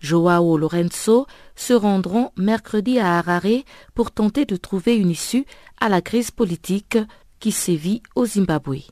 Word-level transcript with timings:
Joao 0.00 0.56
Lorenzo, 0.56 1.26
se 1.56 1.72
rendront 1.72 2.30
mercredi 2.36 2.98
à 2.98 3.18
Harare 3.18 3.64
pour 3.94 4.10
tenter 4.10 4.44
de 4.44 4.56
trouver 4.56 4.96
une 4.96 5.10
issue 5.10 5.44
à 5.80 5.88
la 5.88 6.00
crise 6.00 6.30
politique 6.30 6.98
qui 7.40 7.52
sévit 7.52 8.02
au 8.14 8.26
Zimbabwe. 8.26 8.82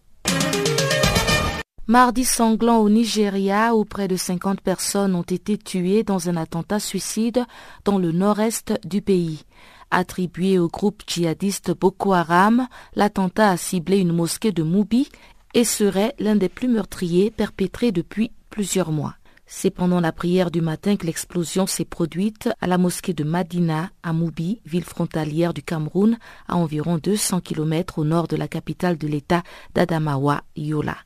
Mardi 1.89 2.25
sanglant 2.25 2.79
au 2.79 2.91
Nigeria 2.91 3.77
où 3.77 3.85
près 3.85 4.09
de 4.09 4.17
50 4.17 4.61
personnes 4.61 5.15
ont 5.15 5.23
été 5.23 5.57
tuées 5.57 6.03
dans 6.03 6.29
un 6.29 6.37
attentat 6.37 6.81
suicide 6.81 7.45
dans 7.85 7.99
le 7.99 8.11
nord-est 8.11 8.75
du 8.85 9.03
pays. 9.03 9.45
Attribué 9.93 10.59
au 10.59 10.67
groupe 10.67 11.05
djihadiste 11.07 11.71
Boko 11.71 12.13
Haram, 12.13 12.67
l'attentat 12.97 13.51
a 13.51 13.57
ciblé 13.57 13.99
une 13.99 14.13
mosquée 14.13 14.51
de 14.51 14.65
Moubi 14.65 15.09
et 15.55 15.63
serait 15.63 16.17
l'un 16.19 16.35
des 16.35 16.49
plus 16.49 16.67
meurtriers 16.67 17.31
perpétrés 17.31 17.93
depuis 17.93 18.33
plusieurs 18.51 18.91
mois. 18.91 19.15
C'est 19.49 19.71
pendant 19.71 20.01
la 20.01 20.11
prière 20.11 20.51
du 20.51 20.61
matin 20.61 20.97
que 20.97 21.07
l'explosion 21.07 21.69
s'est 21.69 21.85
produite 21.85 22.49
à 22.61 22.67
la 22.67 22.79
mosquée 22.79 23.15
de 23.15 23.23
Madina, 23.23 23.91
à 24.03 24.13
Moubi, 24.13 24.61
ville 24.67 24.85
frontalière 24.85 25.55
du 25.55 25.63
Cameroun, 25.63 26.19
à 26.49 26.57
environ 26.57 26.99
200 26.99 27.41
km 27.43 28.01
au 28.01 28.05
nord 28.05 28.27
de 28.27 28.37
la 28.37 28.49
capitale 28.49 28.99
de 28.99 29.07
l'État 29.07 29.45
d'Adamawa, 29.73 30.43
Yola. 30.57 30.97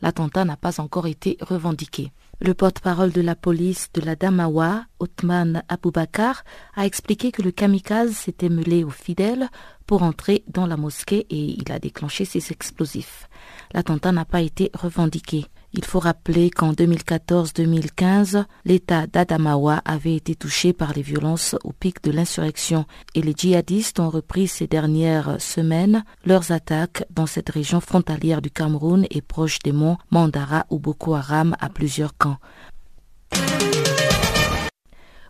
L'attentat 0.00 0.46
n'a 0.46 0.56
pas 0.56 0.80
encore 0.80 1.06
été 1.06 1.36
revendiqué. 1.42 2.10
Le 2.40 2.54
porte-parole 2.54 3.12
de 3.12 3.20
la 3.20 3.36
police 3.36 3.90
de 3.92 4.00
la 4.00 4.16
Damawa, 4.16 4.86
Othman 4.98 5.62
Aboubakar, 5.68 6.42
a 6.74 6.86
expliqué 6.86 7.32
que 7.32 7.42
le 7.42 7.50
kamikaze 7.50 8.12
s'était 8.12 8.48
mêlé 8.48 8.82
aux 8.82 8.88
fidèles 8.88 9.50
pour 9.86 10.02
entrer 10.02 10.42
dans 10.48 10.66
la 10.66 10.78
mosquée 10.78 11.26
et 11.28 11.60
il 11.60 11.70
a 11.70 11.78
déclenché 11.78 12.24
ses 12.24 12.50
explosifs. 12.50 13.28
L'attentat 13.74 14.12
n'a 14.12 14.24
pas 14.24 14.40
été 14.40 14.70
revendiqué. 14.72 15.44
Il 15.72 15.84
faut 15.84 16.00
rappeler 16.00 16.50
qu'en 16.50 16.72
2014-2015, 16.72 18.44
l'État 18.64 19.06
d'Adamawa 19.06 19.80
avait 19.84 20.16
été 20.16 20.34
touché 20.34 20.72
par 20.72 20.92
les 20.92 21.02
violences 21.02 21.54
au 21.62 21.72
pic 21.72 22.02
de 22.02 22.10
l'insurrection 22.10 22.86
et 23.14 23.22
les 23.22 23.34
djihadistes 23.36 24.00
ont 24.00 24.10
repris 24.10 24.48
ces 24.48 24.66
dernières 24.66 25.40
semaines 25.40 26.04
leurs 26.24 26.50
attaques 26.50 27.04
dans 27.10 27.26
cette 27.26 27.50
région 27.50 27.80
frontalière 27.80 28.42
du 28.42 28.50
Cameroun 28.50 29.06
et 29.10 29.22
proche 29.22 29.60
des 29.60 29.72
monts 29.72 29.98
Mandara 30.10 30.66
ou 30.70 30.80
Boko 30.80 31.14
Haram 31.14 31.56
à 31.60 31.68
plusieurs 31.68 32.16
camps. 32.16 32.38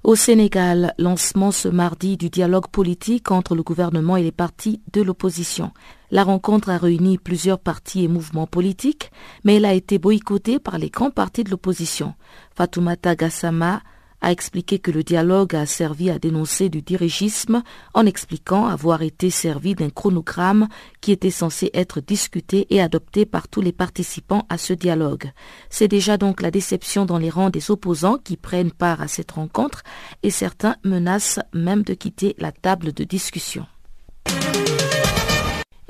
Au 0.02 0.14
Sénégal, 0.14 0.94
lancement 0.96 1.50
ce 1.50 1.68
mardi 1.68 2.16
du 2.16 2.30
dialogue 2.30 2.68
politique 2.68 3.30
entre 3.30 3.54
le 3.54 3.62
gouvernement 3.62 4.16
et 4.16 4.22
les 4.22 4.32
partis 4.32 4.80
de 4.94 5.02
l'opposition. 5.02 5.72
La 6.10 6.24
rencontre 6.24 6.70
a 6.70 6.78
réuni 6.78 7.18
plusieurs 7.18 7.58
partis 7.58 8.04
et 8.04 8.08
mouvements 8.08 8.46
politiques, 8.46 9.10
mais 9.44 9.56
elle 9.56 9.66
a 9.66 9.74
été 9.74 9.98
boycottée 9.98 10.58
par 10.58 10.78
les 10.78 10.88
grands 10.88 11.10
partis 11.10 11.44
de 11.44 11.50
l'opposition. 11.50 12.14
Fatoumata 12.56 13.14
Gassama 13.14 13.82
a 14.20 14.32
expliqué 14.32 14.78
que 14.78 14.90
le 14.90 15.02
dialogue 15.02 15.56
a 15.56 15.66
servi 15.66 16.10
à 16.10 16.18
dénoncer 16.18 16.68
du 16.68 16.82
dirigisme 16.82 17.62
en 17.94 18.06
expliquant 18.06 18.66
avoir 18.66 19.02
été 19.02 19.30
servi 19.30 19.74
d'un 19.74 19.90
chronogramme 19.90 20.68
qui 21.00 21.12
était 21.12 21.30
censé 21.30 21.70
être 21.74 22.00
discuté 22.00 22.66
et 22.70 22.80
adopté 22.80 23.26
par 23.26 23.48
tous 23.48 23.60
les 23.60 23.72
participants 23.72 24.46
à 24.48 24.58
ce 24.58 24.72
dialogue. 24.72 25.32
C'est 25.68 25.88
déjà 25.88 26.16
donc 26.16 26.42
la 26.42 26.50
déception 26.50 27.06
dans 27.06 27.18
les 27.18 27.30
rangs 27.30 27.50
des 27.50 27.70
opposants 27.70 28.18
qui 28.18 28.36
prennent 28.36 28.72
part 28.72 29.00
à 29.00 29.08
cette 29.08 29.32
rencontre 29.32 29.82
et 30.22 30.30
certains 30.30 30.76
menacent 30.84 31.40
même 31.52 31.82
de 31.82 31.94
quitter 31.94 32.34
la 32.38 32.52
table 32.52 32.92
de 32.92 33.04
discussion. 33.04 33.66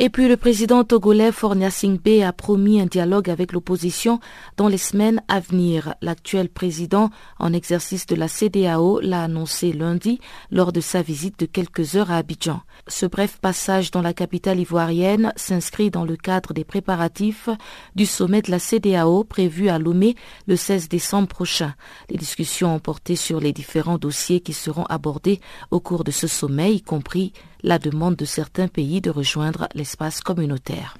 Et 0.03 0.09
puis 0.09 0.29
le 0.29 0.39
président 0.39 0.83
togolais 0.83 1.31
Fornia 1.31 1.71
Singbe 1.71 2.23
a 2.25 2.33
promis 2.33 2.81
un 2.81 2.87
dialogue 2.87 3.29
avec 3.29 3.53
l'opposition 3.53 4.19
dans 4.57 4.67
les 4.67 4.79
semaines 4.79 5.21
à 5.29 5.41
venir. 5.41 5.95
L'actuel 6.01 6.49
président 6.49 7.11
en 7.39 7.53
exercice 7.53 8.07
de 8.07 8.15
la 8.15 8.27
CDAO 8.27 9.01
l'a 9.01 9.25
annoncé 9.25 9.75
lundi 9.75 10.19
lors 10.51 10.73
de 10.73 10.81
sa 10.81 11.03
visite 11.03 11.39
de 11.41 11.45
quelques 11.45 11.97
heures 11.97 12.11
à 12.11 12.17
Abidjan. 12.17 12.63
Ce 12.89 13.05
bref 13.05 13.37
passage 13.43 13.91
dans 13.91 14.01
la 14.01 14.15
capitale 14.15 14.59
ivoirienne 14.59 15.35
s'inscrit 15.37 15.91
dans 15.91 16.07
le 16.07 16.17
cadre 16.17 16.55
des 16.55 16.65
préparatifs 16.65 17.51
du 17.95 18.07
sommet 18.07 18.41
de 18.41 18.51
la 18.51 18.59
CDAO 18.59 19.25
prévu 19.25 19.69
à 19.69 19.79
Lomé 19.79 20.17
le 20.47 20.57
16 20.57 20.89
décembre 20.89 21.29
prochain. 21.29 21.75
Les 22.09 22.17
discussions 22.17 22.75
ont 22.75 22.81
porté 22.81 23.17
sur 23.17 23.39
les 23.39 23.53
différents 23.53 23.99
dossiers 23.99 24.41
qui 24.41 24.55
seront 24.55 24.85
abordés 24.85 25.41
au 25.71 25.79
cours 25.79 26.05
de 26.05 26.11
ce 26.11 26.27
sommet, 26.27 26.73
y 26.73 26.81
compris 26.81 27.35
la 27.63 27.79
demande 27.79 28.17
de 28.17 28.25
certains 28.25 28.69
pays 28.69 29.01
de 29.01 29.11
rejoindre 29.11 29.69
l'espace 29.75 30.21
communautaire. 30.21 30.97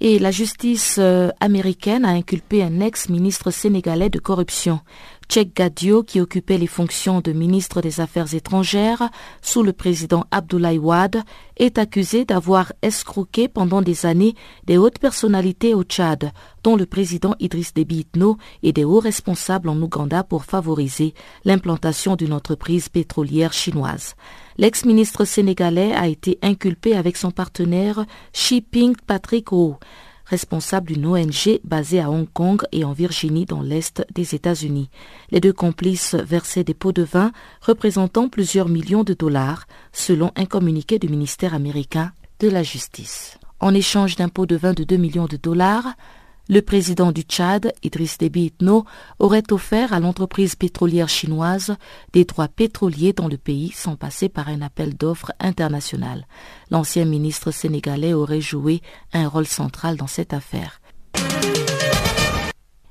Et 0.00 0.18
la 0.18 0.30
justice 0.30 0.96
euh, 0.98 1.30
américaine 1.40 2.04
a 2.04 2.10
inculpé 2.10 2.62
un 2.62 2.80
ex-ministre 2.80 3.50
sénégalais 3.50 4.10
de 4.10 4.18
corruption. 4.18 4.80
Tchèque 5.28 5.54
Gadio, 5.54 6.02
qui 6.02 6.20
occupait 6.20 6.58
les 6.58 6.66
fonctions 6.66 7.20
de 7.20 7.32
ministre 7.32 7.80
des 7.80 8.00
Affaires 8.00 8.34
étrangères 8.34 9.10
sous 9.42 9.62
le 9.62 9.72
président 9.72 10.24
Abdoulaye 10.30 10.78
Wade, 10.78 11.22
est 11.56 11.78
accusé 11.78 12.24
d'avoir 12.24 12.72
escroqué 12.82 13.48
pendant 13.48 13.82
des 13.82 14.06
années 14.06 14.34
des 14.64 14.76
hautes 14.76 14.98
personnalités 14.98 15.74
au 15.74 15.82
Tchad, 15.82 16.32
dont 16.62 16.76
le 16.76 16.86
président 16.86 17.34
Idriss 17.40 17.74
Déby 17.74 18.00
Itno 18.00 18.36
et 18.62 18.72
des 18.72 18.84
hauts 18.84 19.00
responsables 19.00 19.68
en 19.68 19.80
Ouganda 19.80 20.24
pour 20.24 20.44
favoriser 20.44 21.14
l'implantation 21.44 22.16
d'une 22.16 22.32
entreprise 22.32 22.88
pétrolière 22.88 23.52
chinoise. 23.52 24.14
L'ex-ministre 24.56 25.24
sénégalais 25.24 25.92
a 25.92 26.06
été 26.06 26.38
inculpé 26.42 26.94
avec 26.94 27.16
son 27.16 27.30
partenaire 27.30 28.04
Shipping 28.32 28.94
Patrick 29.06 29.52
Ho 29.52 29.78
responsable 30.26 30.88
d'une 30.88 31.06
ONG 31.06 31.60
basée 31.64 32.00
à 32.00 32.10
Hong 32.10 32.26
Kong 32.32 32.62
et 32.72 32.84
en 32.84 32.92
Virginie 32.92 33.46
dans 33.46 33.62
l'Est 33.62 34.06
des 34.14 34.34
États-Unis. 34.34 34.90
Les 35.30 35.40
deux 35.40 35.52
complices 35.52 36.14
versaient 36.14 36.64
des 36.64 36.74
pots 36.74 36.92
de 36.92 37.02
vin 37.02 37.32
représentant 37.60 38.28
plusieurs 38.28 38.68
millions 38.68 39.04
de 39.04 39.14
dollars, 39.14 39.66
selon 39.92 40.32
un 40.36 40.46
communiqué 40.46 40.98
du 40.98 41.08
ministère 41.08 41.54
américain 41.54 42.12
de 42.40 42.48
la 42.48 42.62
Justice. 42.62 43.38
En 43.60 43.74
échange 43.74 44.16
d'un 44.16 44.28
pot 44.28 44.46
de 44.46 44.56
vin 44.56 44.74
de 44.74 44.84
2 44.84 44.96
millions 44.96 45.26
de 45.26 45.36
dollars, 45.36 45.94
le 46.48 46.60
président 46.60 47.12
du 47.12 47.22
Tchad, 47.22 47.72
Idriss 47.82 48.18
Déby 48.18 48.46
Itno, 48.46 48.84
aurait 49.18 49.52
offert 49.52 49.92
à 49.92 50.00
l'entreprise 50.00 50.56
pétrolière 50.56 51.08
chinoise 51.08 51.76
des 52.12 52.24
droits 52.24 52.48
pétroliers 52.48 53.12
dans 53.12 53.28
le 53.28 53.38
pays 53.38 53.70
sans 53.70 53.96
passer 53.96 54.28
par 54.28 54.48
un 54.48 54.60
appel 54.62 54.94
d'offres 54.94 55.32
international. 55.40 56.26
L'ancien 56.70 57.04
ministre 57.04 57.50
sénégalais 57.50 58.12
aurait 58.12 58.40
joué 58.40 58.82
un 59.12 59.28
rôle 59.28 59.46
central 59.46 59.96
dans 59.96 60.06
cette 60.06 60.34
affaire. 60.34 60.80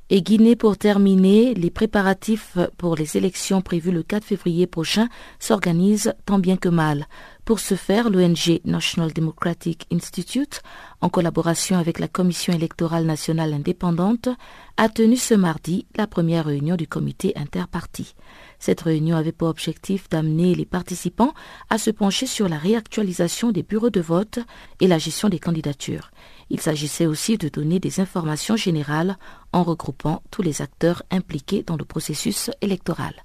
Et 0.10 0.22
Guinée 0.22 0.56
pour 0.56 0.78
terminer, 0.78 1.56
les 1.56 1.72
préparatifs 1.72 2.58
pour 2.78 2.96
les 2.96 3.18
élections 3.18 3.62
prévues 3.62 3.92
le 3.92 4.04
4 4.04 4.24
février 4.24 4.68
prochain 4.68 5.08
s'organisent 5.40 6.14
tant 6.26 6.38
bien 6.40 6.56
que 6.58 6.70
mal. 6.70 7.08
Pour 7.46 7.60
ce 7.60 7.76
faire, 7.76 8.10
l'ONG 8.10 8.62
National 8.64 9.12
Democratic 9.12 9.86
Institute, 9.92 10.62
en 11.02 11.10
collaboration 11.10 11.78
avec 11.78 12.00
la 12.00 12.08
Commission 12.08 12.54
électorale 12.54 13.06
nationale 13.06 13.54
indépendante, 13.54 14.30
a 14.78 14.88
tenu 14.88 15.18
ce 15.18 15.34
mardi 15.34 15.86
la 15.98 16.08
première 16.08 16.46
réunion 16.46 16.78
du 16.78 16.88
comité 16.88 17.34
interparti. 17.36 18.16
Cette 18.60 18.80
réunion 18.80 19.18
avait 19.18 19.34
pour 19.34 19.50
objectif 19.50 20.08
d'amener 20.08 20.56
les 20.56 20.64
participants 20.64 21.34
à 21.70 21.78
se 21.78 21.92
pencher 21.92 22.28
sur 22.28 22.48
la 22.48 22.58
réactualisation 22.58 23.52
des 23.52 23.64
bureaux 23.64 23.90
de 23.90 24.00
vote 24.00 24.40
et 24.80 24.88
la 24.88 24.98
gestion 24.98 25.28
des 25.28 25.40
candidatures. 25.40 26.12
Il 26.50 26.62
s'agissait 26.62 27.08
aussi 27.08 27.38
de 27.38 27.50
donner 27.50 27.82
des 27.82 28.00
informations 28.00 28.56
générales 28.56 29.18
en 29.52 29.64
regroupant 29.64 30.24
tous 30.32 30.44
les 30.44 30.62
acteurs 30.62 31.04
impliqués 31.12 31.64
dans 31.64 31.76
le 31.76 31.84
processus 31.84 32.52
électoral. 32.62 33.16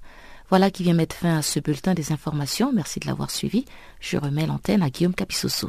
Voilà 0.48 0.70
qui 0.70 0.82
vient 0.82 0.94
mettre 0.94 1.16
fin 1.16 1.38
à 1.38 1.42
ce 1.42 1.60
bulletin 1.60 1.94
des 1.94 2.12
informations. 2.12 2.72
Merci 2.72 3.00
de 3.00 3.06
l'avoir 3.06 3.31
suivi. 3.31 3.64
Je 4.00 4.16
remets 4.16 4.47
l'antenne 4.47 4.82
à 4.82 4.91
Guillaume 4.91 5.14
Capissoso. 5.14 5.69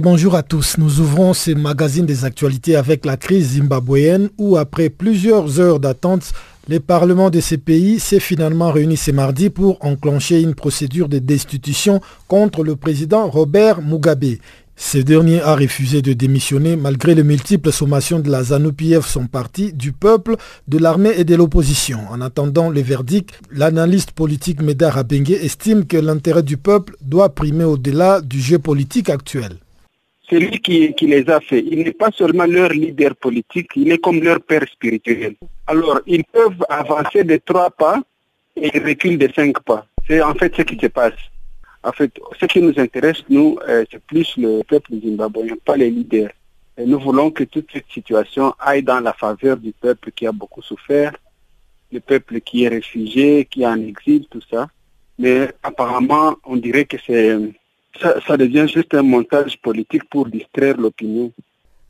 Bonjour 0.00 0.34
à 0.34 0.42
tous. 0.42 0.78
Nous 0.78 1.00
ouvrons 1.00 1.34
ce 1.34 1.50
magazine 1.50 2.06
des 2.06 2.24
actualités 2.24 2.76
avec 2.76 3.04
la 3.04 3.16
crise 3.16 3.56
zimbabwéenne 3.56 4.30
où 4.38 4.56
après 4.56 4.88
plusieurs 4.88 5.60
heures 5.60 5.80
d'attente, 5.80 6.32
le 6.68 6.80
Parlement 6.80 7.30
de 7.30 7.40
ces 7.40 7.58
pays 7.58 7.98
s'est 7.98 8.20
finalement 8.20 8.70
réuni 8.70 8.96
ce 8.96 9.10
mardi 9.10 9.50
pour 9.50 9.84
enclencher 9.84 10.40
une 10.40 10.54
procédure 10.54 11.08
de 11.08 11.18
destitution 11.18 12.00
contre 12.28 12.62
le 12.62 12.76
président 12.76 13.28
Robert 13.28 13.82
Mugabe. 13.82 14.36
Ce 14.82 14.96
dernier 14.96 15.42
a 15.42 15.54
refusé 15.54 16.00
de 16.00 16.14
démissionner 16.14 16.74
malgré 16.74 17.14
les 17.14 17.22
multiples 17.22 17.70
sommations 17.70 18.18
de 18.18 18.30
la 18.30 18.42
ZANU-PF, 18.42 19.06
son 19.06 19.26
parti, 19.26 19.74
du 19.74 19.92
peuple, 19.92 20.36
de 20.68 20.78
l'armée 20.78 21.12
et 21.18 21.24
de 21.24 21.36
l'opposition. 21.36 21.98
En 22.10 22.22
attendant 22.22 22.70
le 22.70 22.80
verdict, 22.80 23.38
l'analyste 23.52 24.12
politique 24.12 24.62
Medar 24.62 24.96
Abengue 24.96 25.32
estime 25.32 25.86
que 25.86 25.98
l'intérêt 25.98 26.42
du 26.42 26.56
peuple 26.56 26.96
doit 27.02 27.28
primer 27.28 27.64
au-delà 27.64 28.22
du 28.22 28.40
jeu 28.40 28.58
politique 28.58 29.10
actuel. 29.10 29.58
C'est 30.28 30.38
lui 30.38 30.58
qui, 30.60 30.94
qui, 30.94 31.06
les 31.06 31.28
a 31.28 31.40
fait. 31.40 31.62
Il 31.70 31.80
n'est 31.80 31.92
pas 31.92 32.10
seulement 32.16 32.46
leur 32.46 32.70
leader 32.70 33.14
politique, 33.16 33.68
il 33.76 33.92
est 33.92 33.98
comme 33.98 34.20
leur 34.20 34.40
père 34.40 34.64
spirituel. 34.72 35.34
Alors, 35.66 36.00
ils 36.06 36.24
peuvent 36.24 36.64
avancer 36.70 37.22
de 37.22 37.38
trois 37.44 37.70
pas 37.70 38.00
et 38.56 38.70
ils 38.74 38.82
reculent 38.82 39.18
de 39.18 39.28
cinq 39.36 39.60
pas. 39.60 39.86
C'est 40.08 40.22
en 40.22 40.34
fait 40.34 40.56
ce 40.56 40.62
qui 40.62 40.78
se 40.80 40.86
passe. 40.86 41.20
En 41.82 41.92
fait, 41.92 42.12
ce 42.38 42.46
qui 42.46 42.60
nous 42.60 42.78
intéresse, 42.78 43.22
nous, 43.28 43.58
euh, 43.68 43.84
c'est 43.90 44.02
plus 44.02 44.36
le 44.36 44.62
peuple 44.62 44.92
zimbabwéen, 45.02 45.56
pas 45.64 45.76
les 45.76 45.90
leaders. 45.90 46.30
Nous 46.78 46.98
voulons 46.98 47.30
que 47.30 47.44
toute 47.44 47.70
cette 47.72 47.90
situation 47.90 48.54
aille 48.58 48.82
dans 48.82 49.00
la 49.00 49.12
faveur 49.12 49.56
du 49.56 49.72
peuple 49.72 50.12
qui 50.12 50.26
a 50.26 50.32
beaucoup 50.32 50.62
souffert, 50.62 51.12
le 51.92 52.00
peuple 52.00 52.40
qui 52.40 52.64
est 52.64 52.68
réfugié, 52.68 53.46
qui 53.50 53.62
est 53.62 53.66
en 53.66 53.80
exil, 53.80 54.26
tout 54.30 54.40
ça. 54.50 54.68
Mais 55.18 55.52
apparemment, 55.62 56.36
on 56.44 56.56
dirait 56.56 56.86
que 56.86 56.96
c'est 57.06 57.36
ça 58.00 58.36
devient 58.36 58.66
juste 58.72 58.94
un 58.94 59.02
montage 59.02 59.60
politique 59.60 60.08
pour 60.08 60.26
distraire 60.26 60.76
l'opinion. 60.78 61.32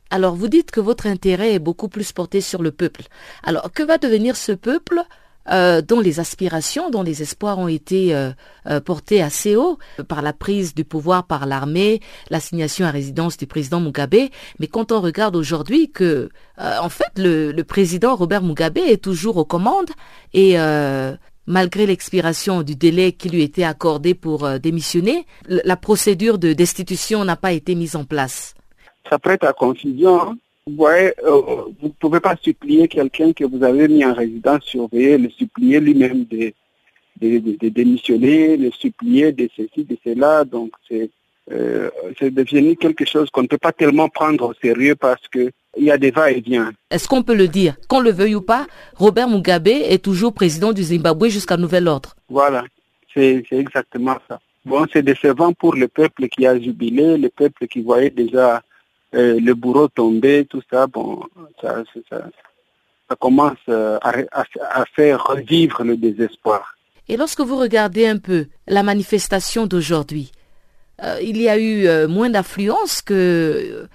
Alors 0.09 0.35
vous 0.35 0.49
dites 0.49 0.71
que 0.71 0.81
votre 0.81 1.07
intérêt 1.07 1.53
est 1.53 1.59
beaucoup 1.59 1.87
plus 1.87 2.11
porté 2.11 2.41
sur 2.41 2.61
le 2.61 2.71
peuple. 2.71 3.03
Alors 3.43 3.71
que 3.71 3.83
va 3.83 3.97
devenir 3.97 4.35
ce 4.35 4.51
peuple 4.51 5.01
euh, 5.49 5.81
dont 5.81 5.99
les 5.99 6.19
aspirations, 6.19 6.91
dont 6.91 7.01
les 7.01 7.23
espoirs 7.23 7.57
ont 7.57 7.67
été 7.67 8.13
euh, 8.13 8.29
euh, 8.67 8.79
portés 8.79 9.23
assez 9.23 9.55
haut 9.55 9.79
par 10.07 10.21
la 10.21 10.33
prise 10.33 10.75
du 10.75 10.85
pouvoir 10.85 11.25
par 11.25 11.47
l'armée, 11.47 11.99
l'assignation 12.29 12.85
à 12.85 12.91
résidence 12.91 13.37
du 13.37 13.47
président 13.47 13.79
Mugabe. 13.79 14.29
Mais 14.59 14.67
quand 14.67 14.91
on 14.91 15.01
regarde 15.01 15.35
aujourd'hui 15.35 15.89
que, 15.89 16.29
en 16.57 16.89
fait, 16.89 17.11
le, 17.17 17.51
le, 17.51 17.63
président 17.63 18.15
Robert 18.15 18.43
Mugabe 18.43 18.77
est 18.77 19.03
toujours 19.03 19.37
aux 19.37 19.45
commandes 19.45 19.89
et 20.33 20.57
malgré 21.47 21.85
l'expiration 21.87 22.61
du 22.61 22.75
délai 22.75 23.13
qui 23.13 23.29
lui 23.29 23.41
était 23.41 23.63
accordé 23.63 24.13
pour 24.13 24.47
démissionner, 24.59 25.25
la 25.47 25.75
procédure 25.75 26.37
de 26.37 26.53
destitution 26.53 27.25
n'a 27.25 27.35
pas 27.35 27.51
été 27.51 27.73
mise 27.73 27.95
en 27.95 28.03
place. 28.03 28.53
Ça 29.09 29.17
prête 29.17 29.43
à 29.43 29.53
confusion. 29.53 30.37
Vous 30.67 30.75
voyez, 30.75 31.11
euh, 31.23 31.41
vous 31.79 31.87
ne 31.87 31.93
pouvez 31.99 32.19
pas 32.19 32.35
supplier 32.39 32.87
quelqu'un 32.87 33.33
que 33.33 33.43
vous 33.43 33.63
avez 33.63 33.87
mis 33.87 34.05
en 34.05 34.13
résidence 34.13 34.63
surveillée, 34.63 35.17
le 35.17 35.29
supplier 35.31 35.79
lui-même 35.79 36.25
de, 36.25 36.53
de, 37.19 37.69
démissionner, 37.69 38.57
le 38.57 38.69
supplier 38.71 39.31
de 39.31 39.49
ceci, 39.55 39.83
de 39.83 39.97
cela. 40.03 40.45
Donc, 40.45 40.71
c'est 40.87 41.09
euh, 41.51 41.89
devenu 42.21 42.75
quelque 42.75 43.05
chose 43.05 43.29
qu'on 43.31 43.41
ne 43.41 43.47
peut 43.47 43.57
pas 43.57 43.71
tellement 43.71 44.07
prendre 44.07 44.49
au 44.49 44.53
sérieux 44.53 44.95
parce 44.95 45.27
qu'il 45.29 45.51
y 45.77 45.89
a 45.89 45.97
des 45.97 46.11
va-et-vient. 46.11 46.71
Est-ce 46.91 47.07
qu'on 47.07 47.23
peut 47.23 47.35
le 47.35 47.47
dire? 47.47 47.75
Qu'on 47.87 47.99
le 47.99 48.11
veuille 48.11 48.35
ou 48.35 48.41
pas, 48.41 48.67
Robert 48.95 49.27
Mugabe 49.27 49.67
est 49.67 50.03
toujours 50.03 50.31
président 50.31 50.73
du 50.73 50.83
Zimbabwe 50.83 51.29
jusqu'à 51.29 51.57
nouvel 51.57 51.87
ordre. 51.87 52.15
Voilà, 52.29 52.65
c'est 53.15 53.43
exactement 53.49 54.17
ça. 54.29 54.39
Bon, 54.63 54.85
c'est 54.93 55.01
décevant 55.01 55.53
pour 55.53 55.73
le 55.73 55.87
peuple 55.87 56.27
qui 56.27 56.45
a 56.45 56.59
jubilé, 56.59 57.17
le 57.17 57.29
peuple 57.29 57.65
qui 57.67 57.81
voyait 57.81 58.11
déjà 58.11 58.61
euh, 59.13 59.39
le 59.39 59.53
bourreau 59.53 59.89
tombé, 59.89 60.45
tout 60.49 60.61
ça, 60.71 60.87
bon, 60.87 61.21
ça, 61.61 61.83
ça, 62.09 62.23
ça 63.09 63.15
commence 63.19 63.57
euh, 63.67 63.97
à, 64.01 64.13
à, 64.31 64.85
faire 64.95 65.25
revivre 65.25 65.83
le 65.83 65.97
désespoir. 65.97 66.75
Et 67.09 67.17
lorsque 67.17 67.41
vous 67.41 67.57
regardez 67.57 68.07
un 68.07 68.17
peu 68.17 68.45
la 68.67 68.83
manifestation 68.83 69.67
d'aujourd'hui, 69.67 70.31
euh, 71.03 71.17
il 71.21 71.41
y 71.41 71.49
a 71.49 71.59
eu 71.59 72.07
moins 72.07 72.29
d'affluence 72.29 73.01
que 73.01 73.87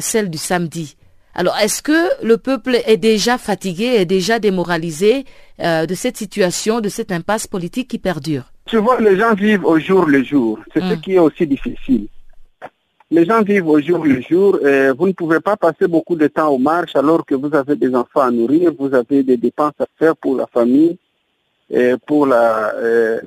celle 0.00 0.30
du 0.30 0.38
samedi. 0.38 0.96
Alors, 1.34 1.56
est-ce 1.58 1.82
que 1.82 2.24
le 2.24 2.38
peuple 2.38 2.78
est 2.86 2.98
déjà 2.98 3.36
fatigué, 3.36 3.84
est 3.84 4.06
déjà 4.06 4.38
démoralisé 4.38 5.24
de 5.58 5.94
cette 5.94 6.16
situation, 6.16 6.80
de 6.80 6.88
cette 6.88 7.10
impasse 7.10 7.46
politique 7.46 7.88
qui 7.88 7.98
perdure? 7.98 8.52
Tu 8.66 8.76
vois, 8.76 9.00
les 9.00 9.18
gens 9.18 9.34
vivent 9.34 9.64
au 9.64 9.78
jour 9.78 10.06
le 10.06 10.22
jour. 10.22 10.58
C'est 10.72 10.80
ce 10.80 10.94
hmm. 10.94 11.00
qui 11.00 11.14
est 11.14 11.18
aussi 11.18 11.46
difficile. 11.46 12.06
Les 13.12 13.26
gens 13.26 13.42
vivent 13.42 13.68
au 13.68 13.78
jour 13.78 14.06
le 14.06 14.22
jour. 14.22 14.58
Vous 14.96 15.06
ne 15.06 15.12
pouvez 15.12 15.38
pas 15.40 15.54
passer 15.54 15.86
beaucoup 15.86 16.16
de 16.16 16.28
temps 16.28 16.48
aux 16.48 16.56
marches 16.56 16.96
alors 16.96 17.26
que 17.26 17.34
vous 17.34 17.54
avez 17.54 17.76
des 17.76 17.94
enfants 17.94 18.22
à 18.22 18.30
nourrir, 18.30 18.72
vous 18.78 18.94
avez 18.94 19.22
des 19.22 19.36
dépenses 19.36 19.78
à 19.80 19.86
faire 19.98 20.16
pour 20.16 20.34
la 20.34 20.46
famille, 20.46 20.96
et 21.68 21.92
pour 22.06 22.26
euh, 22.32 23.20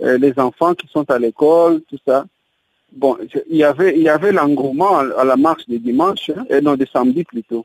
euh, 0.00 0.18
les 0.18 0.36
enfants 0.40 0.74
qui 0.74 0.88
sont 0.88 1.08
à 1.08 1.20
l'école, 1.20 1.82
tout 1.82 2.00
ça. 2.04 2.26
Bon, 2.90 3.16
il 3.48 3.58
y 3.58 3.62
avait, 3.62 3.96
il 3.96 4.02
y 4.02 4.08
avait 4.08 4.32
l'engouement 4.32 4.98
à 4.98 5.24
la 5.24 5.36
marche 5.36 5.68
de 5.68 5.76
dimanche, 5.76 6.30
hein, 6.30 6.44
et 6.50 6.60
non 6.60 6.74
de 6.74 6.84
samedi 6.92 7.22
plutôt. 7.22 7.64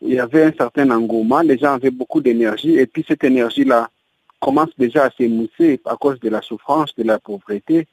Il 0.00 0.14
y 0.14 0.18
avait 0.18 0.44
un 0.44 0.52
certain 0.56 0.90
engouement, 0.92 1.42
les 1.42 1.58
gens 1.58 1.74
avaient 1.74 1.90
beaucoup 1.90 2.22
d'énergie, 2.22 2.78
et 2.78 2.86
puis 2.86 3.04
cette 3.06 3.22
énergie-là 3.22 3.90
commence 4.40 4.70
déjà 4.78 5.04
à 5.04 5.10
s'émousser 5.10 5.78
à 5.84 5.96
cause 5.96 6.18
de 6.20 6.30
la 6.30 6.40
souffrance, 6.40 6.94
de 6.96 7.02
la 7.02 7.18
pauvreté 7.18 7.86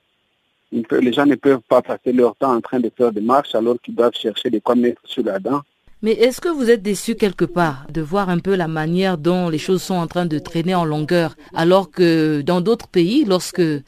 les 0.72 1.14
gens 1.14 1.26
ne 1.26 1.36
peuvent 1.36 1.62
pas 1.68 1.82
passer 1.82 2.12
leur 2.12 2.36
temps 2.36 2.56
en 2.56 2.62
train 2.62 2.80
de 2.80 2.92
faire 2.96 3.12
des 3.12 3.22
marches 3.22 3.56
alors 3.56 3.76
qu'ils 3.82 3.96
doivent 3.96 4.14
chercher 4.14 4.50
des 4.50 4.62
quoi 4.62 4.76
mettre 4.76 5.02
sur 5.06 5.24
la 5.24 5.40
dent. 5.40 5.62
Mais 6.02 6.14
est-ce 6.14 6.40
que 6.40 6.48
vous 6.48 6.70
êtes 6.70 6.82
déçu 6.82 7.16
quelque 7.16 7.44
part 7.44 7.86
de 7.92 8.00
voir 8.00 8.30
un 8.30 8.40
peu 8.40 8.56
la 8.56 8.70
manière 8.70 9.18
dont 9.18 9.50
les 9.50 9.58
choses 9.58 9.82
sont 9.82 9.96
en 9.96 10.08
train 10.08 10.26
de 10.26 10.40
traîner 10.40 10.74
en 10.74 10.86
longueur, 10.86 11.36
alors 11.54 11.92
que 11.92 12.40
dans 12.42 12.62
d'autres 12.62 12.88
pays, 12.88 13.26
lorsque 13.26 13.60
euh, 13.60 13.84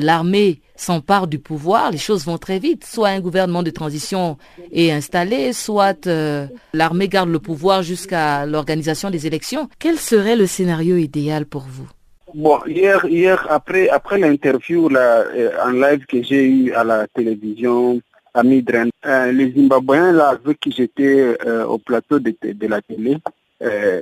l'armée 0.00 0.60
s'empare 0.76 1.26
du 1.26 1.40
pouvoir, 1.40 1.90
les 1.90 1.98
choses 1.98 2.24
vont 2.26 2.38
très 2.38 2.60
vite. 2.60 2.84
Soit 2.84 3.08
un 3.08 3.20
gouvernement 3.20 3.64
de 3.64 3.70
transition 3.70 4.38
est 4.72 4.92
installé, 4.92 5.52
soit 5.52 6.06
euh, 6.06 6.46
l'armée 6.72 7.08
garde 7.08 7.28
le 7.28 7.40
pouvoir 7.40 7.82
jusqu'à 7.82 8.46
l'organisation 8.46 9.10
des 9.10 9.26
élections. 9.26 9.68
Quel 9.80 9.98
serait 9.98 10.36
le 10.36 10.46
scénario 10.46 10.96
idéal 10.96 11.46
pour 11.46 11.62
vous? 11.62 11.88
Bon, 12.34 12.60
hier, 12.66 13.04
hier 13.04 13.46
après, 13.50 13.90
après 13.90 14.18
l'interview 14.18 14.88
euh, 14.96 15.50
en 15.62 15.72
live 15.72 16.06
que 16.06 16.22
j'ai 16.22 16.46
eu 16.48 16.72
à 16.72 16.82
la 16.82 17.06
télévision 17.06 18.00
à 18.32 18.42
Midren, 18.42 18.88
euh, 19.04 19.30
les 19.32 19.52
Zimbabwéens 19.52 20.12
là, 20.12 20.28
avec 20.30 20.58
qui 20.58 20.72
j'étais 20.72 21.36
euh, 21.46 21.66
au 21.66 21.76
plateau 21.76 22.18
de, 22.18 22.34
de 22.42 22.66
la 22.66 22.80
télé, 22.80 23.18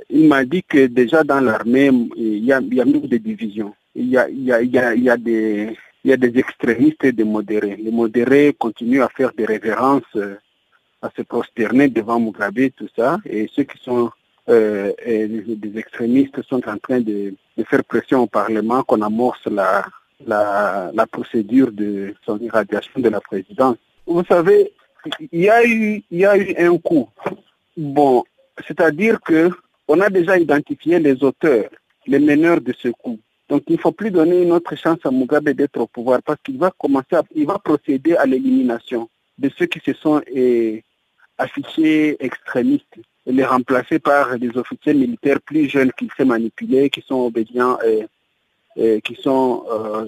il 0.09 0.29
m'a 0.29 0.45
dit 0.45 0.63
que 0.63 0.87
déjà 0.87 1.25
dans 1.25 1.41
l'armée, 1.41 1.91
il 2.15 2.45
y 2.45 2.53
a, 2.53 2.61
il 2.61 2.73
y 2.73 2.79
a 2.79 2.85
des 2.85 3.19
divisions. 3.19 3.75
Il 3.95 4.07
y 4.07 4.17
a, 4.17 4.29
y 4.29 4.51
a, 4.53 4.61
y 4.95 5.09
a, 5.09 5.17
des, 5.17 5.77
y 6.05 6.13
a 6.13 6.17
des 6.17 6.39
extrémistes 6.39 7.03
et 7.03 7.11
des 7.11 7.25
modérés. 7.25 7.75
Les 7.75 7.91
modérés 7.91 8.55
continuent 8.57 9.03
à 9.03 9.09
faire 9.09 9.33
des 9.33 9.45
révérences, 9.45 10.17
à 11.01 11.11
se 11.15 11.21
prosterner 11.23 11.89
devant 11.89 12.19
Mugabe, 12.19 12.69
tout 12.77 12.87
ça, 12.95 13.17
et 13.25 13.49
ceux 13.53 13.63
qui 13.63 13.77
sont 13.83 14.09
des 14.47 15.73
extrémistes 15.75 16.41
sont 16.43 16.67
en 16.67 16.77
train 16.77 17.01
de, 17.01 17.35
faire 17.65 17.83
pression 17.83 18.21
au 18.21 18.27
Parlement 18.27 18.83
qu'on 18.83 19.01
amorce 19.01 19.45
la, 19.45 19.85
la, 20.25 21.07
procédure 21.07 21.71
de 21.71 22.13
son 22.25 22.39
irradiation 22.39 22.99
de 22.99 23.09
la 23.09 23.21
présidence. 23.21 23.77
Vous 24.05 24.23
savez, 24.25 24.73
il 25.31 25.41
y 25.41 25.49
a 25.49 25.65
eu, 25.65 26.03
y 26.11 26.25
a 26.25 26.37
eu 26.37 26.55
un 26.57 26.77
coup. 26.77 27.09
Bon, 27.77 28.23
c'est-à-dire 28.67 29.19
que 29.21 29.49
on 29.87 29.99
a 29.99 30.09
déjà 30.09 30.37
identifié 30.37 30.99
les 30.99 31.23
auteurs, 31.23 31.69
les 32.07 32.19
meneurs 32.19 32.61
de 32.61 32.73
ce 32.73 32.89
coup. 32.89 33.19
Donc 33.49 33.63
il 33.67 33.73
ne 33.73 33.77
faut 33.79 33.91
plus 33.91 34.11
donner 34.11 34.43
une 34.43 34.53
autre 34.53 34.75
chance 34.75 34.99
à 35.03 35.11
Mugabe 35.11 35.49
d'être 35.49 35.77
au 35.81 35.87
pouvoir 35.87 36.21
parce 36.23 36.39
qu'il 36.41 36.57
va 36.57 36.71
commencer, 36.77 37.15
à, 37.15 37.23
il 37.35 37.45
va 37.45 37.59
procéder 37.59 38.15
à 38.15 38.25
l'élimination 38.25 39.09
de 39.37 39.49
ceux 39.57 39.65
qui 39.65 39.79
se 39.79 39.93
sont 39.93 40.21
eh, 40.27 40.83
affichés 41.37 42.15
extrémistes 42.23 42.95
les 43.25 43.45
remplacer 43.45 43.99
par 43.99 44.37
des 44.37 44.55
officiers 44.57 44.93
militaires 44.93 45.41
plus 45.41 45.69
jeunes 45.69 45.91
qui 45.97 46.09
savent 46.17 46.27
manipuler, 46.27 46.89
qui 46.89 47.01
sont 47.01 47.25
obédients 47.27 47.77
et, 48.75 49.01
qui 49.01 49.15
sont 49.15 49.63
euh, 49.69 50.05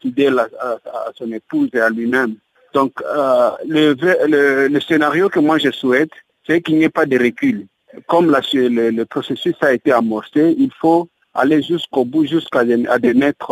fidèles 0.00 0.38
à, 0.38 0.78
son 1.14 1.30
épouse 1.32 1.68
et 1.74 1.80
à 1.80 1.90
lui-même. 1.90 2.36
Donc 2.72 2.92
euh, 3.02 3.50
le, 3.66 4.68
le, 4.68 4.80
scénario 4.80 5.28
que 5.28 5.40
moi 5.40 5.58
je 5.58 5.70
souhaite, 5.70 6.12
c'est 6.46 6.62
qu'il 6.62 6.78
n'y 6.78 6.84
ait 6.84 6.88
pas 6.88 7.06
de 7.06 7.18
recul. 7.18 7.66
Comme 8.06 8.30
le, 8.30 9.04
processus 9.04 9.54
a 9.60 9.74
été 9.74 9.92
amorcé, 9.92 10.54
il 10.58 10.70
faut 10.80 11.08
aller 11.34 11.62
jusqu'au 11.62 12.04
bout, 12.04 12.24
jusqu'à 12.24 12.64
démettre 12.64 13.50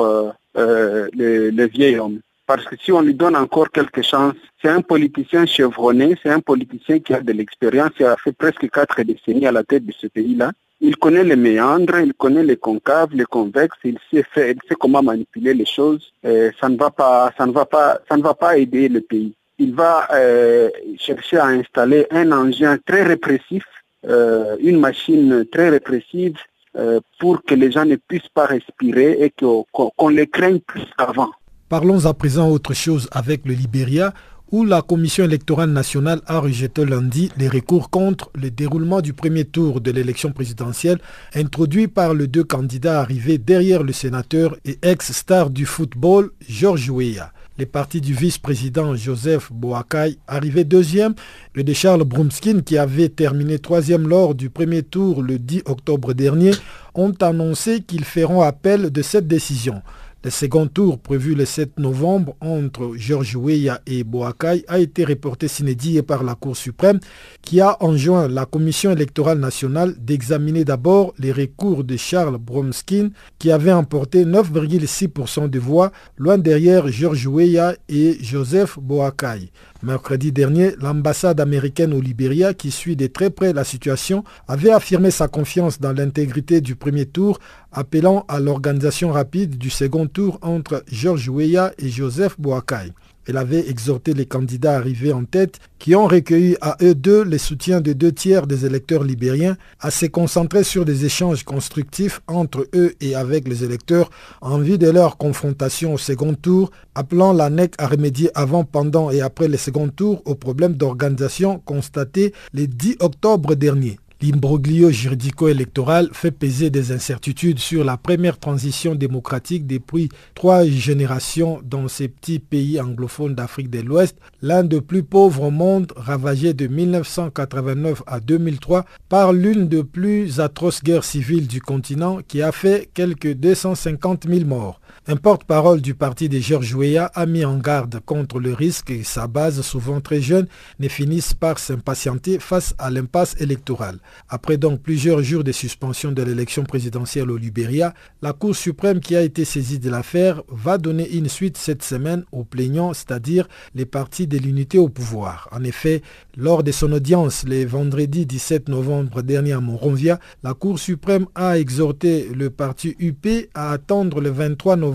euh, 0.56 1.08
le, 1.12 1.50
le 1.50 1.66
vieil 1.66 1.98
homme. 1.98 2.20
Parce 2.50 2.64
que 2.64 2.74
si 2.82 2.90
on 2.90 3.00
lui 3.00 3.14
donne 3.14 3.36
encore 3.36 3.70
quelques 3.70 4.02
chances, 4.02 4.34
c'est 4.60 4.70
un 4.70 4.82
politicien 4.82 5.46
chevronné, 5.46 6.16
c'est 6.20 6.30
un 6.30 6.40
politicien 6.40 6.98
qui 6.98 7.14
a 7.14 7.20
de 7.20 7.32
l'expérience, 7.32 7.92
il 8.00 8.06
a 8.06 8.16
fait 8.16 8.32
presque 8.32 8.68
quatre 8.68 9.00
décennies 9.04 9.46
à 9.46 9.52
la 9.52 9.62
tête 9.62 9.86
de 9.86 9.92
ce 9.92 10.08
pays-là. 10.08 10.50
Il 10.80 10.96
connaît 10.96 11.22
les 11.22 11.36
méandres, 11.36 12.00
il 12.00 12.12
connaît 12.12 12.42
les 12.42 12.56
concaves, 12.56 13.10
les 13.12 13.24
convexes, 13.36 13.78
il 13.84 13.98
sait 14.10 14.24
faire, 14.34 14.48
il 14.48 14.58
sait 14.68 14.74
comment 14.74 15.00
manipuler 15.00 15.54
les 15.54 15.64
choses. 15.64 16.12
ça 16.60 16.68
ne 16.68 16.76
va 16.76 16.90
pas, 16.90 17.30
ça 17.38 17.46
ne 17.46 17.52
va 17.52 17.66
pas, 17.66 18.00
ça 18.08 18.16
ne 18.16 18.22
va 18.22 18.34
pas 18.34 18.58
aider 18.58 18.88
le 18.88 19.00
pays. 19.00 19.32
Il 19.60 19.72
va 19.72 20.08
euh, 20.12 20.70
chercher 20.98 21.36
à 21.36 21.46
installer 21.46 22.08
un 22.10 22.32
engin 22.32 22.78
très 22.84 23.04
répressif, 23.04 23.62
euh, 24.08 24.56
une 24.58 24.80
machine 24.80 25.44
très 25.52 25.68
répressive 25.68 26.36
euh, 26.76 26.98
pour 27.20 27.44
que 27.44 27.54
les 27.54 27.70
gens 27.70 27.84
ne 27.84 27.94
puissent 27.94 28.34
pas 28.34 28.46
respirer 28.46 29.18
et 29.20 29.30
qu'on 29.30 30.08
les 30.08 30.26
craigne 30.26 30.58
plus 30.58 30.86
qu'avant. 30.98 31.30
Parlons 31.70 32.04
à 32.06 32.14
présent 32.14 32.50
autre 32.50 32.74
chose 32.74 33.08
avec 33.12 33.46
le 33.46 33.54
Libéria 33.54 34.12
où 34.50 34.64
la 34.64 34.82
Commission 34.82 35.22
électorale 35.22 35.70
nationale 35.70 36.20
a 36.26 36.40
rejeté 36.40 36.84
lundi 36.84 37.30
les 37.36 37.46
recours 37.46 37.90
contre 37.90 38.28
le 38.34 38.50
déroulement 38.50 39.00
du 39.00 39.12
premier 39.12 39.44
tour 39.44 39.80
de 39.80 39.92
l'élection 39.92 40.32
présidentielle 40.32 40.98
introduit 41.32 41.86
par 41.86 42.12
les 42.12 42.26
deux 42.26 42.42
candidats 42.42 42.98
arrivés 42.98 43.38
derrière 43.38 43.84
le 43.84 43.92
sénateur 43.92 44.56
et 44.64 44.80
ex-star 44.82 45.48
du 45.48 45.64
football 45.64 46.32
Georges 46.48 46.90
Weah. 46.90 47.30
Les 47.56 47.66
partis 47.66 48.00
du 48.00 48.14
vice-président 48.14 48.96
Joseph 48.96 49.52
Boakai, 49.52 50.16
arrivé 50.26 50.64
deuxième, 50.64 51.14
le 51.54 51.62
de 51.62 51.72
Charles 51.72 52.02
Brumskin, 52.02 52.62
qui 52.62 52.78
avait 52.78 53.10
terminé 53.10 53.60
troisième 53.60 54.08
lors 54.08 54.34
du 54.34 54.50
premier 54.50 54.82
tour 54.82 55.22
le 55.22 55.38
10 55.38 55.62
octobre 55.66 56.14
dernier, 56.14 56.52
ont 56.94 57.14
annoncé 57.20 57.80
qu'ils 57.82 58.04
feront 58.04 58.40
appel 58.40 58.90
de 58.90 59.02
cette 59.02 59.28
décision. 59.28 59.82
Le 60.22 60.28
second 60.28 60.66
tour 60.66 60.98
prévu 60.98 61.34
le 61.34 61.46
7 61.46 61.78
novembre 61.78 62.36
entre 62.42 62.92
Georges 62.94 63.36
Weah 63.36 63.80
et 63.86 64.04
Boakai 64.04 64.66
a 64.68 64.78
été 64.78 65.06
reporté 65.06 65.48
s'inédit 65.48 66.02
par 66.02 66.24
la 66.24 66.34
Cour 66.34 66.58
suprême 66.58 67.00
qui 67.40 67.62
a 67.62 67.82
enjoint 67.82 68.28
la 68.28 68.44
Commission 68.44 68.90
électorale 68.90 69.38
nationale 69.38 69.94
d'examiner 69.96 70.66
d'abord 70.66 71.14
les 71.18 71.32
recours 71.32 71.84
de 71.84 71.96
Charles 71.96 72.36
Bromskin 72.36 73.08
qui 73.38 73.50
avait 73.50 73.72
emporté 73.72 74.26
9,6% 74.26 75.48
de 75.48 75.58
voix 75.58 75.90
loin 76.18 76.36
derrière 76.36 76.88
Georges 76.88 77.26
Weah 77.26 77.74
et 77.88 78.18
Joseph 78.20 78.78
Boakai. 78.78 79.50
Mercredi 79.82 80.30
dernier, 80.30 80.74
l'ambassade 80.78 81.40
américaine 81.40 81.94
au 81.94 82.02
Libéria, 82.02 82.52
qui 82.52 82.70
suit 82.70 82.96
de 82.96 83.06
très 83.06 83.30
près 83.30 83.54
la 83.54 83.64
situation, 83.64 84.24
avait 84.46 84.70
affirmé 84.70 85.10
sa 85.10 85.26
confiance 85.26 85.80
dans 85.80 85.92
l'intégrité 85.92 86.60
du 86.60 86.76
premier 86.76 87.06
tour, 87.06 87.38
appelant 87.72 88.26
à 88.28 88.40
l'organisation 88.40 89.10
rapide 89.10 89.56
du 89.56 89.70
second 89.70 90.06
tour 90.06 90.38
entre 90.42 90.84
George 90.92 91.30
Weah 91.30 91.72
et 91.78 91.88
Joseph 91.88 92.38
Boakai. 92.38 92.92
Elle 93.26 93.36
avait 93.36 93.68
exhorté 93.68 94.14
les 94.14 94.26
candidats 94.26 94.76
arrivés 94.76 95.12
en 95.12 95.24
tête, 95.24 95.58
qui 95.78 95.94
ont 95.94 96.06
recueilli 96.06 96.56
à 96.60 96.76
eux 96.82 96.94
deux 96.94 97.22
les 97.22 97.38
soutiens 97.38 97.80
de 97.80 97.92
deux 97.92 98.12
tiers 98.12 98.46
des 98.46 98.66
électeurs 98.66 99.04
libériens, 99.04 99.56
à 99.80 99.90
se 99.90 100.06
concentrer 100.06 100.64
sur 100.64 100.84
des 100.84 101.04
échanges 101.04 101.44
constructifs 101.44 102.20
entre 102.26 102.66
eux 102.74 102.94
et 103.00 103.14
avec 103.14 103.46
les 103.46 103.64
électeurs 103.64 104.10
en 104.40 104.58
vue 104.58 104.78
de 104.78 104.90
leur 104.90 105.16
confrontation 105.16 105.94
au 105.94 105.98
second 105.98 106.34
tour, 106.34 106.70
appelant 106.94 107.32
la 107.32 107.50
NEC 107.50 107.74
à 107.78 107.86
remédier 107.86 108.30
avant, 108.34 108.64
pendant 108.64 109.10
et 109.10 109.20
après 109.20 109.48
le 109.48 109.56
second 109.56 109.88
tour 109.88 110.22
aux 110.24 110.34
problèmes 110.34 110.74
d'organisation 110.74 111.58
constatés 111.58 112.32
le 112.52 112.66
10 112.66 112.96
octobre 113.00 113.54
dernier. 113.54 113.98
L'imbroglio 114.22 114.90
juridico-électoral 114.90 116.10
fait 116.12 116.30
peser 116.30 116.68
des 116.68 116.92
incertitudes 116.92 117.58
sur 117.58 117.84
la 117.84 117.96
première 117.96 118.38
transition 118.38 118.94
démocratique 118.94 119.66
depuis 119.66 120.10
trois 120.34 120.66
générations 120.66 121.62
dans 121.64 121.88
ces 121.88 122.08
petits 122.08 122.38
pays 122.38 122.78
anglophones 122.78 123.34
d'Afrique 123.34 123.70
de 123.70 123.80
l'Ouest, 123.80 124.18
l'un 124.42 124.62
des 124.62 124.82
plus 124.82 125.04
pauvres 125.04 125.44
au 125.44 125.50
monde, 125.50 125.94
ravagé 125.96 126.52
de 126.52 126.66
1989 126.66 128.02
à 128.06 128.20
2003 128.20 128.84
par 129.08 129.32
l'une 129.32 129.68
des 129.68 129.84
plus 129.84 130.38
atroces 130.38 130.82
guerres 130.82 131.04
civiles 131.04 131.46
du 131.46 131.62
continent 131.62 132.18
qui 132.28 132.42
a 132.42 132.52
fait 132.52 132.90
quelques 132.92 133.32
250 133.32 134.26
000 134.28 134.44
morts. 134.44 134.79
Un 135.06 135.16
porte-parole 135.16 135.80
du 135.80 135.94
parti 135.94 136.28
de 136.28 136.38
Georges 136.38 136.74
Weah 136.74 137.06
a 137.14 137.24
mis 137.24 137.42
en 137.42 137.56
garde 137.56 138.00
contre 138.04 138.38
le 138.38 138.52
risque 138.52 138.98
que 138.98 139.02
sa 139.02 139.26
base, 139.26 139.62
souvent 139.62 140.02
très 140.02 140.20
jeune, 140.20 140.46
ne 140.78 140.88
finisse 140.88 141.32
par 141.32 141.58
s'impatienter 141.58 142.38
face 142.38 142.74
à 142.78 142.90
l'impasse 142.90 143.34
électorale. 143.40 143.98
Après 144.28 144.58
donc 144.58 144.82
plusieurs 144.82 145.22
jours 145.22 145.42
de 145.42 145.52
suspension 145.52 146.12
de 146.12 146.22
l'élection 146.22 146.64
présidentielle 146.64 147.30
au 147.30 147.38
Libéria, 147.38 147.94
la 148.20 148.34
Cour 148.34 148.54
suprême 148.54 149.00
qui 149.00 149.16
a 149.16 149.22
été 149.22 149.46
saisie 149.46 149.78
de 149.78 149.88
l'affaire 149.88 150.42
va 150.48 150.76
donner 150.76 151.10
une 151.10 151.30
suite 151.30 151.56
cette 151.56 151.82
semaine 151.82 152.24
aux 152.30 152.44
plaignants, 152.44 152.92
c'est-à-dire 152.92 153.48
les 153.74 153.86
partis 153.86 154.26
de 154.26 154.36
l'unité 154.36 154.76
au 154.76 154.90
pouvoir. 154.90 155.48
En 155.50 155.64
effet, 155.64 156.02
lors 156.36 156.62
de 156.62 156.72
son 156.72 156.92
audience 156.92 157.44
le 157.48 157.64
vendredi 157.64 158.26
17 158.26 158.68
novembre 158.68 159.22
dernier 159.22 159.52
à 159.52 159.60
Monrovia, 159.60 160.20
la 160.42 160.52
Cour 160.52 160.78
suprême 160.78 161.24
a 161.34 161.58
exhorté 161.58 162.28
le 162.34 162.50
parti 162.50 162.94
UP 163.00 163.26
à 163.54 163.72
attendre 163.72 164.20
le 164.20 164.28
23 164.28 164.76
novembre 164.76 164.89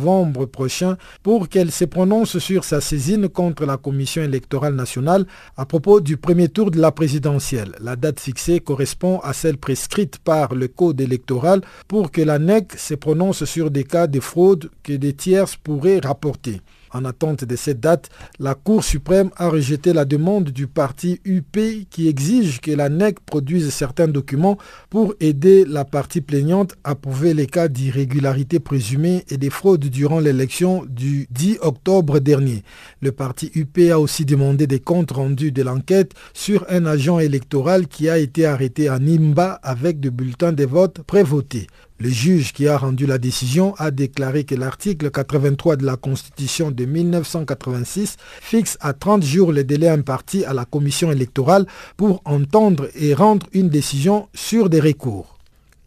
prochain 0.52 0.98
pour 1.24 1.50
qu'elle 1.50 1.72
se 1.72 1.86
prononce 1.86 2.38
sur 2.40 2.64
sa 2.64 2.82
saisine 2.82 3.30
contre 3.30 3.66
la 3.66 3.78
Commission 3.78 4.22
électorale 4.22 4.76
nationale 4.76 5.26
à 5.58 5.66
propos 5.66 6.02
du 6.02 6.18
premier 6.18 6.50
tour 6.50 6.72
de 6.72 6.80
la 6.80 6.92
présidentielle. 6.92 7.76
La 7.80 7.96
date 7.96 8.20
fixée 8.20 8.60
correspond 8.60 9.20
à 9.20 9.34
celle 9.34 9.58
prescrite 9.58 10.18
par 10.20 10.54
le 10.56 10.68
code 10.68 11.02
électoral 11.02 11.62
pour 11.88 12.12
que 12.12 12.22
la 12.22 12.40
NEC 12.40 12.74
se 12.78 12.96
prononce 12.96 13.46
sur 13.46 13.72
des 13.72 13.84
cas 13.84 14.08
de 14.08 14.20
fraude 14.20 14.70
que 14.84 14.94
des 14.94 15.14
tierces 15.14 15.56
pourraient 15.56 16.00
rapporter. 16.00 16.62
En 16.92 17.06
attente 17.06 17.44
de 17.44 17.56
cette 17.56 17.80
date, 17.80 18.10
la 18.40 18.56
Cour 18.56 18.84
suprême 18.84 19.30
a 19.36 19.50
rejeté 19.50 19.94
la 19.94 20.06
demande 20.06 20.50
du 20.50 20.68
parti 20.68 21.20
UP 21.26 21.58
qui 21.90 22.08
exige 22.08 22.62
que 22.62 22.72
la 22.72 22.90
NEC 22.90 23.20
produise 23.20 23.70
certains 23.70 24.08
documents 24.08 24.58
pour 24.90 25.14
aider 25.20 25.66
la 25.66 25.86
partie 25.86 26.22
plaignante 26.22 26.76
à 26.84 26.96
prouver 26.96 27.34
les 27.34 27.48
cas 27.48 27.68
d'irrégularité 27.68 28.60
présumée 28.60 29.26
et 29.30 29.38
des 29.38 29.50
fraudes 29.50 29.86
durant 29.86 30.20
l'élection 30.20 30.86
du 30.88 31.28
10 31.32 31.60
octobre 31.62 32.20
dernier. 32.20 32.64
Le 33.02 33.12
parti 33.12 33.52
UP 33.56 33.78
a 33.92 34.00
aussi 34.00 34.26
demandé 34.26 34.68
des 34.68 34.80
comptes 34.80 35.12
rendus 35.12 35.52
de 35.52 35.64
l'enquête 35.64 36.14
sur 36.34 36.66
un 36.70 36.86
agent 36.86 37.20
électoral 37.20 37.88
qui 37.88 38.10
a 38.10 38.18
été 38.18 38.46
arrêté 38.46 38.88
à 38.88 39.00
Nimba 39.00 39.60
avec 39.64 40.00
des 40.00 40.12
bulletins 40.12 40.54
de 40.54 40.66
vote 40.66 41.02
prévotés. 41.04 41.68
Le 41.98 42.10
juge 42.10 42.52
qui 42.52 42.68
a 42.68 42.78
rendu 42.78 43.06
la 43.06 43.18
décision 43.18 43.74
a 43.78 43.90
déclaré 43.90 44.44
que 44.44 44.54
l'article 44.54 45.10
83 45.12 45.78
de 45.78 45.86
la 45.86 45.96
Constitution 45.96 46.70
de 46.70 46.84
1986 46.84 48.18
fixe 48.42 48.78
à 48.82 48.92
30 48.92 49.24
jours 49.24 49.54
le 49.54 49.64
délai 49.64 49.88
imparti 49.88 50.44
à 50.44 50.54
la 50.54 50.66
commission 50.66 51.10
électorale 51.10 51.66
pour 51.96 52.22
entendre 52.26 52.90
et 52.96 53.14
rendre 53.14 53.48
une 53.54 53.70
décision 53.70 54.28
sur 54.34 54.70
des 54.70 54.82
recours. 54.82 55.38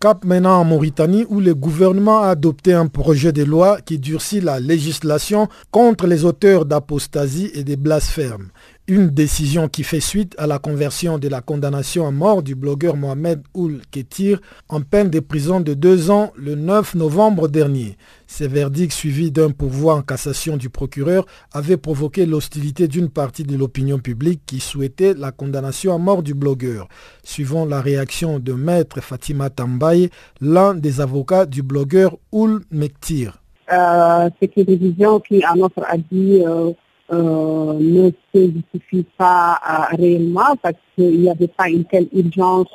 Cap 0.00 0.24
maintenant 0.24 0.60
en 0.60 0.64
Mauritanie 0.64 1.26
où 1.28 1.40
le 1.40 1.54
gouvernement 1.54 2.22
a 2.22 2.28
adopté 2.28 2.72
un 2.72 2.86
projet 2.86 3.32
de 3.32 3.42
loi 3.42 3.78
qui 3.84 3.98
durcit 3.98 4.40
la 4.40 4.60
législation 4.60 5.48
contre 5.72 6.06
les 6.06 6.24
auteurs 6.24 6.64
d'apostasie 6.64 7.50
et 7.52 7.64
des 7.64 7.76
blasphèmes 7.76 8.48
une 8.88 9.10
décision 9.10 9.68
qui 9.68 9.84
fait 9.84 10.00
suite 10.00 10.34
à 10.38 10.46
la 10.46 10.58
conversion 10.58 11.18
de 11.18 11.28
la 11.28 11.42
condamnation 11.42 12.06
à 12.06 12.10
mort 12.10 12.42
du 12.42 12.54
blogueur 12.54 12.96
Mohamed 12.96 13.42
Oul 13.52 13.82
Ketir 13.90 14.40
en 14.70 14.80
peine 14.80 15.10
de 15.10 15.20
prison 15.20 15.60
de 15.60 15.74
deux 15.74 16.10
ans 16.10 16.32
le 16.36 16.54
9 16.54 16.94
novembre 16.94 17.48
dernier. 17.48 17.98
Ce 18.26 18.44
verdict 18.44 18.92
suivi 18.92 19.30
d'un 19.30 19.50
pouvoir 19.50 19.98
en 19.98 20.02
cassation 20.02 20.56
du 20.56 20.70
procureur 20.70 21.26
avait 21.52 21.76
provoqué 21.76 22.24
l'hostilité 22.24 22.88
d'une 22.88 23.10
partie 23.10 23.42
de 23.44 23.56
l'opinion 23.56 23.98
publique 23.98 24.40
qui 24.46 24.58
souhaitait 24.58 25.12
la 25.12 25.32
condamnation 25.32 25.94
à 25.94 25.98
mort 25.98 26.22
du 26.22 26.32
blogueur. 26.32 26.88
Suivant 27.22 27.66
la 27.66 27.82
réaction 27.82 28.38
de 28.38 28.54
maître 28.54 29.02
Fatima 29.02 29.50
Tambaye, 29.50 30.08
l'un 30.40 30.72
des 30.74 31.02
avocats 31.02 31.44
du 31.44 31.62
blogueur 31.62 32.16
Oul 32.32 32.64
Mektir. 32.70 33.42
Euh, 33.70 34.30
C'est 34.40 34.56
une 34.56 34.64
décision 34.64 35.20
qui, 35.20 35.44
à 35.44 35.54
notre 35.54 35.84
avis, 35.86 36.42
euh, 36.46 36.72
euh, 37.10 37.72
ne 37.74 38.10
se 38.34 38.52
justifie 38.52 39.06
pas 39.16 39.58
réellement 39.92 40.56
parce 40.62 40.76
qu'il 40.94 41.20
n'y 41.20 41.30
avait 41.30 41.48
pas 41.48 41.68
une 41.68 41.84
telle 41.84 42.08
urgence 42.12 42.68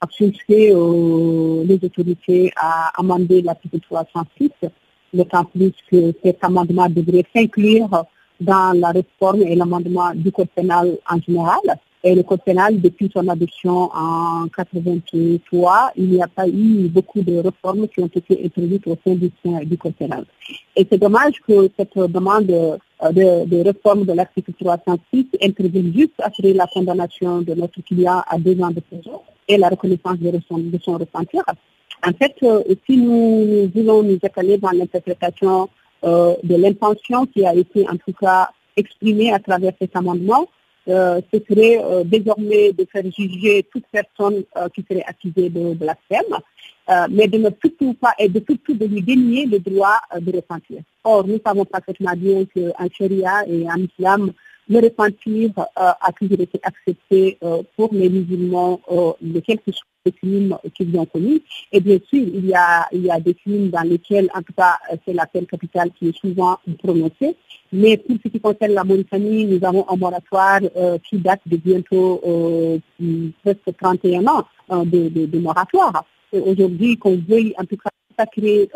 à 0.00 0.06
pousser 0.06 0.72
euh, 0.72 1.64
les 1.64 1.78
autorités 1.82 2.52
à 2.56 2.92
amender 3.00 3.42
l'article 3.42 3.80
306, 3.80 4.50
d'autant 5.12 5.44
plus 5.44 5.72
que 5.90 6.12
cet 6.22 6.44
amendement 6.44 6.88
devrait 6.88 7.24
s'inclure 7.34 8.04
dans 8.40 8.78
la 8.78 8.90
réforme 8.90 9.42
et 9.42 9.54
l'amendement 9.54 10.12
du 10.14 10.30
code 10.30 10.48
pénal 10.54 10.98
en 11.10 11.20
général. 11.20 11.60
Et 12.04 12.14
le 12.14 12.22
code 12.22 12.42
pénal, 12.44 12.80
depuis 12.80 13.10
son 13.12 13.26
adoption 13.26 13.90
en 13.92 14.42
1983, 14.42 15.92
il 15.96 16.10
n'y 16.10 16.22
a 16.22 16.28
pas 16.28 16.46
eu 16.46 16.88
beaucoup 16.88 17.20
de 17.20 17.38
réformes 17.38 17.88
qui 17.88 18.00
ont 18.00 18.06
été 18.06 18.44
introduites 18.44 18.86
au 18.86 18.96
sein 19.04 19.14
du, 19.14 19.76
code 19.76 19.94
pénal. 19.94 20.24
Et 20.76 20.86
c'est 20.88 20.98
dommage 20.98 21.40
que 21.48 21.68
cette 21.76 21.96
demande 21.96 22.78
de, 23.02 23.62
réforme 23.62 24.04
de 24.04 24.12
l'article 24.12 24.52
306 24.58 25.26
intervienne 25.42 25.92
juste 25.94 26.14
après 26.18 26.52
la 26.52 26.66
condamnation 26.66 27.42
de 27.42 27.54
notre 27.54 27.80
client 27.82 28.22
à 28.28 28.38
deux 28.38 28.60
ans 28.62 28.70
de 28.70 28.80
prison 28.80 29.22
et 29.48 29.56
la 29.56 29.68
reconnaissance 29.68 30.18
de 30.18 30.40
son, 30.48 30.58
de 30.58 30.78
son 30.82 30.92
repentir. 30.94 31.44
En 32.06 32.12
fait, 32.12 32.34
euh, 32.42 32.62
si 32.86 32.96
nous 32.96 33.70
voulons 33.74 34.02
nous 34.02 34.18
étaler 34.22 34.58
dans 34.58 34.70
l'interprétation 34.70 35.68
de 36.02 36.54
l'intention 36.54 37.26
qui 37.26 37.44
a 37.44 37.52
été 37.54 37.88
en 37.88 37.96
tout 37.96 38.12
cas 38.12 38.50
exprimée 38.76 39.32
à 39.32 39.40
travers 39.40 39.72
cet 39.80 39.96
amendement, 39.96 40.46
ce 40.86 41.38
serait 41.48 42.04
désormais 42.04 42.72
de 42.72 42.86
faire 42.92 43.02
juger 43.10 43.66
toute 43.72 43.86
personne 43.90 44.44
qui 44.72 44.84
serait 44.88 45.02
accusée 45.04 45.48
de 45.48 45.74
blasphème, 45.74 46.36
mais 47.10 47.26
de 47.28 47.38
ne 47.38 47.50
surtout 47.60 47.94
pas 47.94 48.12
et 48.18 48.28
de 48.28 48.42
surtout 48.48 48.74
de 48.74 48.86
lui 48.86 49.02
dénier 49.02 49.46
le 49.46 49.58
droit 49.58 50.00
de 50.20 50.32
repentir. 50.36 50.80
Or, 51.04 51.26
nous 51.26 51.40
savons 51.44 51.64
parfaitement 51.64 52.14
bien 52.16 52.44
qu'en 52.44 52.88
Sharia 52.96 53.46
et 53.48 53.66
en 53.68 53.76
islam, 53.76 54.32
le 54.68 54.80
repentir 54.80 55.50
euh, 55.58 55.62
a 55.76 56.12
toujours 56.12 56.40
été 56.40 56.58
accepté 56.62 57.38
euh, 57.42 57.62
pour 57.76 57.90
les 57.92 58.08
musulmans 58.08 58.80
euh, 58.90 59.12
de 59.20 59.40
quelques 59.40 59.72
crimes 60.20 60.56
qu'ils 60.74 60.96
ont 60.98 61.06
commis. 61.06 61.42
Et 61.72 61.80
bien 61.80 61.98
sûr, 62.08 62.22
il 62.22 62.46
y, 62.46 62.54
a, 62.54 62.86
il 62.92 63.04
y 63.04 63.10
a 63.10 63.18
des 63.20 63.34
crimes 63.34 63.70
dans 63.70 63.82
lesquels, 63.82 64.28
en 64.34 64.42
tout 64.42 64.52
cas, 64.52 64.76
c'est 65.04 65.12
la 65.12 65.26
peine 65.26 65.46
capitale 65.46 65.90
qui 65.98 66.08
est 66.08 66.16
souvent 66.16 66.58
prononcée. 66.78 67.36
Mais 67.72 67.96
pour 67.96 68.16
ce 68.24 68.28
qui 68.28 68.40
concerne 68.40 68.72
la 68.72 68.84
Mauritanie, 68.84 69.46
nous 69.46 69.64
avons 69.66 69.84
un 69.88 69.96
moratoire 69.96 70.60
qui 71.08 71.18
date 71.18 71.40
de 71.46 71.56
bientôt 71.56 72.20
presque 73.42 73.76
31 73.80 74.26
ans 74.28 74.44
de, 74.84 75.08
de, 75.08 75.26
de 75.26 75.38
moratoire. 75.40 76.04
Aujourd'hui, 76.32 76.96
qu'on 76.98 77.16
veuille 77.16 77.54
en 77.58 77.64
tout 77.64 77.76
cas 77.76 77.90
sacrer 78.18 78.68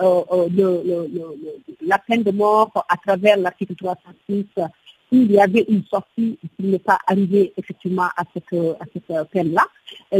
la 1.86 1.98
peine 1.98 2.22
de 2.22 2.30
mort 2.30 2.70
à 2.88 2.96
travers 2.96 3.38
l'article 3.38 3.74
306 3.74 4.44
il 5.12 5.32
y 5.32 5.40
avait 5.40 5.64
une 5.68 5.82
sortie 5.84 6.38
qui 6.56 6.66
n'est 6.66 6.78
pas 6.78 6.98
arrivée 7.06 7.52
effectivement 7.56 8.08
à 8.16 8.22
cette, 8.32 8.52
à 8.52 8.84
cette 8.92 9.30
peine-là. 9.30 9.66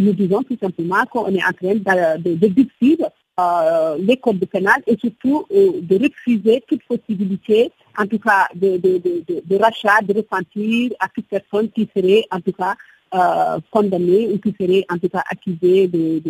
Nous 0.01 0.13
disons 0.13 0.43
tout 0.43 0.59
simplement 0.61 1.05
qu'on 1.07 1.29
est 1.29 1.45
en 1.45 1.53
train 1.53 1.75
de, 1.75 2.23
de, 2.23 3.07
euh, 3.41 3.97
les 3.99 4.17
codes 4.17 4.39
de 4.39 4.45
pénal 4.45 4.83
et 4.87 4.97
surtout 4.99 5.47
euh, 5.53 5.81
de 5.81 5.97
refuser 5.97 6.63
toute 6.67 6.83
possibilité, 6.85 7.71
en 7.97 8.07
tout 8.07 8.19
cas, 8.19 8.49
de, 8.55 8.77
de, 8.77 9.57
rachat, 9.57 10.03
de 10.03 10.15
repentir 10.15 10.91
à 11.01 11.09
toute 11.09 11.27
personne 11.27 11.71
qui 11.71 11.89
serait, 11.97 12.25
en 12.31 12.41
tout 12.41 12.53
cas, 12.53 12.75
euh, 13.13 13.59
condamnée 13.73 14.29
ou 14.33 14.39
qui 14.39 14.55
serait, 14.57 14.87
en 14.89 14.97
tout 14.97 15.09
cas, 15.09 15.25
accusée 15.29 15.89
de, 15.89 16.23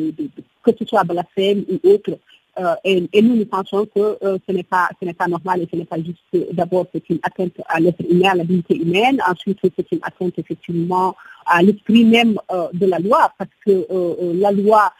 que 0.62 0.70
ce 0.78 0.86
soit 0.86 1.04
blasphème 1.04 1.62
ou 1.68 1.78
autre. 1.86 2.18
Euh, 2.58 2.74
et, 2.84 3.20
nous, 3.20 3.36
nous 3.36 3.44
pensons 3.44 3.84
que 3.84 4.16
euh, 4.24 4.38
ce 4.48 4.52
n'est 4.54 4.62
pas, 4.62 4.88
ce 4.98 5.04
n'est 5.04 5.12
pas 5.12 5.28
normal 5.28 5.60
et 5.60 5.68
ce 5.70 5.76
n'est 5.76 5.84
pas 5.84 5.98
juste. 5.98 6.54
D'abord, 6.54 6.86
c'est 6.94 7.06
une 7.10 7.18
atteinte 7.22 7.52
à 7.68 7.80
l'être 7.80 8.02
humain, 8.10 8.30
à 8.30 8.36
la 8.36 8.44
dignité 8.44 8.76
humaine. 8.76 9.20
Ensuite, 9.28 9.58
c'est 9.62 9.92
une 9.92 10.00
atteinte 10.02 10.38
effectivement 10.38 11.14
à 11.44 11.62
l'esprit 11.62 12.06
même 12.06 12.38
de 12.72 12.86
la 12.86 12.98
loi, 12.98 13.30
parce 13.36 13.50
que 13.66 13.86
la 14.40 14.50
loi, 14.50 14.90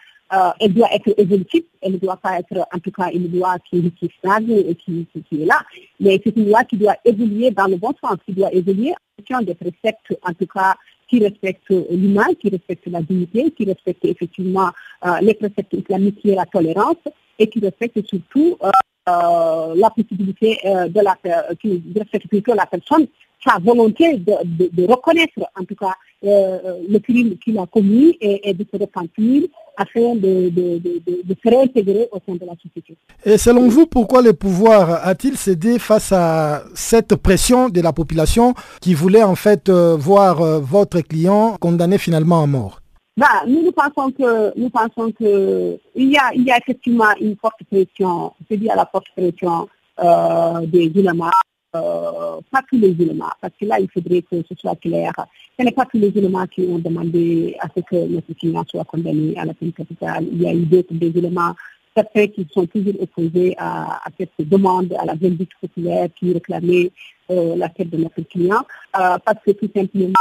elle 0.61 0.75
doit 0.75 0.93
être 0.93 1.15
évolutive. 1.17 1.63
Elle 1.81 1.93
ne 1.93 1.99
doit 1.99 2.19
pas 2.19 2.41
être, 2.41 2.59
en 2.75 2.79
tout 2.79 2.91
cas, 2.91 3.11
une 3.11 3.35
loi 3.35 3.57
qui, 3.71 3.91
stagne 4.19 4.51
et 4.51 4.75
qui, 4.75 5.07
qui, 5.31 5.43
est 5.43 5.47
là. 5.47 5.63
Mais 5.99 6.21
c'est 6.23 6.37
une 6.37 6.51
loi 6.51 6.63
qui 6.65 6.77
doit 6.77 6.97
évoluer 7.07 7.51
dans 7.53 7.69
le 7.69 7.77
bon 7.77 7.95
sens, 8.03 8.19
qui 8.27 8.33
doit 8.33 8.53
évoluer 8.53 8.91
en 8.91 9.17
fonction 9.17 9.41
des 9.41 9.55
préceptes, 9.55 10.19
en 10.23 10.35
tout 10.35 10.47
cas, 10.47 10.77
qui 11.11 11.19
respectent 11.19 11.75
l'humain, 11.91 12.29
qui 12.41 12.49
respectent 12.49 12.87
la 12.87 13.03
dignité, 13.03 13.51
qui 13.51 13.65
respectent 13.65 14.05
effectivement 14.05 14.71
les 15.21 15.35
préceptes 15.35 15.75
islamiques 15.75 16.25
et 16.25 16.37
la 16.37 16.47
tolérance 16.47 17.03
et 17.41 17.49
qui 17.49 17.59
respecte 17.59 18.07
surtout 18.07 18.57
euh, 18.63 18.71
euh, 19.09 19.75
la 19.75 19.91
possibilité 19.91 20.59
euh, 20.65 20.87
de 20.89 21.01
la, 21.01 21.17
qui 21.57 21.83
respecte 21.97 22.29
personne, 22.71 23.07
sa 23.45 23.59
volonté 23.59 24.19
de, 24.19 24.85
reconnaître 24.87 25.41
en 25.59 25.65
tout 25.65 25.75
cas 25.75 25.95
le 26.23 26.99
crime 26.99 27.39
qu'il 27.39 27.59
a 27.59 27.65
commis 27.67 28.17
et, 28.21 28.53
de 28.53 28.67
se 28.71 28.79
repentir 28.79 29.45
afin 29.77 30.15
de, 30.15 30.51
se 31.43 31.49
réintégrer 31.49 32.09
au 32.13 32.19
sein 32.27 32.35
de 32.35 32.47
la 32.47 32.55
société. 32.63 32.97
Et 33.25 33.39
selon 33.39 33.69
vous, 33.69 33.87
pourquoi 33.87 34.23
le 34.23 34.33
pouvoir 34.33 35.07
a-t-il 35.07 35.37
cédé 35.37 35.79
face 35.79 36.13
à 36.13 36.63
cette 36.75 37.17
pression 37.17 37.69
de 37.69 37.81
la 37.81 37.93
population 37.93 38.55
qui 38.81 38.95
voulait 38.95 39.23
en 39.23 39.35
fait 39.35 39.71
voir 39.71 40.61
votre 40.61 41.01
client 41.01 41.57
condamné 41.61 41.99
finalement 41.99 42.43
à 42.43 42.47
mort? 42.47 42.81
Bah, 43.17 43.43
nous, 43.47 43.63
nous 43.63 43.73
pensons 43.73 44.11
que 44.13 44.59
nous 44.59 44.71
pensons 44.71 45.13
que 45.13 45.79
il 45.95 46.11
y 46.11 46.17
a 46.17 46.31
il 46.35 46.45
y 46.45 46.51
a 46.51 46.57
effectivement 46.57 47.13
une 47.21 47.37
forte 47.37 47.61
pression, 47.71 48.33
c'est 48.49 48.57
dit 48.57 48.71
à 48.71 48.77
la 48.77 48.87
forte 48.87 49.09
pression 49.15 49.69
euh, 50.03 50.67
des 50.67 50.91
éléments, 50.95 51.27
euh, 51.75 52.41
pas 52.51 52.63
tous 52.69 52.79
les 52.79 52.91
éléments, 52.91 53.31
parce 53.41 53.55
que 53.59 53.65
là 53.65 53.79
il 53.79 53.89
faudrait 53.91 54.23
que 54.23 54.43
ce 54.49 54.55
soit 54.57 54.77
clair. 54.77 55.13
Ce 55.59 55.65
n'est 55.65 55.73
pas 55.73 55.87
tous 55.87 55.99
les 55.99 56.09
éléments 56.09 56.47
qui 56.47 56.63
ont 56.63 56.79
demandé 56.79 57.57
à 57.61 57.69
ce 57.75 57.81
que 57.83 58.07
notre 58.09 58.33
client 58.35 58.65
soit 58.69 58.85
condamné 58.85 59.37
à 59.39 59.45
la 59.45 59.55
peine 59.55 59.73
capitale. 59.73 60.27
Il 60.33 60.43
y 60.43 60.47
a 60.47 60.53
eu 60.55 60.65
d'autres 60.65 60.95
éléments 61.01 61.55
certains 61.97 62.29
qui 62.29 62.47
sont 62.53 62.67
toujours 62.67 62.95
opposés 63.01 63.55
à, 63.59 63.97
à 64.05 64.11
cette 64.19 64.31
demande, 64.39 64.95
à 64.99 65.05
la 65.05 65.15
vindicte 65.15 65.53
populaire 65.61 66.09
qui 66.19 66.33
réclamait 66.33 66.91
euh, 67.31 67.57
la 67.57 67.69
tête 67.69 67.91
de 67.91 67.97
notre 67.99 68.23
client, 68.23 68.63
euh, 68.99 69.19
parce 69.25 69.39
que 69.45 69.53
tout 69.53 69.71
simplement 69.75 70.15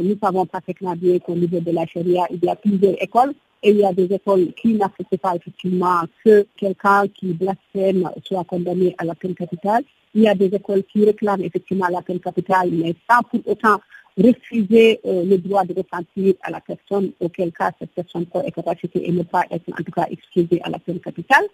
nous 0.00 0.18
savons 0.20 0.44
parfaitement 0.46 0.94
bien 0.96 1.18
qu'au 1.20 1.34
niveau 1.34 1.60
de 1.60 1.70
la 1.70 1.86
charia, 1.86 2.24
il 2.30 2.44
y 2.44 2.48
a 2.48 2.56
plusieurs 2.56 3.00
écoles 3.00 3.32
et 3.62 3.70
il 3.70 3.78
y 3.78 3.84
a 3.84 3.92
des 3.92 4.12
écoles 4.12 4.52
qui 4.60 4.74
n'acceptent 4.74 5.16
pas 5.18 5.34
effectivement 5.36 6.00
que 6.24 6.46
quelqu'un 6.56 7.06
qui 7.08 7.32
blasphème 7.32 8.10
soit 8.24 8.44
condamné 8.44 8.94
à 8.98 9.04
la 9.04 9.14
peine 9.14 9.34
capitale. 9.34 9.84
Il 10.14 10.22
y 10.22 10.28
a 10.28 10.34
des 10.34 10.46
écoles 10.46 10.84
qui 10.84 11.04
réclament 11.04 11.42
effectivement 11.42 11.88
la 11.88 12.02
peine 12.02 12.20
capitale, 12.20 12.70
mais 12.70 12.94
sans 13.08 13.22
pour 13.22 13.40
autant 13.46 13.80
refuser 14.16 15.00
euh, 15.04 15.24
le 15.24 15.38
droit 15.38 15.64
de 15.64 15.74
repentir 15.74 16.34
à 16.42 16.50
la 16.50 16.60
personne, 16.60 17.10
auquel 17.20 17.52
cas 17.52 17.72
cette 17.78 17.90
personne 17.90 18.26
peut 18.26 18.40
être 18.46 18.62
rachetée 18.64 19.08
et 19.08 19.12
ne 19.12 19.22
pas 19.22 19.42
être 19.50 19.68
en 19.72 19.82
tout 19.82 19.90
cas 19.90 20.06
excusée 20.10 20.60
à 20.62 20.70
la 20.70 20.78
peine 20.78 21.00
capitale. 21.00 21.44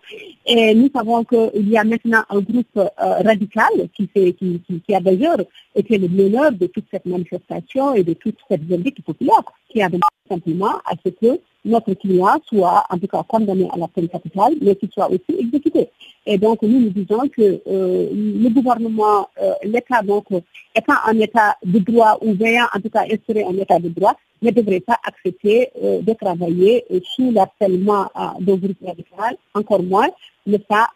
Et 0.46 0.74
nous 0.74 0.90
savons 0.94 1.24
qu'il 1.24 1.68
y 1.68 1.78
a 1.78 1.84
maintenant 1.84 2.22
un 2.28 2.40
groupe 2.40 2.76
euh, 2.76 2.88
radical 2.98 3.70
qui, 3.96 4.08
fait, 4.12 4.34
qui, 4.34 4.94
a 4.94 5.00
d'ailleurs 5.00 5.38
été 5.74 5.96
le 5.96 6.08
meneur 6.08 6.52
de 6.52 6.66
toute 6.66 6.86
cette 6.90 7.06
manifestation 7.06 7.94
et 7.94 8.04
de 8.04 8.12
toute 8.12 8.36
cette 8.48 8.64
vérité 8.64 9.02
populaire, 9.02 9.42
qui 9.68 9.80
a 9.80 9.88
simplement 10.30 10.76
à 10.86 10.92
ce 11.04 11.10
que 11.10 11.40
notre 11.64 11.92
client 11.94 12.40
soit 12.46 12.84
en 12.88 12.98
tout 12.98 13.06
cas 13.06 13.22
condamné 13.28 13.68
à 13.72 13.76
la 13.76 13.88
peine 13.88 14.08
capitale, 14.08 14.54
mais 14.60 14.76
qu'il 14.76 14.90
soit 14.90 15.10
aussi 15.10 15.38
exécuté. 15.38 15.90
Et 16.26 16.38
donc, 16.38 16.62
nous 16.62 16.80
nous 16.80 16.90
disons 16.90 17.28
que 17.28 17.60
euh, 17.66 18.08
le 18.12 18.48
gouvernement, 18.48 19.28
euh, 19.42 19.52
l'État, 19.64 20.02
donc, 20.02 20.26
étant 20.74 20.94
un 21.06 21.18
État 21.18 21.56
de 21.64 21.78
droit 21.78 22.18
ou 22.22 22.34
veillant 22.34 22.66
en 22.74 22.80
tout 22.80 22.90
cas 22.90 23.04
instaurer 23.10 23.44
un 23.44 23.56
État 23.56 23.78
de 23.78 23.88
droit, 23.88 24.14
ne 24.42 24.50
devrait 24.50 24.80
pas 24.80 24.98
accepter 25.04 25.68
euh, 25.82 26.00
de 26.00 26.12
travailler 26.14 26.84
sous 27.14 27.30
l'harcèlement 27.30 28.10
d'un 28.40 28.56
groupe 28.56 28.78
radical, 28.84 29.36
encore 29.54 29.82
moins 29.82 30.08
ne 30.46 30.56
pas 30.56 30.88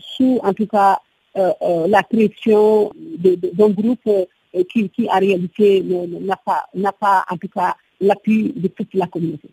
sous 0.00 0.38
en 0.42 0.52
tout 0.52 0.66
cas 0.66 0.98
la 1.34 2.02
pression 2.02 2.92
d'un 2.98 3.70
groupe 3.70 4.10
qui, 4.70 4.90
qui 4.90 5.08
en 5.08 5.18
réalité 5.18 5.82
n'a 5.82 6.36
pas, 6.36 6.66
n'a 6.74 6.92
pas 6.92 7.24
en 7.30 7.36
tout 7.38 7.48
cas 7.48 7.74
l'appui 8.00 8.52
de 8.56 8.68
toute 8.68 8.94
la 8.94 9.06
communauté. 9.06 9.50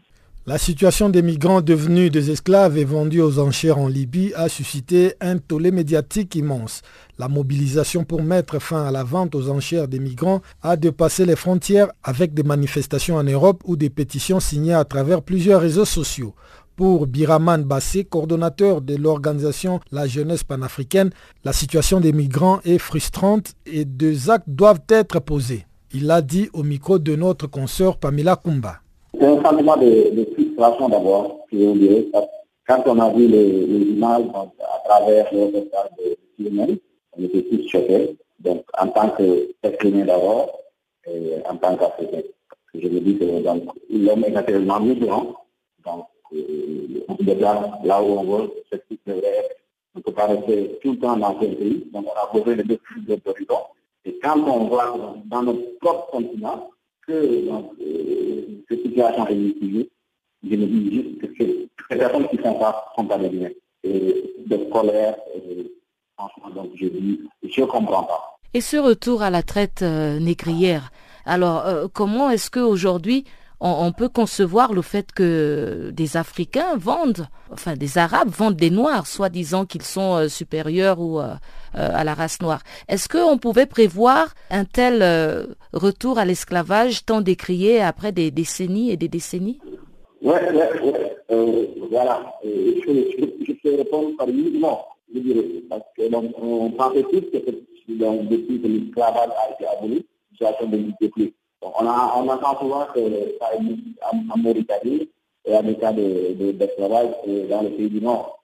La 0.48 0.58
situation 0.58 1.10
des 1.10 1.22
migrants 1.22 1.60
devenus 1.60 2.10
des 2.10 2.32
esclaves 2.32 2.78
et 2.78 2.86
vendus 2.86 3.20
aux 3.20 3.38
enchères 3.38 3.80
en 3.80 3.90
Libye 3.90 4.32
a 4.34 4.48
suscité 4.48 5.14
un 5.20 5.40
tollé 5.40 5.72
médiatique 5.72 6.36
immense. 6.36 6.84
La 7.20 7.28
mobilisation 7.28 8.06
pour 8.06 8.24
mettre 8.24 8.60
fin 8.60 8.86
à 8.86 8.92
la 8.92 9.04
vente 9.04 9.36
aux 9.36 9.50
enchères 9.50 9.90
des 9.90 10.00
migrants 10.00 10.42
a 10.62 10.78
dépassé 10.78 11.26
les 11.26 11.36
frontières 11.36 11.90
avec 12.02 12.34
des 12.34 12.44
manifestations 12.44 13.18
en 13.18 13.26
Europe 13.26 13.62
ou 13.66 13.76
des 13.76 13.90
pétitions 13.90 14.40
signées 14.40 14.74
à 14.74 14.86
travers 14.86 15.22
plusieurs 15.22 15.60
réseaux 15.60 15.84
sociaux. 15.84 16.34
Pour 16.78 17.08
Biraman 17.08 17.66
Bassé, 17.66 18.06
coordonnateur 18.06 18.80
de 18.80 18.96
l'organisation 18.96 19.82
La 19.92 20.08
Jeunesse 20.08 20.46
panafricaine, 20.46 21.10
la 21.44 21.52
situation 21.52 22.00
des 22.00 22.14
migrants 22.14 22.62
est 22.64 22.78
frustrante 22.78 23.54
et 23.66 23.84
deux 23.84 24.30
actes 24.30 24.48
doivent 24.48 24.86
être 24.88 25.20
posés. 25.20 25.67
Il 25.94 26.06
l'a 26.06 26.22
dit 26.22 26.50
au 26.54 26.64
micro 26.64 27.00
de 27.00 27.16
notre 27.16 27.48
consoeur 27.48 27.98
Pamela 27.98 28.36
Kumba. 28.36 28.82
C'est 29.18 29.26
un 29.26 29.42
sentiment 29.42 29.78
de, 29.78 30.28
frustration 30.34 30.90
d'abord, 30.90 31.46
je 31.52 31.58
vous 31.60 31.78
dirais. 31.78 32.06
Quand 32.68 32.84
on 32.88 33.00
a 33.00 33.10
vu 33.14 33.26
les, 33.28 33.94
images 33.96 34.26
à 34.36 34.90
travers 34.90 35.34
le 35.34 35.46
reportage 35.46 35.90
de 35.98 36.18
CNN, 36.44 36.78
on 37.18 37.24
était 37.24 37.42
tous 37.44 37.70
choqués. 37.70 38.18
Donc, 38.42 38.66
en 38.78 38.88
tant 38.90 39.10
que 39.12 39.48
d'abord, 40.06 40.60
et 41.08 41.36
en 41.50 41.56
tant 41.56 41.78
qu'Africain. 41.78 42.22
Je 42.74 42.88
me 42.90 43.00
dis 43.00 43.18
que 43.18 43.24
l'homme 43.26 44.26
est 44.26 44.32
naturellement 44.32 44.82
migrant. 44.82 45.36
Donc, 45.86 46.06
euh, 46.34 47.06
on 47.08 47.86
là 47.86 48.04
où 48.04 48.20
on 48.20 48.24
veut, 48.24 48.52
ce 48.72 48.76
qui 48.90 49.00
devrait. 49.08 49.56
On 49.96 50.00
ne 50.00 50.04
peut 50.04 50.12
pas 50.12 50.28
rester 50.28 50.78
tout 50.84 50.92
le 50.92 51.00
temps 51.00 51.16
dans 51.16 51.30
un 51.30 51.34
pays. 51.36 51.90
Donc, 51.94 52.06
on 52.08 52.12
a 52.12 52.32
besoin 52.34 52.58
de 52.58 52.64
deux 52.64 52.80
d'horizons. 53.26 53.64
Et 54.08 54.18
quand 54.24 54.40
on 54.40 54.68
voit 54.68 54.98
dans 55.26 55.44
notre 55.44 55.78
propre 55.80 56.12
continent 56.12 56.70
que 57.06 57.46
donc, 57.46 57.74
euh, 57.82 58.64
cette 58.70 58.82
situation 58.84 59.28
est 59.28 59.36
mitigée, 59.36 59.90
je 60.50 60.56
me 60.56 60.66
dis 60.66 60.96
juste 60.96 61.34
que 61.38 61.44
ces 61.90 61.96
personnes 61.98 62.28
qui 62.30 62.38
sont 62.38 62.54
pas, 62.54 62.90
sont 62.96 63.06
pas 63.06 63.18
des 63.18 63.30
biens. 63.30 63.50
De 63.84 64.58
colère, 64.72 65.16
et, 65.36 65.72
franchement, 66.18 66.50
donc 66.50 66.72
je 66.76 66.88
dis, 66.88 67.20
je 67.44 67.62
ne 67.62 67.66
comprends 67.66 68.04
pas. 68.04 68.38
Et 68.54 68.62
ce 68.62 68.78
retour 68.78 69.22
à 69.22 69.30
la 69.30 69.44
traite 69.44 69.82
euh, 69.82 70.20
négrière, 70.20 70.92
alors 71.26 71.66
euh, 71.66 71.88
comment 71.94 72.30
est-ce 72.30 72.50
qu'aujourd'hui 72.50 73.26
on, 73.60 73.92
peut 73.92 74.10
concevoir 74.10 74.74
le 74.74 74.82
fait 74.82 75.12
que 75.12 75.90
des 75.92 76.18
Africains 76.18 76.78
vendent, 76.78 77.28
enfin 77.52 77.76
des 77.76 77.98
Arabes 77.98 78.30
vendent 78.30 78.56
des 78.56 78.70
Noirs, 78.70 79.08
soit 79.08 79.30
disant 79.30 79.66
qu'ils 79.66 79.84
sont 79.84 80.16
euh, 80.16 80.28
supérieurs 80.28 81.00
ou 81.00 81.20
euh, 81.20 81.34
à 81.74 82.04
la 82.04 82.14
race 82.14 82.42
noire. 82.42 82.62
Est-ce 82.88 83.10
qu'on 83.10 83.38
pouvait 83.38 83.66
prévoir 83.66 84.34
un 84.52 84.66
tel 84.66 85.04
retour 85.74 86.20
à 86.20 86.26
l'esclavage 86.26 87.06
tant 87.06 87.22
décrié 87.22 87.82
après 87.82 88.12
des 88.12 88.32
décennies 88.32 88.92
et 88.92 88.98
des 88.98 89.08
décennies? 89.08 89.60
Oui, 90.22 90.34
oui, 90.52 90.92
oui. 91.30 91.88
voilà. 91.90 92.34
Je, 92.44 93.54
peux 93.64 93.76
répondre 93.76 94.16
par 94.18 94.28
oui 94.28 94.58
non, 94.60 94.78
je 95.14 95.20
dirais. 95.20 95.46
Parce 95.70 95.84
qu'on 95.96 96.72
pensait 96.72 97.04
tous 97.04 97.22
que 97.32 97.38
depuis 97.88 98.62
que 98.62 98.68
l'esclavage 98.68 99.30
a 99.30 99.54
été 99.54 99.66
aboli, 99.68 100.06
situation 100.32 100.70
n'existait 100.70 101.10
plus. 101.10 101.34
On, 101.62 101.86
a, 101.88 102.14
on 102.18 102.28
entend 102.28 102.60
souvent 102.60 102.86
que 102.94 103.00
ça 103.40 103.54
existe 103.56 104.00
en, 104.12 104.38
Mauritanie 104.38 105.10
et 105.46 105.54
a 105.54 105.62
des 105.62 105.76
cas 105.76 105.92
d'esclavage 105.92 107.10
de, 107.26 107.48
dans 107.48 107.62
le 107.62 107.70
pays 107.70 107.90
du 107.90 108.02
Nord, 108.02 108.44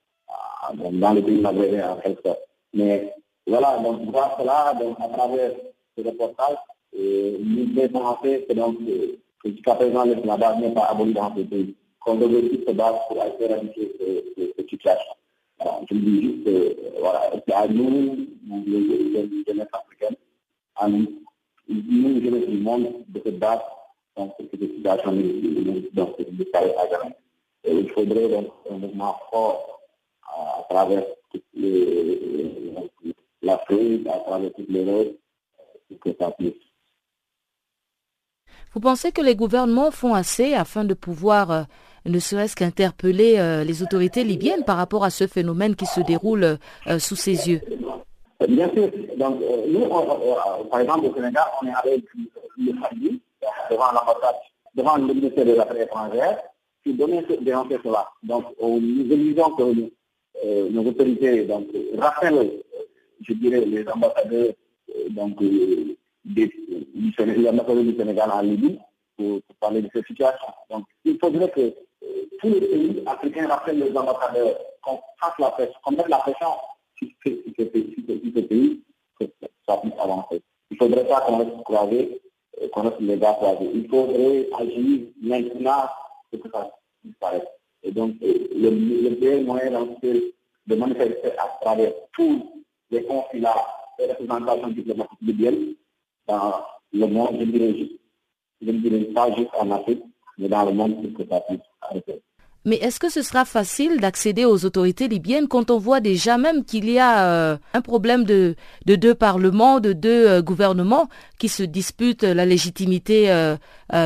dans 0.74 1.14
le 1.14 1.22
pays 1.22 1.42
maghrébin 1.42 1.92
en 1.92 1.96
quelque 1.98 2.24
sorte. 2.24 2.40
Mais 2.74 3.14
voilà, 3.46 3.78
donc 3.80 4.02
voir 4.12 4.36
cela 4.40 4.74
donc, 4.80 4.98
à 5.00 5.08
travers 5.10 5.52
ce 5.98 6.04
reportage, 6.04 6.58
fait 6.94 7.90
penser 7.90 8.46
que 8.48 8.54
donc 8.54 8.78
jusqu'à 9.46 9.76
présent 9.76 10.04
l'esclavage 10.04 10.60
n'est 10.60 10.74
pas 10.74 10.86
aboli 10.86 11.14
dans 11.14 11.36
ce 11.36 11.42
pays. 11.42 11.76
Qu'on 12.00 12.16
devrait 12.16 12.42
se 12.68 12.72
battre 12.74 13.08
pour 13.08 13.24
éradiquer 13.40 13.92
cette 14.58 14.70
situation. 14.70 15.14
je 15.90 15.96
dis 15.96 16.22
juste, 16.22 16.48
euh, 16.48 16.74
voilà, 17.00 17.32
c'est 17.48 17.54
à 17.54 17.68
nous, 17.68 18.28
les 18.66 19.44
jeunes 19.48 19.66
africaines, 19.72 20.18
à 20.76 20.88
nous 20.90 21.08
cette 24.48 24.60
situation 24.60 25.12
il 27.66 27.90
faudrait 27.90 28.30
donc 28.30 28.48
un 28.70 28.78
mouvement 28.78 29.16
fort 29.32 29.80
à, 30.28 30.66
travers 30.70 31.04
toute 31.32 31.44
l'Afrique, 33.42 34.08
à 34.08 34.20
travers 34.20 34.54
toutes 34.54 34.70
les 34.70 34.86
l'Europe, 34.86 35.16
pour 35.90 36.00
que 36.00 36.10
ça 36.20 36.32
puisse. 36.32 36.54
Vous 38.74 38.80
pensez 38.80 39.12
que 39.12 39.22
les 39.22 39.36
gouvernements 39.36 39.92
font 39.92 40.16
assez 40.16 40.56
afin 40.56 40.84
de 40.84 40.96
pouvoir 40.96 41.52
euh, 41.52 41.64
ne 42.06 42.20
serait-ce 42.20 42.56
qu'interpeller 42.56 43.36
euh, 43.38 43.64
les 43.64 43.84
autorités 43.84 44.24
libyennes 44.24 44.64
par 44.64 44.78
rapport 44.78 45.04
à 45.04 45.12
ce 45.12 45.28
phénomène 45.28 45.76
qui 45.76 45.86
se 45.86 46.02
déroule 46.02 46.58
euh, 46.88 47.00
sous 47.00 47.16
ses 47.16 47.50
yeux? 47.50 47.62
Bien 48.48 48.70
sûr. 48.74 48.90
Donc, 49.18 49.42
euh, 49.42 49.66
nous, 49.68 49.86
par 50.70 50.80
exemple, 50.82 51.06
au 51.08 51.14
Sénégal, 51.16 51.44
on 51.62 51.68
est 51.68 51.74
allé 51.84 52.04
le 52.58 52.72
samedi 52.82 53.22
devant 53.70 53.92
l'ambassade, 53.92 54.36
devant 54.76 54.98
le 54.98 55.14
ministère 55.14 55.46
des 55.46 55.58
Affaires 55.58 55.82
étrangères, 55.82 56.40
qui 56.84 56.94
donnait 56.94 57.24
dénoncer 57.42 57.78
cela. 57.84 58.10
Donc, 58.24 58.46
nous 58.62 59.12
exigeons 59.12 59.52
que 59.52 59.92
nos 60.72 60.86
autorités 60.86 61.46
donc, 61.46 61.68
rappellent, 61.98 62.52
je 63.22 63.34
dirais, 63.34 63.62
les 63.62 63.88
ambassadeurs 63.88 64.54
donc, 65.12 65.38
du, 65.38 65.98
Sénégal, 67.18 67.56
du 67.86 67.96
Sénégal 67.98 68.32
en 68.32 68.42
Libye 68.42 68.80
pour, 69.18 69.40
parler 69.60 69.82
de 69.82 69.90
cette 69.94 70.06
situation. 70.08 70.48
Donc, 70.70 70.84
il 71.06 71.18
faudrait 71.18 71.50
que 71.52 71.74
tous 72.42 72.50
les 72.50 72.62
pays 72.62 73.04
africains 73.06 73.48
rappellent 73.48 73.80
les 73.80 73.96
ambassadeurs, 73.98 74.58
qu'on 74.82 75.00
fasse 75.22 75.34
la 75.40 75.52
pression, 75.52 75.76
qu'on 75.84 75.92
mette 75.92 76.10
la 76.10 76.18
pression 76.18 76.48
ces 77.24 78.42
pays, 78.44 78.82
ça 79.68 79.78
puisse 79.78 79.94
avancer. 80.00 80.42
Il 80.72 80.74
ne 80.74 80.78
faudrait 80.78 81.08
pas 81.08 81.22
qu'on 81.22 81.38
reste 81.38 81.64
croisé, 81.64 82.22
euh, 82.62 82.68
qu'on 82.70 82.82
reste 82.82 83.00
les 83.00 83.18
gars 83.18 83.34
croisés. 83.34 83.70
Il 83.74 83.88
faudrait 83.88 84.50
agir 84.58 85.00
maintenant 85.22 85.88
pour 86.32 86.40
que 86.42 86.50
ça 86.52 86.72
disparaisse. 87.04 87.44
Et 87.84 87.92
donc, 87.92 88.16
euh, 88.24 88.34
le, 88.56 88.70
le 88.70 89.16
meilleur 89.20 89.42
moyen 89.44 89.88
de 90.68 90.76
manifester 90.76 91.32
à 91.38 91.58
travers 91.62 91.94
tous 92.14 92.64
les 92.92 93.04
consulats 93.04 93.68
et 94.00 94.06
représentations 94.06 94.70
diplomatiques 94.70 95.22
libyennes 95.22 95.76
dans 96.28 96.54
le 96.94 97.08
monde, 97.08 97.38
je 98.62 98.72
ne 98.72 98.78
dirais 98.78 99.04
pas 99.14 99.36
juste 99.36 99.50
en 99.60 99.72
Afrique, 99.72 100.04
mais 100.38 100.48
dans 100.48 100.66
le 100.66 100.74
monde 100.74 101.02
pour 101.02 101.26
que 101.26 101.30
ça 101.30 101.42
puisse 101.42 101.60
arrêter. 101.82 102.22
Mais 102.66 102.78
est-ce 102.78 103.00
que 103.00 103.10
ce 103.10 103.22
sera 103.22 103.44
facile 103.44 104.00
d'accéder 104.00 104.46
aux 104.46 104.64
autorités 104.66 105.10
libyennes 105.10 105.48
quand 105.50 105.70
on 105.70 105.78
voit 105.78 106.00
déjà 106.00 106.38
même 106.38 106.64
qu'il 106.64 106.90
y 106.90 106.98
a 106.98 107.28
euh, 107.28 107.58
un 107.74 107.82
problème 107.82 108.24
de, 108.24 108.56
de, 108.86 108.96
deux 108.96 109.16
parlements, 109.16 109.82
de 109.82 109.92
deux 109.92 110.28
euh, 110.28 110.42
gouvernements 110.42 111.08
qui 111.40 111.50
se 111.50 111.64
disputent 111.64 112.24
la 112.24 112.46
légitimité 112.46 113.30
euh, 113.30 113.58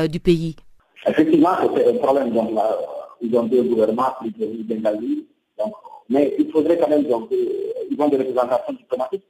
du 0.08 0.18
pays? 0.18 0.56
Effectivement, 1.06 1.50
c'est 1.76 1.86
un 1.86 1.94
problème. 1.98 2.30
Donc, 2.32 2.50
ils 3.22 3.36
ont 3.36 3.44
deux 3.44 3.62
gouvernements, 3.62 4.14
mais 6.08 6.34
il 6.38 6.50
faudrait 6.50 6.78
quand 6.78 6.88
même, 6.88 7.04
donc, 7.04 7.28
ils 7.30 8.00
ont 8.00 8.08
des 8.08 8.16
représentations 8.16 8.72
diplomatiques. 8.72 9.24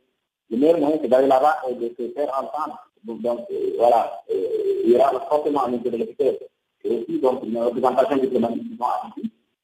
Le 0.51 0.57
meilleur 0.57 0.79
moyen, 0.79 0.99
c'est 1.03 1.09
d'aller 1.09 1.27
là-bas 1.27 1.57
et 1.71 1.75
de 1.75 1.95
se 1.99 2.13
faire 2.15 2.29
entendre. 2.29 2.79
Donc, 3.05 3.21
donc 3.21 3.41
voilà, 3.77 4.23
il 4.85 4.91
y 4.93 4.97
aura 4.97 5.21
forcément 5.29 5.67
un 5.67 5.75
interlocuteur 5.75 6.33
et 6.85 6.91
aussi 6.91 7.19
donc 7.21 7.43
une 7.45 7.59
représentation 7.59 8.17
diplomatique 8.17 8.63
qui 8.71 8.77
vont 8.77 8.87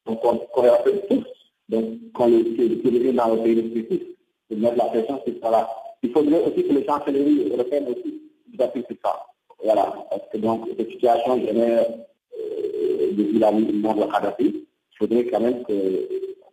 donc 0.05 0.19
on, 0.23 0.37
qu'on 0.37 0.63
appelle 0.63 1.01
tous, 1.09 1.23
donc 1.69 2.11
qu'on 2.13 2.27
les 2.27 2.43
dirige 2.43 3.15
dans 3.15 3.33
le 3.33 3.41
pays 3.41 3.59
respectif, 3.61 4.01
de 4.51 4.55
mettre 4.55 4.77
la 4.77 4.85
pression 4.85 5.19
sur 5.25 5.33
ça. 5.41 5.69
Il 6.03 6.11
faudrait 6.11 6.43
aussi 6.43 6.63
que 6.63 6.73
les 6.73 6.85
chancelleries 6.85 7.49
européennes 7.51 7.87
aussi 7.89 8.21
appuient 8.59 8.85
sur 8.87 8.97
ça. 9.03 9.25
Voilà, 9.63 9.91
parce 10.09 10.21
que 10.31 10.37
donc 10.37 10.67
cette 10.77 10.91
situation 10.91 11.39
génère 11.39 11.85
euh, 12.39 13.11
depuis 13.13 13.39
la 13.39 13.51
mort 13.51 13.95
de 13.95 14.03
Kadhafi, 14.11 14.45
il 14.47 14.97
faudrait 14.97 15.25
quand 15.25 15.39
même 15.39 15.63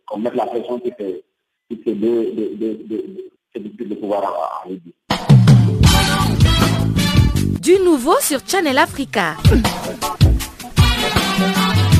qu'on 0.07 0.17
mette 0.17 0.35
la 0.35 0.47
pression 0.47 0.79
sur 0.83 0.91
ces, 0.97 1.23
sur 1.69 1.77
ces 1.85 1.93
deux, 1.93 2.31
deux, 2.31 2.55
deux, 2.55 2.73
deux 3.55 3.85
de 3.85 3.95
pouvoir 3.95 4.63
en 4.65 4.69
Libye. 4.69 4.93
Du 7.61 7.79
nouveau 7.79 8.15
sur 8.19 8.39
Channel 8.45 8.77
Africa. 8.77 9.35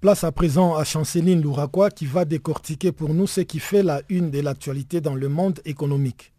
Place 0.00 0.22
à 0.22 0.30
présent 0.30 0.76
à 0.76 0.84
Chanceline 0.84 1.42
Louraquois 1.42 1.90
qui 1.90 2.06
va 2.06 2.24
décortiquer 2.24 2.92
pour 2.92 3.14
nous 3.14 3.26
ce 3.26 3.40
qui 3.40 3.58
fait 3.58 3.82
la 3.82 4.00
une 4.08 4.30
de 4.30 4.38
l'actualité 4.38 5.00
dans 5.00 5.16
le 5.16 5.28
monde 5.28 5.58
économique. 5.64 6.32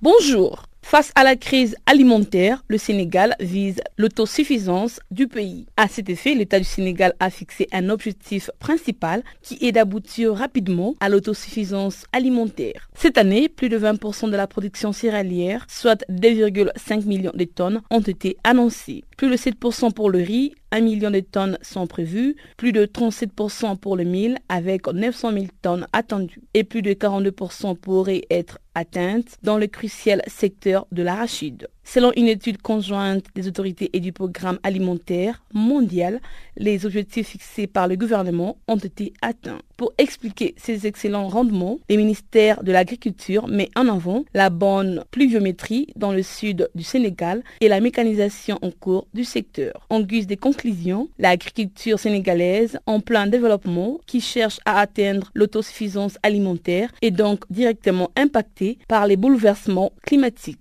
Bonjour. 0.00 0.62
Face 0.88 1.10
à 1.16 1.24
la 1.24 1.34
crise 1.34 1.74
alimentaire, 1.86 2.62
le 2.68 2.78
Sénégal 2.78 3.34
vise 3.40 3.80
l'autosuffisance 3.98 5.00
du 5.10 5.26
pays. 5.26 5.66
À 5.76 5.88
cet 5.88 6.08
effet, 6.08 6.32
l'État 6.32 6.60
du 6.60 6.64
Sénégal 6.64 7.12
a 7.18 7.28
fixé 7.28 7.66
un 7.72 7.88
objectif 7.90 8.52
principal 8.60 9.24
qui 9.42 9.58
est 9.66 9.72
d'aboutir 9.72 10.32
rapidement 10.36 10.94
à 11.00 11.08
l'autosuffisance 11.08 12.04
alimentaire. 12.12 12.88
Cette 12.94 13.18
année, 13.18 13.48
plus 13.48 13.68
de 13.68 13.80
20% 13.80 14.30
de 14.30 14.36
la 14.36 14.46
production 14.46 14.92
céréalière, 14.92 15.66
soit 15.68 16.04
2,5 16.08 17.04
millions 17.04 17.32
de 17.34 17.44
tonnes, 17.44 17.82
ont 17.90 17.98
été 18.00 18.36
annoncées. 18.44 19.02
Plus 19.16 19.30
de 19.30 19.36
7% 19.36 19.92
pour 19.92 20.10
le 20.10 20.18
riz, 20.18 20.54
1 20.72 20.80
million 20.82 21.10
de 21.10 21.20
tonnes 21.20 21.58
sont 21.62 21.86
prévues, 21.86 22.36
plus 22.58 22.72
de 22.72 22.84
37% 22.84 23.78
pour 23.78 23.96
le 23.96 24.04
mil 24.04 24.36
avec 24.50 24.88
900 24.88 25.32
000 25.32 25.46
tonnes 25.62 25.86
attendues 25.94 26.42
et 26.52 26.64
plus 26.64 26.82
de 26.82 26.92
42% 26.92 27.76
pourraient 27.76 28.26
être 28.30 28.58
atteintes 28.74 29.36
dans 29.42 29.56
le 29.56 29.68
crucial 29.68 30.22
secteur 30.26 30.86
de 30.92 31.02
l'arachide. 31.02 31.68
Selon 31.88 32.10
une 32.16 32.26
étude 32.26 32.60
conjointe 32.60 33.24
des 33.36 33.46
autorités 33.46 33.90
et 33.92 34.00
du 34.00 34.12
programme 34.12 34.58
alimentaire 34.64 35.44
mondial, 35.54 36.20
les 36.56 36.84
objectifs 36.84 37.28
fixés 37.28 37.68
par 37.68 37.86
le 37.86 37.94
gouvernement 37.94 38.56
ont 38.66 38.76
été 38.76 39.12
atteints. 39.22 39.60
Pour 39.76 39.92
expliquer 39.96 40.54
ces 40.58 40.88
excellents 40.88 41.28
rendements, 41.28 41.78
le 41.88 41.96
ministère 41.96 42.64
de 42.64 42.72
l'Agriculture 42.72 43.46
met 43.46 43.70
en 43.76 43.86
avant 43.86 44.24
la 44.34 44.50
bonne 44.50 45.04
pluviométrie 45.12 45.86
dans 45.94 46.10
le 46.10 46.24
sud 46.24 46.68
du 46.74 46.82
Sénégal 46.82 47.44
et 47.60 47.68
la 47.68 47.80
mécanisation 47.80 48.58
en 48.62 48.72
cours 48.72 49.06
du 49.14 49.22
secteur. 49.22 49.86
En 49.88 50.00
guise 50.00 50.26
des 50.26 50.36
conclusions, 50.36 51.08
l'agriculture 51.20 52.00
sénégalaise 52.00 52.80
en 52.86 52.98
plein 52.98 53.28
développement 53.28 54.00
qui 54.06 54.20
cherche 54.20 54.58
à 54.64 54.80
atteindre 54.80 55.30
l'autosuffisance 55.34 56.18
alimentaire 56.24 56.90
est 57.00 57.12
donc 57.12 57.44
directement 57.48 58.10
impactée 58.16 58.78
par 58.88 59.06
les 59.06 59.16
bouleversements 59.16 59.92
climatiques. 60.02 60.58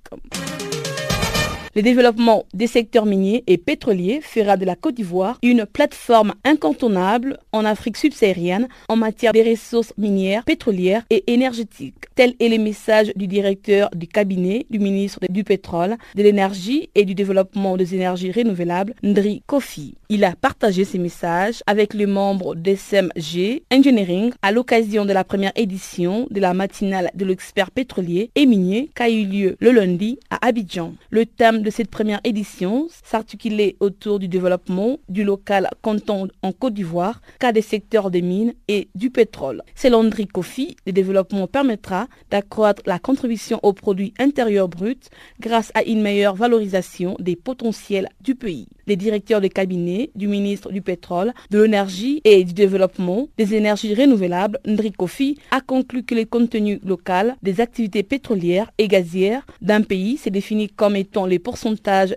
Le 1.78 1.82
développement 1.82 2.46
des 2.54 2.68
secteurs 2.68 3.06
miniers 3.06 3.44
et 3.48 3.58
pétroliers 3.58 4.22
fera 4.22 4.56
de 4.56 4.64
la 4.64 4.78
Côte 4.78 4.96
d'Ivoire 4.96 5.38
une 5.44 5.66
plateforme 5.66 6.34
incontournable 6.46 7.38
en 7.52 7.66
Afrique 7.66 7.98
subsaharienne 7.98 8.70
en 8.88 8.96
matière 8.96 9.34
des 9.34 9.44
ressources 9.44 9.92
minières, 9.98 10.46
pétrolières 10.46 11.04
et 11.10 11.26
énergétiques. 11.28 12.06
Tel 12.16 12.34
est 12.40 12.48
le 12.48 12.64
message 12.64 13.12
du 13.18 13.28
directeur 13.28 13.90
du 13.94 14.08
cabinet 14.08 14.66
du 14.70 14.80
ministre 14.80 15.20
du 15.28 15.44
Pétrole, 15.44 15.98
de 16.16 16.24
l'Énergie 16.24 16.90
et 16.96 17.04
du 17.04 17.14
Développement 17.14 17.76
des 17.76 17.94
énergies 17.94 18.32
renouvelables, 18.32 18.94
Ndri 19.04 19.44
Kofi. 19.46 19.96
Il 20.08 20.24
a 20.24 20.34
partagé 20.34 20.86
ces 20.86 20.98
messages 20.98 21.62
avec 21.68 21.94
les 21.94 22.06
membres 22.06 22.56
d'SMG 22.56 23.64
Engineering 23.74 24.32
à 24.42 24.54
l'occasion 24.54 25.04
de 25.04 25.12
la 25.12 25.26
première 25.26 25.52
édition 25.58 26.26
de 26.32 26.40
la 26.40 26.54
matinale 26.54 27.12
de 27.16 27.26
l'expert 27.26 27.70
pétrolier 27.70 28.30
et 28.36 28.46
minier 28.46 28.92
qui 28.96 29.04
a 29.04 29.10
eu 29.10 29.26
lieu 29.26 29.58
le 29.60 29.72
lundi 29.72 30.20
à 30.30 30.48
Abidjan. 30.48 30.94
Le 31.10 31.26
thème 31.26 31.65
de 31.66 31.72
cette 31.72 31.90
première 31.90 32.22
édition 32.24 32.88
s'articulait 33.04 33.76
autour 33.80 34.20
du 34.20 34.28
développement 34.28 35.00
du 35.10 35.24
local 35.24 35.68
canton 35.82 36.28
en 36.44 36.52
Côte 36.52 36.76
d'Ivoire, 36.76 37.22
cas 37.40 37.52
des 37.52 37.64
secteurs 37.64 38.12
des 38.12 38.22
mines 38.22 38.54
et 38.68 38.88
du 38.94 39.10
pétrole. 39.10 39.64
Selon 39.74 40.00
André 40.02 40.28
Kofi, 40.28 40.78
le 40.86 40.92
développement 40.92 41.48
permettra 41.48 42.08
d'accroître 42.30 42.84
la 42.86 43.00
contribution 43.00 43.60
au 43.64 43.74
produit 43.74 44.14
intérieur 44.20 44.70
brut 44.70 45.10
grâce 45.40 45.72
à 45.74 45.84
une 45.84 46.04
meilleure 46.04 46.36
valorisation 46.36 47.16
des 47.20 47.36
potentiels 47.36 48.10
du 48.22 48.36
pays. 48.36 48.68
Les 48.86 48.96
directeurs 48.96 49.42
de 49.42 49.48
cabinet 49.48 50.12
du 50.14 50.28
ministre 50.28 50.72
du 50.72 50.84
pétrole, 50.84 51.34
de 51.50 51.60
l'énergie 51.64 52.22
et 52.26 52.44
du 52.44 52.54
développement 52.54 53.28
des 53.40 53.56
énergies 53.56 53.96
renouvelables, 53.96 54.60
Ndri 54.68 54.92
Kofi, 54.92 55.40
a 55.50 55.62
conclu 55.62 56.04
que 56.04 56.14
le 56.14 56.26
contenu 56.26 56.80
local 56.86 57.38
des 57.42 57.60
activités 57.60 58.04
pétrolières 58.04 58.72
et 58.78 58.88
gazières 58.88 59.48
d'un 59.62 59.82
pays 59.82 60.18
s'est 60.18 60.30
défini 60.30 60.70
comme 60.70 60.96
étant 60.96 61.26
les 61.26 61.40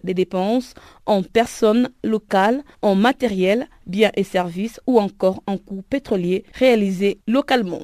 des 0.05 0.14
dépenses 0.14 0.74
en 1.07 1.22
personnes 1.22 1.90
locales, 2.03 2.62
en 2.83 2.94
matériel, 2.94 3.68
biens 3.87 4.12
et 4.14 4.24
services 4.24 4.81
ou 4.87 5.01
encore 5.01 5.42
en 5.46 5.57
coûts 5.59 5.85
pétroliers 5.88 6.44
réalisés 6.55 7.20
localement. 7.27 7.83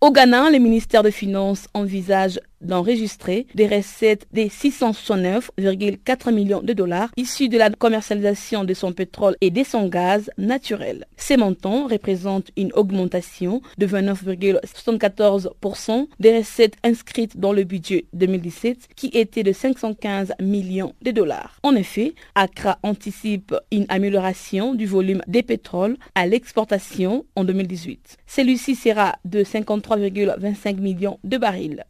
Au 0.00 0.10
Ghana, 0.10 0.50
le 0.50 0.58
ministère 0.58 1.04
des 1.04 1.12
Finances 1.12 1.68
envisage 1.74 2.40
d'enregistrer 2.62 3.46
des 3.54 3.66
recettes 3.66 4.26
de 4.32 4.42
669,4 4.42 6.32
millions 6.32 6.62
de 6.62 6.72
dollars 6.72 7.10
issus 7.16 7.48
de 7.48 7.58
la 7.58 7.70
commercialisation 7.70 8.62
de 8.64 8.74
son 8.74 8.92
pétrole 8.92 9.36
et 9.40 9.50
de 9.50 9.64
son 9.64 9.88
gaz 9.88 10.30
naturel. 10.38 11.06
Ces 11.16 11.36
montants 11.36 11.86
représentent 11.86 12.50
une 12.56 12.72
augmentation 12.74 13.62
de 13.78 13.86
29,74% 13.86 16.06
des 16.20 16.38
recettes 16.38 16.76
inscrites 16.84 17.38
dans 17.38 17.52
le 17.52 17.64
budget 17.64 18.04
2017 18.12 18.88
qui 18.96 19.10
était 19.12 19.42
de 19.42 19.52
515 19.52 20.34
millions 20.40 20.94
de 21.02 21.10
dollars. 21.10 21.58
En 21.62 21.74
effet, 21.74 22.14
Accra 22.34 22.78
anticipe 22.82 23.54
une 23.70 23.84
amélioration 23.88 24.74
du 24.74 24.86
volume 24.86 25.22
des 25.26 25.42
pétroles 25.42 25.96
à 26.14 26.26
l'exportation 26.26 27.24
en 27.36 27.44
2018. 27.44 28.18
Celui-ci 28.26 28.74
sera 28.74 29.16
de 29.24 29.44
53,25 29.44 30.80
millions 30.80 31.18
de 31.24 31.38
barils. 31.38 31.84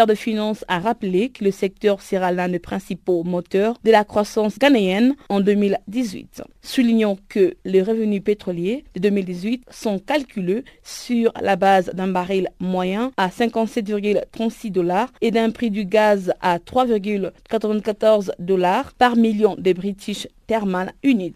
Ministères 0.00 0.06
de 0.06 0.14
Finances 0.14 0.64
a 0.68 0.78
rappelé 0.78 1.28
que 1.28 1.44
le 1.44 1.50
secteur 1.50 2.00
sera 2.00 2.32
l'un 2.32 2.48
des 2.48 2.58
principaux 2.58 3.22
moteurs 3.22 3.76
de 3.84 3.90
la 3.90 4.04
croissance 4.04 4.58
ghanéenne 4.58 5.14
en 5.28 5.40
2018. 5.40 6.42
Soulignons 6.62 7.18
que 7.28 7.56
les 7.64 7.82
revenus 7.82 8.22
pétroliers 8.22 8.84
de 8.94 9.00
2018 9.00 9.64
sont 9.70 9.98
calculés 9.98 10.64
sur 10.82 11.32
la 11.40 11.56
base 11.56 11.90
d'un 11.92 12.08
baril 12.08 12.48
moyen 12.60 13.12
à 13.16 13.28
57,36 13.28 14.70
dollars 14.70 15.12
et 15.20 15.30
d'un 15.30 15.50
prix 15.50 15.70
du 15.70 15.84
gaz 15.84 16.32
à 16.40 16.58
3,94 16.58 18.30
dollars 18.38 18.92
par 18.94 19.16
million 19.16 19.54
de 19.58 19.72
British 19.72 20.28
Thermal 20.46 20.92
Units. 21.02 21.34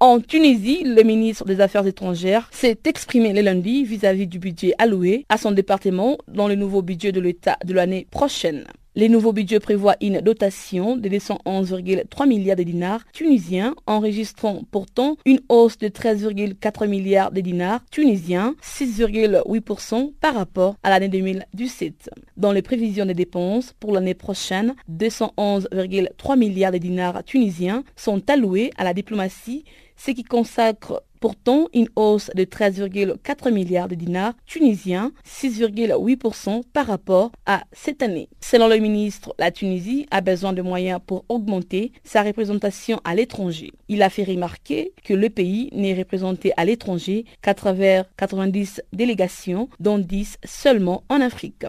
En 0.00 0.20
Tunisie, 0.20 0.84
le 0.84 1.02
ministre 1.02 1.44
des 1.44 1.60
Affaires 1.60 1.84
étrangères 1.84 2.48
s'est 2.52 2.78
exprimé 2.84 3.32
le 3.32 3.40
lundi 3.40 3.82
vis-à-vis 3.82 4.28
du 4.28 4.38
budget 4.38 4.72
alloué 4.78 5.26
à 5.28 5.38
son 5.38 5.50
département 5.50 6.18
dans 6.28 6.46
le 6.46 6.54
nouveau 6.54 6.82
budget 6.82 7.10
de 7.10 7.20
l'État 7.20 7.58
de 7.64 7.74
l'année 7.74 8.06
prochaine. 8.08 8.64
Les 8.94 9.08
nouveaux 9.08 9.32
budgets 9.32 9.58
prévoient 9.58 9.96
une 10.00 10.20
dotation 10.20 10.96
de 10.96 11.08
211,3 11.08 12.28
milliards 12.28 12.56
de 12.56 12.62
dinars 12.62 13.04
tunisiens, 13.12 13.74
enregistrant 13.86 14.62
pourtant 14.70 15.16
une 15.24 15.40
hausse 15.48 15.78
de 15.78 15.88
13,4 15.88 16.86
milliards 16.86 17.32
de 17.32 17.40
dinars 17.40 17.80
tunisiens, 17.90 18.54
6,8% 18.62 20.12
par 20.20 20.34
rapport 20.34 20.76
à 20.84 20.90
l'année 20.90 21.08
2017. 21.08 22.10
Dans 22.36 22.52
les 22.52 22.62
prévisions 22.62 23.06
des 23.06 23.14
dépenses 23.14 23.74
pour 23.80 23.92
l'année 23.92 24.14
prochaine, 24.14 24.74
211,3 24.90 26.38
milliards 26.38 26.72
de 26.72 26.78
dinars 26.78 27.24
tunisiens 27.24 27.82
sont 27.96 28.22
alloués 28.30 28.70
à 28.76 28.84
la 28.84 28.94
diplomatie 28.94 29.64
ce 29.98 30.12
qui 30.12 30.24
consacre 30.24 31.02
pourtant 31.20 31.66
une 31.74 31.88
hausse 31.96 32.30
de 32.34 32.44
13,4 32.44 33.50
milliards 33.52 33.88
de 33.88 33.94
dinars 33.94 34.34
tunisiens, 34.46 35.12
6,8% 35.26 36.62
par 36.72 36.86
rapport 36.86 37.32
à 37.46 37.62
cette 37.72 38.02
année. 38.02 38.28
Selon 38.40 38.68
le 38.68 38.78
ministre, 38.78 39.34
la 39.38 39.50
Tunisie 39.50 40.06
a 40.10 40.20
besoin 40.20 40.52
de 40.52 40.62
moyens 40.62 41.00
pour 41.04 41.24
augmenter 41.28 41.92
sa 42.04 42.22
représentation 42.22 43.00
à 43.04 43.14
l'étranger. 43.14 43.72
Il 43.88 44.02
a 44.02 44.10
fait 44.10 44.24
remarquer 44.24 44.92
que 45.04 45.14
le 45.14 45.28
pays 45.28 45.70
n'est 45.72 45.94
représenté 45.94 46.52
à 46.56 46.64
l'étranger 46.64 47.24
qu'à 47.42 47.54
travers 47.54 48.04
90 48.16 48.82
délégations, 48.92 49.68
dont 49.80 49.98
10 49.98 50.38
seulement 50.44 51.02
en 51.08 51.20
Afrique. 51.20 51.66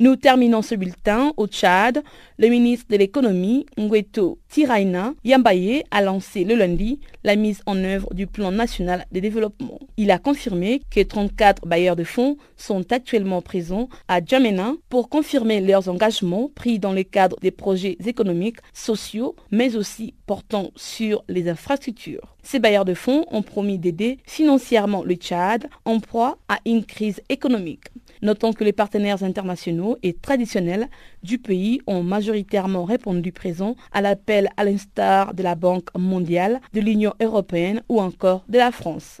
Nous 0.00 0.14
terminons 0.14 0.62
ce 0.62 0.76
bulletin 0.76 1.32
au 1.36 1.48
Tchad. 1.48 2.04
Le 2.38 2.46
ministre 2.46 2.86
de 2.88 2.96
l'économie, 2.96 3.66
Ngweto 3.76 4.38
Tiraina 4.48 5.12
Yambaye, 5.24 5.82
a 5.90 6.02
lancé 6.02 6.44
le 6.44 6.54
lundi 6.54 7.00
la 7.24 7.34
mise 7.34 7.62
en 7.66 7.76
œuvre 7.82 8.14
du 8.14 8.28
plan 8.28 8.52
national 8.52 9.06
de 9.10 9.18
développement. 9.18 9.80
Il 9.96 10.12
a 10.12 10.20
confirmé 10.20 10.82
que 10.88 11.00
34 11.00 11.66
bailleurs 11.66 11.96
de 11.96 12.04
fonds 12.04 12.36
sont 12.56 12.92
actuellement 12.92 13.42
présents 13.42 13.88
à 14.06 14.24
Djamena 14.24 14.74
pour 14.88 15.08
confirmer 15.08 15.60
leurs 15.60 15.88
engagements 15.88 16.48
pris 16.54 16.78
dans 16.78 16.92
le 16.92 17.02
cadre 17.02 17.36
des 17.40 17.50
projets 17.50 17.96
économiques, 18.06 18.58
sociaux, 18.72 19.34
mais 19.50 19.74
aussi 19.74 20.14
portant 20.26 20.70
sur 20.76 21.24
les 21.28 21.48
infrastructures. 21.48 22.36
Ces 22.44 22.60
bailleurs 22.60 22.84
de 22.84 22.94
fonds 22.94 23.26
ont 23.32 23.42
promis 23.42 23.78
d'aider 23.78 24.18
financièrement 24.24 25.02
le 25.02 25.16
Tchad 25.16 25.68
en 25.84 25.98
proie 25.98 26.38
à 26.48 26.60
une 26.64 26.84
crise 26.84 27.20
économique. 27.28 27.88
Notons 28.22 28.52
que 28.52 28.64
les 28.64 28.72
partenaires 28.72 29.22
internationaux 29.22 29.96
et 30.02 30.12
traditionnels 30.14 30.88
du 31.22 31.38
pays 31.38 31.80
ont 31.86 32.02
majoritairement 32.02 32.84
répondu 32.84 33.32
présent 33.32 33.76
à 33.92 34.00
l'appel 34.00 34.48
à 34.56 34.64
l'instar 34.64 35.34
de 35.34 35.42
la 35.42 35.54
Banque 35.54 35.88
mondiale, 35.96 36.60
de 36.72 36.80
l'Union 36.80 37.14
européenne 37.20 37.82
ou 37.88 38.00
encore 38.00 38.44
de 38.48 38.58
la 38.58 38.72
France. 38.72 39.20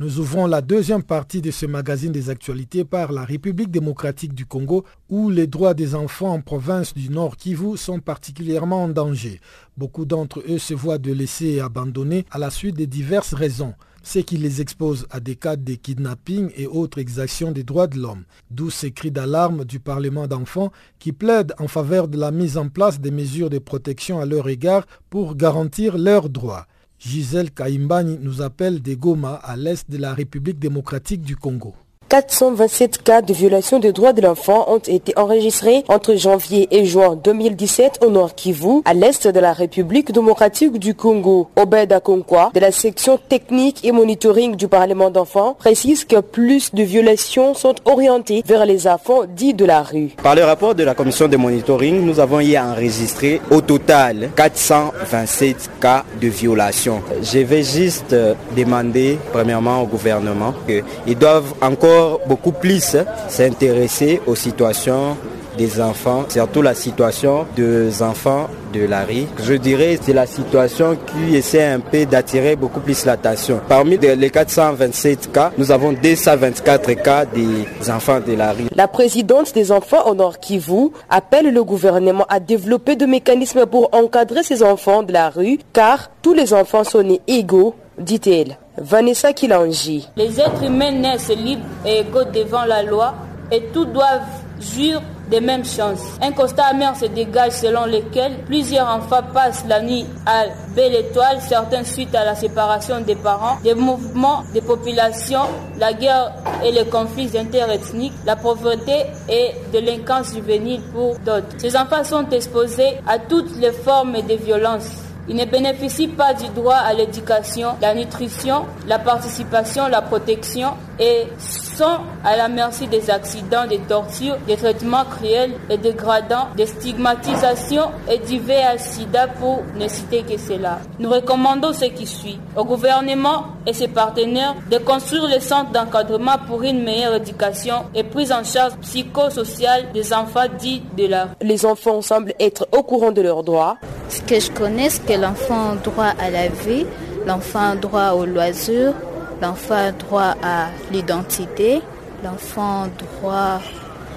Nous 0.00 0.18
ouvrons 0.18 0.46
la 0.46 0.62
deuxième 0.62 1.02
partie 1.02 1.42
de 1.42 1.50
ce 1.50 1.66
magazine 1.66 2.10
des 2.10 2.30
actualités 2.30 2.86
par 2.86 3.12
la 3.12 3.22
République 3.22 3.70
démocratique 3.70 4.32
du 4.32 4.46
Congo 4.46 4.86
où 5.10 5.28
les 5.28 5.46
droits 5.46 5.74
des 5.74 5.94
enfants 5.94 6.32
en 6.32 6.40
province 6.40 6.94
du 6.94 7.10
Nord 7.10 7.36
Kivu 7.36 7.76
sont 7.76 8.00
particulièrement 8.00 8.84
en 8.84 8.88
danger. 8.88 9.42
Beaucoup 9.76 10.06
d'entre 10.06 10.42
eux 10.48 10.56
se 10.56 10.72
voient 10.72 10.96
de 10.96 11.12
laisser 11.12 11.60
abandonnés 11.60 12.24
à 12.30 12.38
la 12.38 12.48
suite 12.48 12.78
de 12.78 12.86
diverses 12.86 13.34
raisons 13.34 13.74
ce 14.02 14.20
qui 14.20 14.38
les 14.38 14.62
expose 14.62 15.06
à 15.10 15.20
des 15.20 15.36
cas 15.36 15.56
de 15.56 15.74
kidnapping 15.74 16.50
et 16.56 16.66
autres 16.66 16.96
exactions 16.96 17.52
des 17.52 17.64
droits 17.64 17.86
de 17.86 17.98
l'homme. 17.98 18.24
D'où 18.50 18.70
ces 18.70 18.92
cris 18.92 19.10
d'alarme 19.10 19.66
du 19.66 19.80
Parlement 19.80 20.26
d'enfants 20.26 20.72
qui 20.98 21.12
plaide 21.12 21.52
en 21.58 21.68
faveur 21.68 22.08
de 22.08 22.16
la 22.16 22.30
mise 22.30 22.56
en 22.56 22.70
place 22.70 23.02
des 23.02 23.10
mesures 23.10 23.50
de 23.50 23.58
protection 23.58 24.18
à 24.18 24.24
leur 24.24 24.48
égard 24.48 24.86
pour 25.10 25.36
garantir 25.36 25.98
leurs 25.98 26.30
droits. 26.30 26.66
Gisèle 27.00 27.50
Kaimbani 27.50 28.18
nous 28.20 28.42
appelle 28.42 28.82
des 28.82 28.94
Goma 28.94 29.36
à 29.36 29.56
l'est 29.56 29.90
de 29.90 29.96
la 29.96 30.12
République 30.12 30.58
démocratique 30.58 31.22
du 31.22 31.34
Congo. 31.34 31.74
427 32.10 33.04
cas 33.04 33.22
de 33.22 33.32
violation 33.32 33.78
des 33.78 33.92
droits 33.92 34.12
de 34.12 34.20
l'enfant 34.20 34.64
ont 34.66 34.78
été 34.78 35.12
enregistrés 35.16 35.84
entre 35.86 36.16
janvier 36.16 36.66
et 36.72 36.84
juin 36.84 37.14
2017 37.14 38.00
au 38.04 38.10
Nord 38.10 38.34
Kivu, 38.34 38.82
à 38.84 38.94
l'est 38.94 39.28
de 39.28 39.38
la 39.38 39.52
République 39.52 40.10
démocratique 40.10 40.80
du 40.80 40.96
Congo. 40.96 41.48
Obed 41.54 41.92
Akonkwa, 41.92 42.50
de 42.52 42.58
la 42.58 42.72
section 42.72 43.16
technique 43.16 43.84
et 43.84 43.92
monitoring 43.92 44.56
du 44.56 44.66
Parlement 44.66 45.08
d'enfants, 45.08 45.54
précise 45.56 46.04
que 46.04 46.18
plus 46.18 46.74
de 46.74 46.82
violations 46.82 47.54
sont 47.54 47.76
orientées 47.84 48.42
vers 48.44 48.66
les 48.66 48.88
enfants 48.88 49.20
dits 49.28 49.54
de 49.54 49.64
la 49.64 49.84
rue. 49.84 50.08
Par 50.20 50.34
le 50.34 50.42
rapport 50.42 50.74
de 50.74 50.82
la 50.82 50.96
commission 50.96 51.28
de 51.28 51.36
monitoring, 51.36 52.04
nous 52.04 52.18
avons 52.18 52.40
y 52.40 52.58
enregistré 52.58 53.40
au 53.52 53.60
total 53.60 54.30
427 54.34 55.70
cas 55.80 56.04
de 56.20 56.26
violation. 56.26 57.02
Je 57.22 57.38
vais 57.38 57.62
juste 57.62 58.16
demander 58.56 59.16
premièrement 59.32 59.82
au 59.82 59.86
gouvernement 59.86 60.52
qu'ils 60.66 61.16
doivent 61.16 61.54
encore 61.62 61.99
beaucoup 62.26 62.52
plus 62.52 62.96
s'intéresser 63.28 64.20
aux 64.26 64.34
situations 64.34 65.16
des 65.56 65.80
enfants, 65.80 66.24
surtout 66.28 66.62
la 66.62 66.74
situation 66.74 67.46
des 67.56 68.02
enfants 68.02 68.48
de 68.72 68.86
la 68.86 69.04
rue. 69.04 69.26
Je 69.42 69.54
dirais 69.54 69.98
c'est 70.00 70.12
la 70.12 70.26
situation 70.26 70.96
qui 71.06 71.36
essaie 71.36 71.64
un 71.64 71.80
peu 71.80 72.06
d'attirer 72.06 72.56
beaucoup 72.56 72.80
plus 72.80 73.04
l'attention. 73.04 73.60
Parmi 73.68 73.98
les 73.98 74.30
427 74.30 75.32
cas, 75.32 75.52
nous 75.58 75.70
avons 75.70 75.92
224 75.92 76.92
cas 77.02 77.24
des 77.24 77.90
enfants 77.90 78.20
de 78.20 78.34
la 78.34 78.52
rue. 78.52 78.68
La 78.74 78.88
présidente 78.88 79.52
des 79.54 79.72
enfants 79.72 80.06
au 80.08 80.14
Nord 80.14 80.38
Kivu 80.38 80.90
appelle 81.08 81.52
le 81.52 81.64
gouvernement 81.64 82.26
à 82.28 82.40
développer 82.40 82.96
des 82.96 83.06
mécanismes 83.06 83.66
pour 83.66 83.90
encadrer 83.92 84.42
ces 84.42 84.62
enfants 84.62 85.02
de 85.02 85.12
la 85.12 85.30
rue 85.30 85.58
car 85.72 86.10
tous 86.22 86.32
les 86.32 86.54
enfants 86.54 86.84
sont 86.84 87.02
nés 87.02 87.20
égaux, 87.26 87.74
dit-elle. 87.98 88.56
Vanessa 88.80 89.34
Kilangi. 89.34 90.08
Les 90.16 90.40
êtres 90.40 90.64
humains 90.64 90.90
naissent 90.92 91.28
libres 91.28 91.66
et 91.84 92.00
égaux 92.00 92.24
devant 92.24 92.64
la 92.64 92.82
loi 92.82 93.14
et 93.52 93.64
tous 93.74 93.84
doivent 93.84 94.22
jouir 94.58 95.02
des 95.30 95.40
mêmes 95.40 95.66
chances. 95.66 96.02
Un 96.22 96.32
constat 96.32 96.64
amer 96.64 96.96
se 96.96 97.04
dégage 97.04 97.52
selon 97.52 97.84
lequel 97.84 98.38
plusieurs 98.46 98.88
enfants 98.88 99.22
passent 99.34 99.64
la 99.68 99.82
nuit 99.82 100.06
à 100.24 100.44
Belle 100.74 100.94
Étoile, 100.94 101.40
certains 101.46 101.84
suite 101.84 102.14
à 102.14 102.24
la 102.24 102.34
séparation 102.34 103.00
des 103.02 103.16
parents, 103.16 103.58
des 103.62 103.74
mouvements 103.74 104.44
de 104.54 104.60
population, 104.60 105.40
la 105.78 105.92
guerre 105.92 106.32
et 106.64 106.72
les 106.72 106.86
conflits 106.86 107.36
interethniques, 107.36 108.14
la 108.24 108.36
pauvreté 108.36 109.04
et 109.28 109.50
délinquance 109.72 110.34
juvénile 110.34 110.80
pour 110.92 111.16
d'autres. 111.18 111.54
Ces 111.58 111.76
enfants 111.76 112.02
sont 112.02 112.28
exposés 112.30 112.96
à 113.06 113.18
toutes 113.18 113.56
les 113.58 113.72
formes 113.72 114.16
de 114.26 114.34
violence 114.34 114.88
ils 115.30 115.36
ne 115.36 115.44
bénéficient 115.44 116.08
pas 116.08 116.34
du 116.34 116.48
droit 116.48 116.74
à 116.74 116.92
l'éducation, 116.92 117.68
la 117.80 117.94
nutrition, 117.94 118.66
la 118.88 118.98
participation, 118.98 119.86
la 119.86 120.02
protection 120.02 120.70
et 120.98 121.28
sont 121.40 122.00
à 122.24 122.36
la 122.36 122.48
merci 122.48 122.88
des 122.88 123.08
accidents, 123.10 123.66
des 123.66 123.78
tortures, 123.78 124.36
des 124.48 124.56
traitements 124.56 125.04
cruels 125.04 125.52
et 125.70 125.78
dégradants, 125.78 126.48
des 126.56 126.66
stigmatisations 126.66 127.90
et 128.10 128.18
du 128.18 128.40
VIH-Sida 128.40 129.28
pour 129.38 129.62
ne 129.78 129.86
citer 129.86 130.22
que 130.22 130.36
cela. 130.36 130.80
Nous 130.98 131.08
recommandons 131.08 131.72
ce 131.72 131.84
qui 131.86 132.06
suit 132.08 132.40
au 132.56 132.64
gouvernement 132.64 133.44
et 133.66 133.72
ses 133.72 133.88
partenaires 133.88 134.56
de 134.68 134.78
construire 134.78 135.28
les 135.28 135.40
centres 135.40 135.70
d'encadrement 135.70 136.38
pour 136.48 136.62
une 136.64 136.82
meilleure 136.82 137.14
éducation 137.14 137.84
et 137.94 138.02
prise 138.02 138.32
en 138.32 138.42
charge 138.42 138.74
psychosociale 138.82 139.92
des 139.94 140.12
enfants 140.12 140.48
dits 140.58 140.82
de 140.98 141.06
la 141.06 141.28
Les 141.40 141.64
enfants 141.64 142.02
semblent 142.02 142.34
être 142.40 142.66
au 142.72 142.82
courant 142.82 143.12
de 143.12 143.22
leurs 143.22 143.44
droits. 143.44 143.76
Ce 144.08 144.20
que 144.22 144.40
je 144.40 144.50
connais, 144.50 144.90
c'est 144.90 145.06
que 145.06 145.19
l'enfant 145.20 145.72
a 145.72 145.76
droit 145.76 146.12
à 146.18 146.30
la 146.30 146.48
vie, 146.48 146.86
l'enfant 147.26 147.72
a 147.72 147.76
droit 147.76 148.10
au 148.12 148.24
loisir, 148.24 148.94
l'enfant 149.42 149.74
a 149.74 149.92
droit 149.92 150.34
à 150.42 150.68
l'identité, 150.90 151.82
l'enfant 152.24 152.84
a 152.84 152.88
droit 152.88 153.60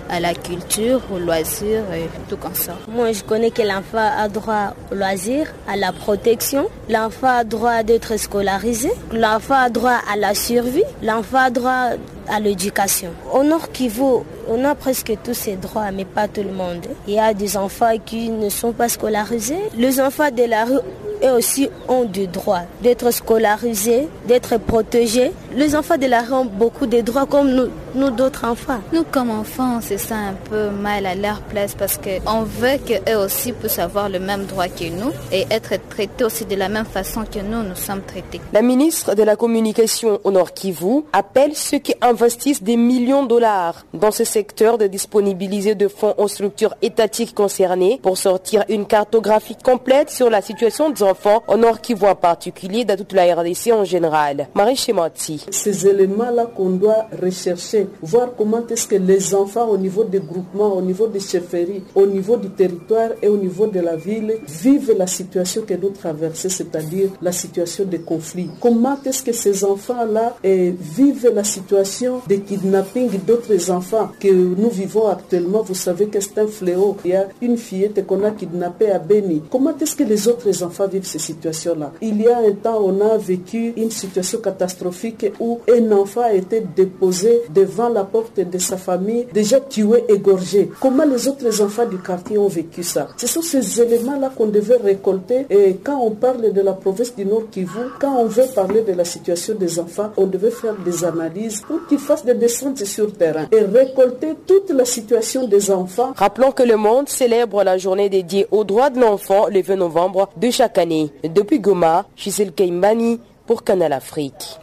à 0.09 0.19
la 0.19 0.33
culture, 0.33 1.01
au 1.13 1.17
loisir 1.17 1.81
et 1.93 2.07
tout 2.29 2.37
comme 2.37 2.53
ça. 2.53 2.73
Moi, 2.87 3.13
je 3.13 3.23
connais 3.23 3.51
que 3.51 3.61
l'enfant 3.61 4.09
a 4.17 4.27
droit 4.27 4.73
au 4.91 4.95
loisir, 4.95 5.47
à 5.67 5.75
la 5.75 5.91
protection, 5.91 6.67
l'enfant 6.89 7.37
a 7.39 7.43
droit 7.43 7.83
d'être 7.83 8.17
scolarisé, 8.17 8.91
l'enfant 9.11 9.55
a 9.55 9.69
droit 9.69 9.97
à 10.11 10.15
la 10.17 10.35
survie, 10.35 10.83
l'enfant 11.01 11.39
a 11.39 11.49
droit 11.49 11.89
à 12.29 12.39
l'éducation. 12.39 13.11
Au 13.33 13.43
Nord 13.43 13.71
Kivu, 13.71 14.23
on 14.47 14.63
a 14.65 14.75
presque 14.75 15.13
tous 15.23 15.33
ces 15.33 15.55
droits, 15.55 15.91
mais 15.91 16.05
pas 16.05 16.27
tout 16.27 16.43
le 16.43 16.51
monde. 16.51 16.85
Il 17.07 17.13
y 17.15 17.19
a 17.19 17.33
des 17.33 17.57
enfants 17.57 17.93
qui 18.05 18.29
ne 18.29 18.49
sont 18.49 18.73
pas 18.73 18.89
scolarisés. 18.89 19.59
Les 19.77 19.99
enfants 20.01 20.31
de 20.31 20.43
la 20.43 20.65
rue 20.65 20.79
eux 21.23 21.31
aussi 21.31 21.69
ont 21.87 22.03
du 22.03 22.27
droit 22.27 22.61
d'être 22.81 23.11
scolarisés, 23.11 24.07
d'être 24.27 24.57
protégés. 24.57 25.31
Les 25.55 25.75
enfants 25.75 25.97
de 25.97 26.07
la 26.07 26.21
rue 26.21 26.33
ont 26.33 26.45
beaucoup 26.45 26.87
de 26.87 27.01
droits 27.01 27.27
comme 27.27 27.51
nous, 27.51 27.67
nous 27.93 28.09
d'autres 28.09 28.43
enfants. 28.45 28.79
Nous, 28.91 29.03
comme 29.03 29.29
enfants, 29.29 29.77
on 29.77 29.81
se 29.81 29.97
sent 29.97 30.15
un 30.15 30.33
peu 30.49 30.71
mal 30.71 31.05
à 31.05 31.13
leur 31.13 31.41
place 31.41 31.75
parce 31.75 31.99
qu'on 31.99 32.41
veut 32.41 32.79
qu'eux 32.83 33.15
aussi 33.17 33.51
puissent 33.51 33.77
avoir 33.77 34.09
le 34.09 34.19
même 34.19 34.45
droit 34.45 34.67
que 34.67 34.85
nous 34.85 35.11
et 35.31 35.45
être 35.51 35.73
traités 35.89 36.23
aussi 36.23 36.45
de 36.45 36.55
la 36.55 36.69
même 36.69 36.85
façon 36.85 37.23
que 37.23 37.37
nous, 37.37 37.61
nous 37.61 37.75
sommes 37.75 38.01
traités. 38.01 38.41
La 38.51 38.63
ministre 38.63 39.13
de 39.13 39.21
la 39.21 39.35
Communication 39.35 40.19
au 40.23 40.31
Nord 40.31 40.53
Kivu 40.53 41.03
appelle 41.13 41.55
ceux 41.55 41.77
qui 41.77 41.93
investissent 42.01 42.63
des 42.63 42.77
millions 42.77 43.21
de 43.21 43.27
dollars 43.27 43.85
dans 43.93 44.11
ce 44.11 44.23
secteur 44.23 44.79
de 44.79 44.87
disponibiliser 44.87 45.75
de 45.75 45.87
fonds 45.87 46.15
aux 46.17 46.27
structures 46.27 46.73
étatiques 46.81 47.35
concernées 47.35 47.99
pour 48.01 48.17
sortir 48.17 48.63
une 48.69 48.87
cartographie 48.87 49.57
complète 49.63 50.09
sur 50.09 50.31
la 50.31 50.41
situation 50.41 50.89
des 50.89 51.03
enfants 51.03 51.43
au 51.47 51.57
Nord 51.57 51.79
Kivu 51.79 52.07
en 52.07 52.15
particulier, 52.15 52.85
dans 52.85 52.97
toute 52.97 53.13
la 53.13 53.35
RDC 53.35 53.71
en 53.71 53.83
général. 53.83 54.47
Marie 54.55 54.75
Chemati. 54.75 55.42
Ces 55.49 55.87
éléments-là 55.87 56.47
qu'on 56.55 56.71
doit 56.71 57.07
rechercher, 57.21 57.87
voir 58.01 58.29
comment 58.37 58.65
est-ce 58.67 58.87
que 58.87 58.95
les 58.95 59.35
enfants 59.35 59.67
au 59.69 59.77
niveau 59.77 60.03
des 60.03 60.19
groupements, 60.19 60.75
au 60.75 60.81
niveau 60.81 61.07
des 61.07 61.19
chefferies, 61.19 61.83
au 61.95 62.05
niveau 62.05 62.37
du 62.37 62.49
territoire 62.49 63.09
et 63.21 63.27
au 63.27 63.37
niveau 63.37 63.67
de 63.67 63.79
la 63.79 63.95
ville 63.95 64.35
vivent 64.47 64.95
la 64.97 65.07
situation 65.07 65.63
que 65.63 65.73
nous 65.73 65.89
traversons, 65.89 66.49
c'est-à-dire 66.49 67.09
la 67.21 67.31
situation 67.31 67.85
de 67.85 67.97
conflit. 67.97 68.49
Comment 68.61 68.97
est-ce 69.05 69.23
que 69.23 69.31
ces 69.31 69.63
enfants-là 69.63 70.37
vivent 70.43 71.31
la 71.33 71.43
situation 71.43 72.21
de 72.27 72.35
kidnapping 72.35 73.09
d'autres 73.25 73.71
enfants 73.71 74.09
que 74.19 74.31
nous 74.31 74.69
vivons 74.69 75.07
actuellement? 75.07 75.61
Vous 75.61 75.75
savez 75.75 76.07
que 76.07 76.19
c'est 76.19 76.37
un 76.39 76.47
fléau. 76.47 76.97
Il 77.05 77.11
y 77.11 77.15
a 77.15 77.27
une 77.41 77.57
fillette 77.57 78.05
qu'on 78.05 78.23
a 78.23 78.31
kidnappée 78.31 78.91
à 78.91 78.99
Beni. 78.99 79.41
Comment 79.49 79.77
est-ce 79.77 79.95
que 79.95 80.03
les 80.03 80.27
autres 80.27 80.63
enfants 80.63 80.87
vivent 80.87 81.05
ces 81.05 81.19
situations-là? 81.19 81.91
Il 82.01 82.21
y 82.21 82.27
a 82.27 82.37
un 82.37 82.51
temps, 82.51 82.81
on 82.83 83.01
a 83.01 83.17
vécu 83.17 83.73
une 83.77 83.91
situation 83.91 84.39
catastrophique 84.39 85.25
où 85.39 85.59
un 85.69 85.91
enfant 85.91 86.21
a 86.21 86.33
été 86.33 86.61
déposé 86.75 87.41
devant 87.53 87.89
la 87.89 88.03
porte 88.03 88.39
de 88.39 88.57
sa 88.57 88.77
famille, 88.77 89.27
déjà 89.33 89.59
tué, 89.59 90.03
égorgé. 90.09 90.69
Comment 90.79 91.05
les 91.05 91.27
autres 91.27 91.61
enfants 91.61 91.85
du 91.85 91.97
quartier 91.97 92.37
ont 92.37 92.47
vécu 92.47 92.83
ça? 92.83 93.07
Ce 93.17 93.27
sont 93.27 93.41
ces 93.41 93.81
éléments-là 93.81 94.31
qu'on 94.35 94.47
devait 94.47 94.77
récolter. 94.77 95.45
Et 95.49 95.75
quand 95.83 95.99
on 95.99 96.11
parle 96.11 96.51
de 96.51 96.61
la 96.61 96.73
province 96.73 97.15
du 97.15 97.25
Nord 97.25 97.49
Kivu, 97.51 97.79
quand 97.99 98.15
on 98.17 98.25
veut 98.25 98.45
parler 98.53 98.81
de 98.81 98.93
la 98.93 99.05
situation 99.05 99.55
des 99.55 99.79
enfants, 99.79 100.11
on 100.17 100.27
devait 100.27 100.51
faire 100.51 100.75
des 100.75 101.03
analyses 101.03 101.61
pour 101.61 101.85
qu'ils 101.87 101.99
fassent 101.99 102.25
des 102.25 102.33
descentes 102.33 102.83
sur 102.83 103.13
terrain 103.13 103.47
et 103.51 103.61
récolter 103.61 104.33
toute 104.45 104.69
la 104.71 104.85
situation 104.85 105.47
des 105.47 105.71
enfants. 105.71 106.13
Rappelons 106.15 106.51
que 106.51 106.63
le 106.63 106.77
monde 106.77 107.09
célèbre 107.09 107.63
la 107.63 107.77
journée 107.77 108.09
dédiée 108.09 108.47
aux 108.51 108.63
droits 108.63 108.89
de 108.89 108.99
l'enfant 108.99 109.47
le 109.47 109.61
20 109.61 109.75
novembre 109.75 110.29
de 110.37 110.49
chaque 110.51 110.77
année. 110.77 111.11
Depuis 111.23 111.59
Goma, 111.59 112.05
Gisèle 112.15 112.51
Kaimbani 112.51 113.19
pour 113.45 113.63
Canal 113.63 113.93
Afrique. 113.93 114.59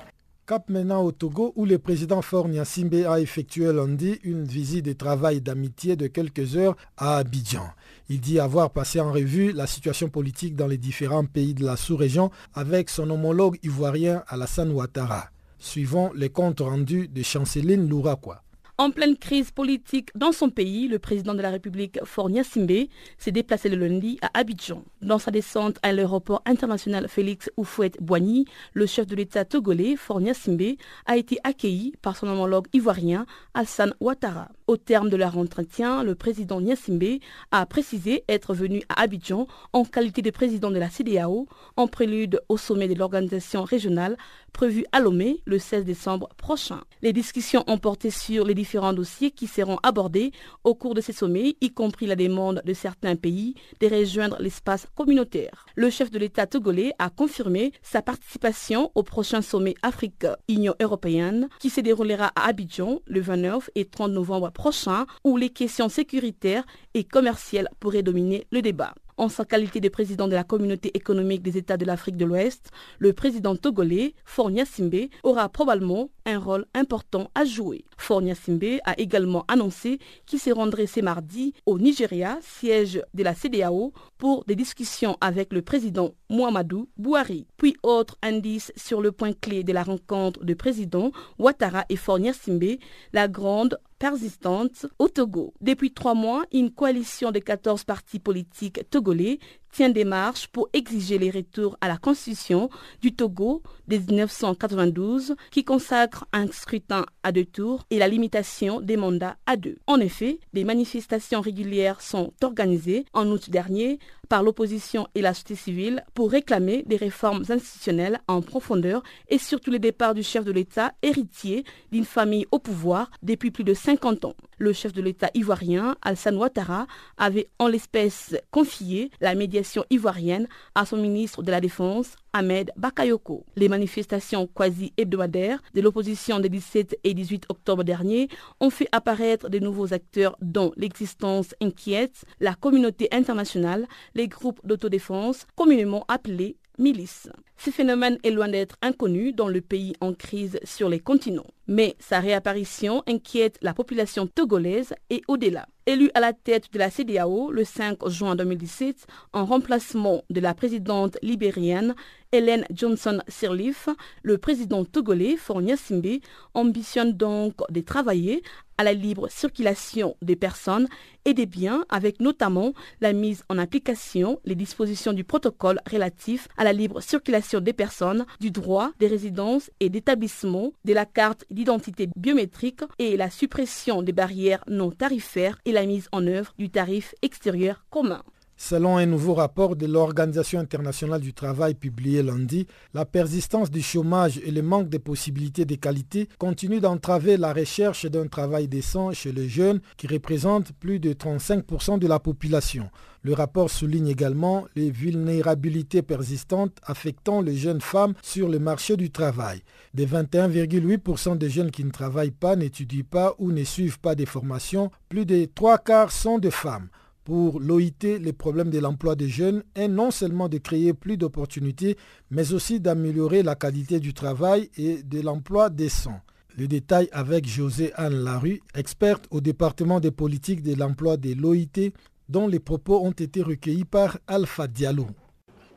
Cap 0.51 0.69
maintenant 0.69 1.05
au 1.05 1.13
Togo 1.13 1.53
où 1.55 1.65
le 1.65 1.79
président 1.79 2.23
Fornia 2.23 2.65
Simbe 2.65 3.07
a 3.07 3.21
effectué 3.21 3.73
lundi 3.73 4.19
une 4.25 4.43
visite 4.43 4.85
de 4.85 4.93
travail 4.93 5.41
d'amitié 5.41 5.95
de 5.95 6.09
quelques 6.09 6.57
heures 6.57 6.77
à 6.97 7.19
Abidjan. 7.19 7.69
Il 8.09 8.19
dit 8.21 8.41
avoir 8.41 8.71
passé 8.73 8.99
en 8.99 9.13
revue 9.13 9.53
la 9.53 9.69
situation 9.69 10.09
politique 10.09 10.57
dans 10.57 10.67
les 10.67 10.77
différents 10.77 11.25
pays 11.25 11.55
de 11.55 11.65
la 11.65 11.77
sous-région 11.77 12.33
avec 12.53 12.91
son 12.91 13.09
homologue 13.11 13.61
ivoirien 13.63 14.25
Alassane 14.27 14.73
Ouattara. 14.73 15.29
Suivant 15.61 16.11
les 16.17 16.31
comptes 16.31 16.59
rendus 16.59 17.07
de 17.07 17.23
Chanceline 17.23 17.89
Louraquois. 17.89 18.43
En 18.81 18.91
pleine 18.91 19.19
crise 19.19 19.51
politique 19.51 20.09
dans 20.15 20.33
son 20.33 20.49
pays, 20.49 20.89
le 20.89 20.99
président 20.99 21.35
de 21.35 21.43
la 21.43 21.51
République, 21.51 21.99
Fornia 22.03 22.43
Simbe, 22.43 22.87
s'est 23.19 23.31
déplacé 23.31 23.69
le 23.69 23.77
lundi 23.77 24.19
à 24.23 24.31
Abidjan. 24.33 24.85
Dans 25.03 25.19
sa 25.19 25.31
descente 25.31 25.77
à 25.83 25.93
l'aéroport 25.93 26.41
international 26.47 27.07
Félix 27.07 27.51
Oufouette-Boigny, 27.59 28.47
le 28.73 28.87
chef 28.87 29.07
de 29.07 29.15
l'État 29.15 29.45
togolais, 29.45 29.97
Fornia 29.97 30.33
Simbe, 30.33 30.77
a 31.05 31.19
été 31.19 31.37
accueilli 31.45 31.93
par 32.01 32.17
son 32.17 32.29
homologue 32.29 32.69
ivoirien, 32.73 33.27
Hassan 33.53 33.93
Ouattara. 34.01 34.49
Au 34.71 34.77
terme 34.77 35.11
de 35.11 35.17
leur 35.17 35.37
entretien, 35.37 36.05
le 36.05 36.15
président 36.15 36.61
Niasimbe 36.61 37.19
a 37.51 37.67
précisé 37.67 38.23
être 38.29 38.55
venu 38.55 38.85
à 38.89 39.03
Abidjan 39.03 39.49
en 39.73 39.85
qualité 39.85 40.23
de 40.23 40.31
président 40.31 40.71
de 40.71 40.79
la 40.79 40.89
CDAO 40.89 41.49
en 41.77 41.89
prélude 41.89 42.41
au 42.49 42.57
sommet 42.57 42.87
de 42.87 42.95
l'organisation 42.95 43.65
régionale 43.65 44.17
prévu 44.53 44.85
à 44.93 45.01
Lomé 45.01 45.41
le 45.45 45.59
16 45.59 45.85
décembre 45.85 46.29
prochain. 46.37 46.83
Les 47.03 47.13
discussions 47.13 47.65
ont 47.67 47.79
porté 47.79 48.11
sur 48.11 48.45
les 48.45 48.55
différents 48.71 48.93
dossiers 48.93 49.33
qui 49.33 49.49
seront 49.49 49.79
abordés 49.83 50.31
au 50.63 50.77
cours 50.77 50.95
de 50.95 51.01
ces 51.01 51.13
sommets, 51.13 51.57
y 51.61 51.73
compris 51.73 52.07
la 52.07 52.15
demande 52.15 52.63
de 52.65 52.73
certains 52.73 53.17
pays 53.17 53.57
de 53.81 53.89
rejoindre 53.89 54.37
l'espace 54.39 54.87
communautaire. 54.95 55.67
Le 55.75 55.91
chef 55.91 56.09
de 56.13 56.21
l'État 56.21 56.47
togolais 56.47 56.93
a 57.01 57.11
confirmé 57.11 57.73
sa 57.83 58.01
participation 58.01 58.93
au 58.95 59.03
prochain 59.03 59.43
sommet 59.43 59.75
Afrique-Union 59.83 60.77
européenne 60.81 61.49
qui 61.59 61.69
se 61.69 61.81
déroulera 61.81 62.31
à 62.37 62.47
Abidjan 62.47 63.01
le 63.07 63.21
29 63.21 63.71
et 63.75 63.87
30 63.87 64.13
novembre 64.13 64.53
prochain 64.53 65.05
où 65.25 65.37
les 65.37 65.51
questions 65.51 65.89
sécuritaires 65.89 66.65
et 66.95 67.03
commerciales 67.03 67.71
pourraient 67.81 68.05
dominer 68.05 68.47
le 68.53 68.63
débat. 68.63 68.95
En 69.21 69.29
sa 69.29 69.45
qualité 69.45 69.81
de 69.81 69.91
président 69.91 70.29
de 70.29 70.35
la 70.35 70.45
communauté 70.45 70.97
économique 70.97 71.43
des 71.43 71.59
États 71.59 71.77
de 71.77 71.85
l'Afrique 71.85 72.17
de 72.17 72.25
l'Ouest, 72.25 72.71
le 72.99 73.13
président 73.13 73.55
togolais, 73.55 74.15
Fornia 74.25 74.65
Simbe, 74.65 75.11
aura 75.25 75.51
probablement 75.51 76.09
un 76.25 76.39
rôle 76.39 76.65
important 76.75 77.31
à 77.35 77.45
jouer. 77.45 77.85
Fornia 77.99 78.35
Simbe 78.35 78.79
a 78.87 78.99
également 78.99 79.45
annoncé 79.47 79.99
qu'il 80.25 80.39
se 80.39 80.49
rendrait 80.49 80.87
ce 80.87 81.01
mardi 81.01 81.53
au 81.67 81.79
Nigeria, 81.79 82.39
siège 82.41 83.03
de 83.13 83.23
la 83.23 83.35
CDAO, 83.35 83.93
pour 84.17 84.47
des 84.47 84.57
discussions 84.57 85.19
avec 85.21 85.53
le 85.53 85.61
président 85.61 86.15
Muhammadu 86.31 86.87
Buhari. 86.97 87.47
Puis 87.59 87.77
autre 87.83 88.17
indice 88.23 88.73
sur 88.75 89.03
le 89.03 89.13
point 89.13 89.35
clé 89.35 89.65
de 89.65 89.75
la 89.75 89.83
rencontre 89.83 90.43
de 90.43 90.55
président 90.55 91.13
Ouattara 91.39 91.85
et 91.91 91.97
Fornia 91.97 92.33
Simbe, 92.33 92.79
la 93.13 93.29
grande 93.29 93.79
persistante 94.01 94.87
au 94.99 95.09
Togo. 95.09 95.53
Depuis 95.61 95.93
trois 95.93 96.15
mois, 96.15 96.45
une 96.53 96.73
coalition 96.73 97.31
de 97.31 97.39
14 97.39 97.85
partis 97.85 98.19
politiques 98.19 98.81
togolais 98.91 99.39
tient 99.73 99.89
des 99.89 100.05
marches 100.05 100.49
pour 100.49 100.69
exiger 100.73 101.19
les 101.19 101.31
retours 101.31 101.77
à 101.81 101.89
la 101.89 101.97
constitution 101.97 102.71
du 103.01 103.15
Togo 103.15 103.63
de 103.89 103.97
1992 103.97 105.37
qui 105.51 105.65
consacre 105.65 106.27
un 106.33 106.47
scrutin 106.49 107.07
à 107.23 107.33
deux 107.33 107.45
tours 107.45 107.85
et 107.91 107.99
la 107.99 108.09
limitation 108.09 108.81
des 108.81 108.97
mandats 108.97 109.37
à 109.47 109.57
deux. 109.57 109.77
En 109.87 109.99
effet, 110.01 110.39
des 110.53 110.65
manifestations 110.65 111.41
régulières 111.41 112.01
sont 112.01 112.33
organisées 112.43 113.05
en 113.13 113.27
août 113.29 113.51
dernier 113.51 113.99
par 114.29 114.43
l'opposition 114.45 115.09
et 115.17 115.23
la 115.23 115.35
société 115.35 115.57
civile 115.57 116.05
pour 116.15 116.31
réclamer 116.31 116.85
des 116.87 116.97
réformes 116.97 117.43
institutionnelles 117.49 118.21
en 118.29 118.43
profondeur 118.43 119.03
et 119.29 119.39
surtout 119.39 119.73
le 119.73 119.81
départ 119.81 120.15
du 120.15 120.23
chef 120.23 120.45
de 120.45 120.53
l'État 120.53 120.93
héritier 121.03 121.65
d'une 121.91 122.05
famille 122.05 122.47
au 122.53 122.61
pouvoir 122.61 123.11
depuis 123.23 123.51
plus 123.51 123.65
de 123.65 123.75
50 123.75 124.25
ans. 124.25 124.37
Le 124.59 124.73
chef 124.73 124.93
de 124.93 125.03
l'État 125.03 125.31
ivoirien, 125.35 125.97
Alassane 126.03 126.37
Ouattara, 126.37 126.87
avait 127.17 127.49
en 127.59 127.67
l'espèce 127.67 128.37
confié 128.53 129.11
la 129.21 129.35
médiation 129.35 129.60
ivoirienne 129.91 130.49
à 130.75 130.85
son 130.87 130.97
ministre 130.97 131.43
de 131.43 131.51
la 131.51 131.61
Défense, 131.61 132.17
Ahmed 132.33 132.71
Bakayoko. 132.77 133.45
Les 133.57 133.69
manifestations 133.69 134.47
quasi-hebdomadaires 134.47 135.63
de 135.75 135.81
l'opposition 135.81 136.41
des 136.41 136.49
17 136.49 136.99
et 137.05 137.15
18 137.15 137.47
octobre 137.49 137.85
dernier 137.85 138.29
ont 138.61 138.71
fait 138.71 138.89
apparaître 138.93 139.49
de 139.49 139.59
nouveaux 139.59 139.93
acteurs 139.93 140.37
dont 140.41 140.73
l'existence 140.77 141.55
inquiète 141.61 142.25
la 142.41 142.55
communauté 142.55 143.09
internationale, 143.13 143.87
les 144.15 144.29
groupes 144.29 144.61
d'autodéfense 144.65 145.47
communément 145.57 146.05
appelés 146.09 146.57
milices. 146.79 147.29
Ce 147.57 147.71
phénomène 147.71 148.19
est 148.25 148.31
loin 148.31 148.49
d'être 148.49 148.77
inconnu 148.83 149.33
dans 149.33 149.49
le 149.49 149.61
pays 149.61 149.93
en 150.01 150.15
crise 150.15 150.59
sur 150.65 150.89
les 150.89 150.99
continents, 150.99 151.47
mais 151.69 151.95
sa 151.99 152.19
réapparition 152.21 153.03
inquiète 153.07 153.59
la 153.61 153.75
population 153.75 154.27
togolaise 154.27 154.95
et 155.11 155.23
au-delà. 155.29 155.67
Élu 155.87 156.11
à 156.15 156.21
la 156.21 156.35
tête 156.35 156.73
de 156.73 156.79
la 156.79 156.91
CDAO 156.91 157.51
le 157.51 157.65
5 157.65 158.07
juin 158.09 158.37
2017 158.37 159.07
en 159.33 159.47
remplacement 159.47 160.23
de 160.29 160.39
la 160.39 160.53
présidente 160.53 161.17
libérienne 161.23 161.95
Hélène 162.33 162.65
Johnson 162.73 163.21
Sirleaf, 163.27 163.89
le 164.23 164.39
président 164.39 164.85
togolais 164.85 165.37
Fornia 165.37 165.77
Simbe 165.77 166.21
ambitionne 166.55 167.13
donc 167.13 167.55
de 167.71 167.81
travailler 167.81 168.43
à 168.79 168.85
la 168.85 168.93
libre 168.95 169.29
circulation 169.29 170.17
des 170.23 170.37
personnes 170.37 170.89
et 171.27 171.35
des 171.35 171.45
biens 171.45 171.85
avec 171.91 172.19
notamment 172.21 172.73
la 173.01 173.13
mise 173.13 173.45
en 173.51 173.59
application 173.59 174.41
les 174.47 174.55
dispositions 174.55 175.13
du 175.13 175.25
protocole 175.25 175.81
relatif 175.91 176.49
à 176.57 176.65
la 176.65 176.73
libre 176.73 177.03
circulation 177.03 177.61
des 177.61 177.75
personnes, 177.75 178.25
du 178.41 178.51
droit 178.51 178.93
des 178.99 179.09
résidences 179.09 179.71
et 179.81 179.91
d'établissement, 179.91 180.73
de 180.85 180.95
la 180.95 181.05
carte 181.05 181.45
d'identité 181.51 182.09
biométrique 182.17 182.81
et 182.99 183.19
la 183.19 183.29
suppression 183.29 184.03
des 184.03 184.13
barrières 184.13 184.65
non 184.67 184.91
tarifaires 184.93 185.59
la 185.73 185.87
mise 185.87 186.09
en 186.13 186.27
œuvre 186.27 186.53
du 186.59 186.71
tarif 186.71 187.15
extérieur 187.23 187.85
commun. 187.91 188.23
Selon 188.63 188.99
un 188.99 189.07
nouveau 189.07 189.33
rapport 189.33 189.75
de 189.75 189.87
l'Organisation 189.87 190.61
internationale 190.61 191.23
du 191.23 191.33
travail 191.33 191.73
publié 191.75 192.23
lundi, 192.23 192.67
la 192.93 193.07
persistance 193.07 193.71
du 193.71 193.81
chômage 193.81 194.39
et 194.45 194.51
le 194.51 194.61
manque 194.61 194.91
de 194.91 194.99
possibilités 194.99 195.65
de 195.65 195.77
qualité 195.77 196.29
continuent 196.37 196.81
d'entraver 196.81 197.39
la 197.39 197.55
recherche 197.55 198.05
d'un 198.05 198.27
travail 198.27 198.69
décent 198.69 199.13
chez 199.13 199.33
les 199.33 199.49
jeunes 199.49 199.81
qui 199.97 200.07
représentent 200.07 200.73
plus 200.73 201.01
de 201.01 201.15
35% 201.15 201.99
de 201.99 202.07
la 202.07 202.19
population. 202.19 202.91
Le 203.23 203.35
rapport 203.35 203.69
souligne 203.69 204.09
également 204.09 204.65
les 204.77 204.91
vulnérabilités 204.91 206.01
persistantes 206.01 206.79
affectant 206.83 207.43
les 207.43 207.55
jeunes 207.55 207.83
femmes 207.83 208.15
sur 208.23 208.49
le 208.49 208.59
marché 208.59 208.97
du 208.97 209.11
travail. 209.11 209.63
Des 209.93 210.07
21,8% 210.07 211.37
des 211.37 211.51
jeunes 211.51 211.71
qui 211.71 211.85
ne 211.85 211.91
travaillent 211.91 212.31
pas, 212.31 212.57
n'étudient 212.57 213.05
pas 213.09 213.35
ou 213.39 213.53
ne 213.53 213.65
suivent 213.65 214.01
pas 214.01 214.15
des 214.15 214.25
formations, 214.25 214.91
plus 215.11 215.27
de 215.27 215.47
trois 215.55 215.77
quarts 215.77 216.13
sont 216.13 216.39
de 216.39 216.49
femmes. 216.49 216.89
Pour 217.25 217.61
l'OIT, 217.61 218.19
les 218.19 218.33
problèmes 218.33 218.71
de 218.71 218.79
l'emploi 218.79 219.15
des 219.15 219.29
jeunes 219.29 219.63
est 219.75 219.89
non 219.89 220.11
seulement 220.11 220.49
de 220.49 220.57
créer 220.57 220.95
plus 220.95 221.19
d'opportunités, 221.19 221.99
mais 222.31 222.55
aussi 222.55 222.81
d'améliorer 222.81 223.43
la 223.43 223.55
qualité 223.55 224.01
du 224.01 224.15
travail 224.15 224.71
et 224.79 225.03
de 225.03 225.21
l'emploi 225.21 225.69
décent. 225.69 226.21
Le 226.57 226.67
détail 226.67 227.09
avec 227.13 227.47
José 227.47 227.93
Anne 227.95 228.25
Larue, 228.25 228.63
experte 228.75 229.27
au 229.31 229.41
département 229.41 230.01
des 230.01 230.11
politiques 230.11 230.63
de 230.63 230.75
l'emploi 230.75 231.19
de 231.19 231.35
l'OIT, 231.35 231.93
dont 232.31 232.47
les 232.47 232.61
propos 232.61 233.01
ont 233.01 233.11
été 233.11 233.43
recueillis 233.43 233.85
par 233.85 234.19
Alpha 234.27 234.67
Diallo. 234.67 235.07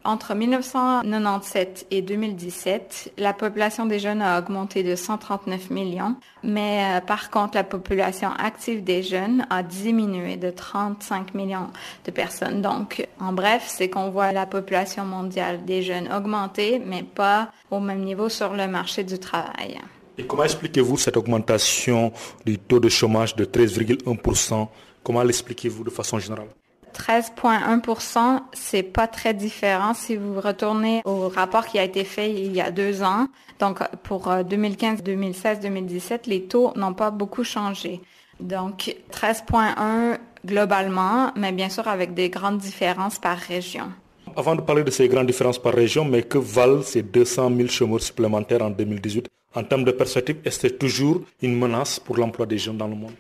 Entre 0.06 0.36
1997 0.36 1.88
et 1.90 2.02
2017, 2.02 3.14
la 3.18 3.32
population 3.32 3.86
des 3.86 4.00
jeunes 4.00 4.22
a 4.22 4.38
augmenté 4.38 4.84
de 4.84 4.96
139 4.96 5.70
millions, 5.70 6.18
mais 6.44 6.98
euh, 6.98 7.00
par 7.00 7.30
contre, 7.30 7.56
la 7.56 7.64
population 7.64 8.30
active 8.38 8.84
des 8.84 9.02
jeunes 9.02 9.48
a 9.50 9.64
diminué 9.64 10.36
de 10.36 10.50
35 10.50 11.34
millions 11.34 11.70
de 12.04 12.12
personnes. 12.12 12.62
Donc, 12.62 13.08
en 13.18 13.32
bref, 13.32 13.64
c'est 13.66 13.90
qu'on 13.90 14.10
voit 14.10 14.34
la 14.34 14.46
population 14.46 15.06
mondiale 15.06 15.64
des 15.64 15.82
jeunes 15.82 16.12
augmenter, 16.12 16.82
mais 16.86 17.04
pas 17.04 17.50
au 17.72 17.80
même 17.80 18.04
niveau 18.04 18.28
sur 18.28 18.54
le 18.54 18.68
marché 18.68 19.06
du 19.06 19.18
travail. 19.20 19.80
Et 20.18 20.28
comment 20.28 20.44
expliquez-vous 20.44 20.98
cette 20.98 21.16
augmentation 21.16 22.12
du 22.46 22.60
taux 22.60 22.82
de 22.82 22.90
chômage 22.90 23.38
de 23.38 23.46
13,1% 23.46 24.68
Comment 25.04 25.24
l'expliquez-vous 25.24 25.84
de 25.84 25.90
façon 25.90 26.20
générale? 26.20 26.48
13,1% 26.94 28.42
c'est 28.54 28.84
pas 28.84 29.08
très 29.08 29.34
différent 29.34 29.94
si 29.94 30.16
vous 30.16 30.40
retournez 30.40 31.02
au 31.06 31.28
rapport 31.28 31.66
qui 31.66 31.80
a 31.80 31.84
été 31.84 32.04
fait 32.04 32.32
il 32.32 32.54
y 32.54 32.62
a 32.62 32.72
deux 32.72 33.02
ans. 33.02 33.28
Donc, 33.60 33.80
pour 34.04 34.32
2015, 34.44 35.02
2016, 35.04 35.60
2017, 35.60 36.28
les 36.28 36.44
taux 36.44 36.72
n'ont 36.76 36.94
pas 36.94 37.12
beaucoup 37.12 37.44
changé. 37.44 38.00
Donc, 38.40 38.96
13,1 39.12 40.18
globalement, 40.46 41.32
mais 41.36 41.52
bien 41.52 41.70
sûr 41.70 41.88
avec 41.88 42.14
des 42.14 42.30
grandes 42.30 42.58
différences 42.58 43.20
par 43.20 43.38
région. 43.38 43.92
Avant 44.36 44.56
de 44.56 44.62
parler 44.62 44.84
de 44.84 44.92
ces 44.92 45.08
grandes 45.08 45.28
différences 45.28 45.60
par 45.60 45.74
région, 45.74 46.06
mais 46.06 46.24
que 46.24 46.38
valent 46.38 46.82
ces 46.82 47.04
200 47.04 47.52
000 47.56 47.70
chômeurs 47.70 48.02
supplémentaires 48.02 48.64
en 48.64 48.72
2018 48.72 49.30
En 49.56 49.64
termes 49.64 49.84
de 49.84 49.92
perspective, 49.92 50.38
est-ce 50.44 50.68
toujours 50.68 51.22
une 51.42 51.56
menace 51.58 52.00
pour 52.00 52.18
l'emploi 52.18 52.46
des 52.46 52.58
jeunes 52.58 52.78
dans 52.78 52.88
le 52.88 52.96
monde? 52.96 53.14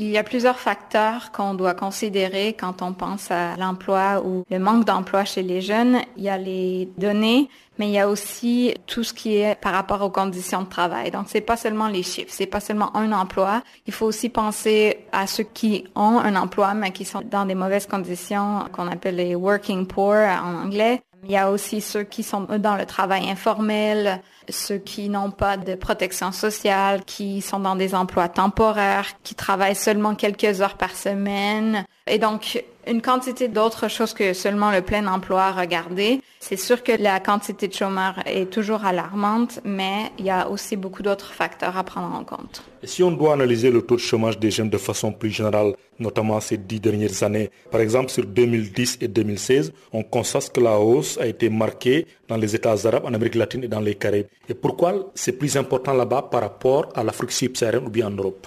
Il 0.00 0.10
y 0.10 0.16
a 0.16 0.22
plusieurs 0.22 0.60
facteurs 0.60 1.32
qu'on 1.32 1.54
doit 1.54 1.74
considérer 1.74 2.52
quand 2.52 2.82
on 2.82 2.92
pense 2.92 3.32
à 3.32 3.56
l'emploi 3.56 4.22
ou 4.24 4.44
le 4.48 4.60
manque 4.60 4.84
d'emploi 4.84 5.24
chez 5.24 5.42
les 5.42 5.60
jeunes. 5.60 5.98
Il 6.16 6.22
y 6.22 6.28
a 6.28 6.38
les 6.38 6.88
données, 6.98 7.48
mais 7.80 7.88
il 7.88 7.94
y 7.94 7.98
a 7.98 8.08
aussi 8.08 8.76
tout 8.86 9.02
ce 9.02 9.12
qui 9.12 9.38
est 9.38 9.60
par 9.60 9.72
rapport 9.72 10.00
aux 10.02 10.10
conditions 10.10 10.62
de 10.62 10.68
travail. 10.68 11.10
Donc 11.10 11.24
c'est 11.26 11.40
pas 11.40 11.56
seulement 11.56 11.88
les 11.88 12.04
chiffres, 12.04 12.30
c'est 12.30 12.46
pas 12.46 12.60
seulement 12.60 12.96
un 12.96 13.10
emploi. 13.10 13.62
Il 13.88 13.92
faut 13.92 14.06
aussi 14.06 14.28
penser 14.28 15.04
à 15.10 15.26
ceux 15.26 15.42
qui 15.42 15.88
ont 15.96 16.20
un 16.20 16.36
emploi 16.36 16.74
mais 16.74 16.92
qui 16.92 17.04
sont 17.04 17.22
dans 17.28 17.44
des 17.44 17.56
mauvaises 17.56 17.88
conditions 17.88 18.66
qu'on 18.72 18.86
appelle 18.86 19.16
les 19.16 19.34
working 19.34 19.84
poor 19.88 20.14
en 20.14 20.62
anglais. 20.64 21.02
Il 21.24 21.32
y 21.32 21.36
a 21.36 21.50
aussi 21.50 21.80
ceux 21.80 22.04
qui 22.04 22.22
sont 22.22 22.42
dans 22.42 22.76
le 22.76 22.86
travail 22.86 23.28
informel, 23.28 24.22
ceux 24.50 24.78
qui 24.78 25.08
n'ont 25.08 25.30
pas 25.30 25.56
de 25.56 25.74
protection 25.74 26.32
sociale, 26.32 27.04
qui 27.04 27.40
sont 27.40 27.60
dans 27.60 27.76
des 27.76 27.94
emplois 27.94 28.28
temporaires, 28.28 29.06
qui 29.22 29.34
travaillent 29.34 29.76
seulement 29.76 30.14
quelques 30.14 30.60
heures 30.60 30.76
par 30.76 30.94
semaine. 30.94 31.84
Et 32.06 32.18
donc, 32.18 32.64
une 32.86 33.02
quantité 33.02 33.48
d'autres 33.48 33.88
choses 33.88 34.14
que 34.14 34.32
seulement 34.32 34.70
le 34.70 34.82
plein 34.82 35.06
emploi 35.06 35.44
à 35.44 35.52
regarder. 35.52 36.22
C'est 36.48 36.56
sûr 36.56 36.82
que 36.82 36.92
la 36.92 37.20
quantité 37.20 37.68
de 37.68 37.74
chômeurs 37.74 38.22
est 38.24 38.50
toujours 38.50 38.82
alarmante, 38.86 39.60
mais 39.66 40.10
il 40.18 40.24
y 40.24 40.30
a 40.30 40.48
aussi 40.48 40.76
beaucoup 40.76 41.02
d'autres 41.02 41.34
facteurs 41.34 41.76
à 41.76 41.84
prendre 41.84 42.14
en 42.14 42.24
compte. 42.24 42.62
Si 42.84 43.02
on 43.02 43.10
doit 43.10 43.34
analyser 43.34 43.70
le 43.70 43.82
taux 43.82 43.96
de 43.96 44.00
chômage 44.00 44.38
des 44.38 44.50
jeunes 44.50 44.70
de 44.70 44.78
façon 44.78 45.12
plus 45.12 45.28
générale, 45.28 45.74
notamment 45.98 46.40
ces 46.40 46.56
dix 46.56 46.80
dernières 46.80 47.22
années, 47.22 47.50
par 47.70 47.82
exemple 47.82 48.08
sur 48.08 48.24
2010 48.24 48.96
et 49.02 49.08
2016, 49.08 49.74
on 49.92 50.02
constate 50.02 50.50
que 50.50 50.60
la 50.60 50.78
hausse 50.78 51.18
a 51.18 51.26
été 51.26 51.50
marquée 51.50 52.06
dans 52.28 52.38
les 52.38 52.54
États 52.54 52.76
arabes, 52.86 53.04
en 53.04 53.12
Amérique 53.12 53.34
latine 53.34 53.64
et 53.64 53.68
dans 53.68 53.80
les 53.80 53.96
Caraïbes. 53.96 54.28
Et 54.48 54.54
pourquoi 54.54 55.12
c'est 55.14 55.32
plus 55.32 55.54
important 55.58 55.92
là-bas 55.92 56.30
par 56.30 56.40
rapport 56.40 56.88
à 56.94 57.04
l'Afrique 57.04 57.32
subsaharienne 57.32 57.84
ou 57.84 57.90
bien 57.90 58.06
en 58.06 58.12
Europe? 58.12 58.46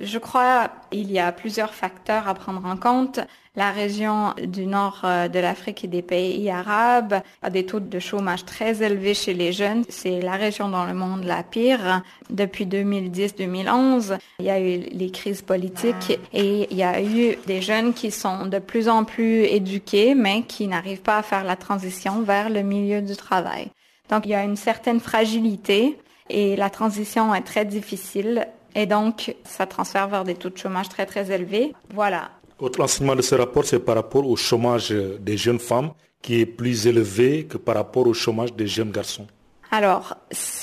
Je 0.00 0.18
crois 0.18 0.70
qu'il 0.90 1.10
y 1.10 1.18
a 1.18 1.32
plusieurs 1.32 1.74
facteurs 1.74 2.28
à 2.28 2.34
prendre 2.34 2.64
en 2.64 2.76
compte. 2.76 3.20
La 3.56 3.72
région 3.72 4.32
du 4.42 4.66
nord 4.66 5.00
euh, 5.04 5.26
de 5.26 5.40
l'Afrique 5.40 5.84
et 5.84 5.88
des 5.88 6.02
pays 6.02 6.48
arabes 6.50 7.20
a 7.42 7.50
des 7.50 7.66
taux 7.66 7.80
de 7.80 7.98
chômage 7.98 8.44
très 8.44 8.82
élevés 8.82 9.12
chez 9.12 9.34
les 9.34 9.52
jeunes. 9.52 9.84
C'est 9.88 10.20
la 10.20 10.36
région 10.36 10.68
dans 10.68 10.86
le 10.86 10.94
monde 10.94 11.24
la 11.24 11.42
pire. 11.42 12.02
Depuis 12.30 12.64
2010-2011, 12.64 14.18
il 14.38 14.44
y 14.44 14.50
a 14.50 14.60
eu 14.60 14.78
les 14.92 15.10
crises 15.10 15.42
politiques 15.42 16.18
et 16.32 16.68
il 16.70 16.76
y 16.76 16.84
a 16.84 17.02
eu 17.02 17.36
des 17.46 17.60
jeunes 17.60 17.92
qui 17.92 18.12
sont 18.12 18.46
de 18.46 18.60
plus 18.60 18.88
en 18.88 19.04
plus 19.04 19.42
éduqués, 19.44 20.14
mais 20.14 20.42
qui 20.42 20.68
n'arrivent 20.68 21.02
pas 21.02 21.18
à 21.18 21.22
faire 21.22 21.44
la 21.44 21.56
transition 21.56 22.22
vers 22.22 22.50
le 22.50 22.62
milieu 22.62 23.02
du 23.02 23.16
travail. 23.16 23.70
Donc 24.10 24.26
il 24.26 24.30
y 24.30 24.34
a 24.34 24.44
une 24.44 24.56
certaine 24.56 25.00
fragilité 25.00 25.98
et 26.28 26.54
la 26.54 26.70
transition 26.70 27.34
est 27.34 27.42
très 27.42 27.64
difficile 27.64 28.46
et 28.74 28.86
donc, 28.86 29.34
ça 29.44 29.66
transfère 29.66 30.08
vers 30.08 30.24
des 30.24 30.34
taux 30.34 30.50
de 30.50 30.56
chômage 30.56 30.88
très, 30.88 31.06
très 31.06 31.30
élevés. 31.30 31.72
Voilà. 31.92 32.30
Autre 32.58 32.82
enseignement 32.82 33.16
de 33.16 33.22
ce 33.22 33.34
rapport, 33.34 33.64
c'est 33.64 33.78
par 33.78 33.94
rapport 33.94 34.26
au 34.26 34.36
chômage 34.36 34.90
des 34.90 35.36
jeunes 35.36 35.58
femmes 35.58 35.92
qui 36.22 36.40
est 36.40 36.46
plus 36.46 36.86
élevé 36.86 37.44
que 37.44 37.56
par 37.56 37.76
rapport 37.76 38.06
au 38.06 38.14
chômage 38.14 38.52
des 38.52 38.66
jeunes 38.66 38.90
garçons. 38.90 39.26
Alors, 39.70 40.16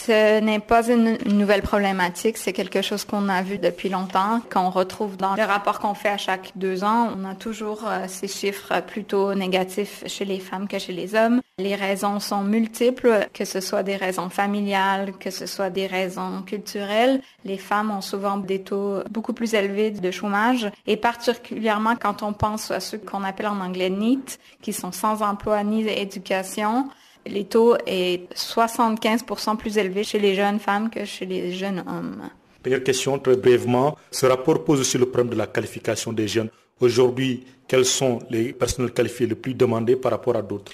ce 0.07 0.39
n'est 0.39 0.59
pas 0.59 0.87
une 0.87 1.17
nouvelle 1.25 1.61
problématique, 1.61 2.37
c'est 2.37 2.53
quelque 2.53 2.81
chose 2.81 3.03
qu'on 3.03 3.27
a 3.27 3.41
vu 3.41 3.57
depuis 3.57 3.89
longtemps, 3.89 4.39
qu'on 4.49 4.69
retrouve 4.69 5.17
dans 5.17 5.35
le 5.35 5.43
rapport 5.43 5.79
qu'on 5.79 5.95
fait 5.95 6.07
à 6.07 6.17
chaque 6.17 6.53
deux 6.55 6.85
ans. 6.85 7.09
On 7.17 7.25
a 7.25 7.35
toujours 7.35 7.81
euh, 7.85 8.05
ces 8.07 8.29
chiffres 8.29 8.81
plutôt 8.87 9.35
négatifs 9.35 10.05
chez 10.07 10.23
les 10.23 10.39
femmes 10.39 10.69
que 10.69 10.79
chez 10.79 10.93
les 10.93 11.13
hommes. 11.13 11.41
Les 11.57 11.75
raisons 11.75 12.21
sont 12.21 12.41
multiples, 12.41 13.27
que 13.33 13.43
ce 13.43 13.59
soit 13.59 13.83
des 13.83 13.97
raisons 13.97 14.29
familiales, 14.29 15.11
que 15.19 15.29
ce 15.29 15.45
soit 15.45 15.69
des 15.69 15.87
raisons 15.87 16.41
culturelles. 16.45 17.19
Les 17.43 17.57
femmes 17.57 17.91
ont 17.91 18.01
souvent 18.01 18.37
des 18.37 18.61
taux 18.61 18.99
beaucoup 19.09 19.33
plus 19.33 19.55
élevés 19.55 19.91
de 19.91 20.11
chômage 20.11 20.69
et 20.85 20.95
particulièrement 20.95 21.95
quand 21.99 22.23
on 22.23 22.31
pense 22.31 22.71
à 22.71 22.79
ceux 22.79 22.97
qu'on 22.97 23.25
appelle 23.25 23.47
en 23.47 23.59
anglais 23.59 23.89
NEET, 23.89 24.39
qui 24.61 24.71
sont 24.71 24.93
sans 24.93 25.21
emploi 25.21 25.63
ni 25.63 25.85
éducation 25.85 26.87
les 27.27 27.45
taux 27.45 27.75
est 27.85 28.31
75% 28.35 29.57
plus 29.57 29.77
élevés 29.77 30.03
chez 30.03 30.19
les 30.19 30.35
jeunes 30.35 30.59
femmes 30.59 30.89
que 30.89 31.05
chez 31.05 31.25
les 31.25 31.51
jeunes 31.53 31.83
hommes. 31.87 32.29
Dernière 32.63 32.83
question, 32.83 33.17
très 33.19 33.37
brièvement. 33.37 33.97
Ce 34.11 34.25
rapport 34.25 34.63
pose 34.63 34.81
aussi 34.81 34.97
le 34.97 35.05
problème 35.05 35.29
de 35.29 35.37
la 35.37 35.47
qualification 35.47 36.11
des 36.11 36.27
jeunes. 36.27 36.49
Aujourd'hui, 36.79 37.45
quels 37.67 37.85
sont 37.85 38.19
les 38.29 38.53
personnels 38.53 38.91
qualifiés 38.91 39.27
les 39.27 39.35
plus 39.35 39.53
demandés 39.53 39.95
par 39.95 40.11
rapport 40.11 40.35
à 40.35 40.41
d'autres? 40.41 40.73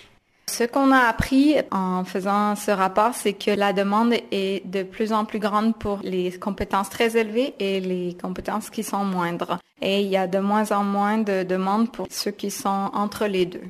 Ce 0.49 0.65
qu'on 0.65 0.91
a 0.91 1.07
appris 1.07 1.55
en 1.71 2.03
faisant 2.03 2.55
ce 2.55 2.69
rapport, 2.71 3.13
c'est 3.13 3.33
que 3.33 3.51
la 3.51 3.73
demande 3.73 4.13
est 4.31 4.65
de 4.67 4.83
plus 4.83 5.13
en 5.13 5.25
plus 5.25 5.39
grande 5.39 5.75
pour 5.77 5.99
les 6.03 6.31
compétences 6.37 6.89
très 6.89 7.17
élevées 7.17 7.53
et 7.59 7.79
les 7.79 8.15
compétences 8.21 8.69
qui 8.69 8.83
sont 8.83 9.05
moindres. 9.05 9.57
Et 9.81 10.01
il 10.01 10.07
y 10.07 10.17
a 10.17 10.27
de 10.27 10.39
moins 10.39 10.71
en 10.71 10.83
moins 10.83 11.17
de 11.17 11.43
demandes 11.43 11.91
pour 11.91 12.07
ceux 12.09 12.31
qui 12.31 12.51
sont 12.51 12.91
entre 12.93 13.25
les 13.25 13.45
deux. 13.45 13.63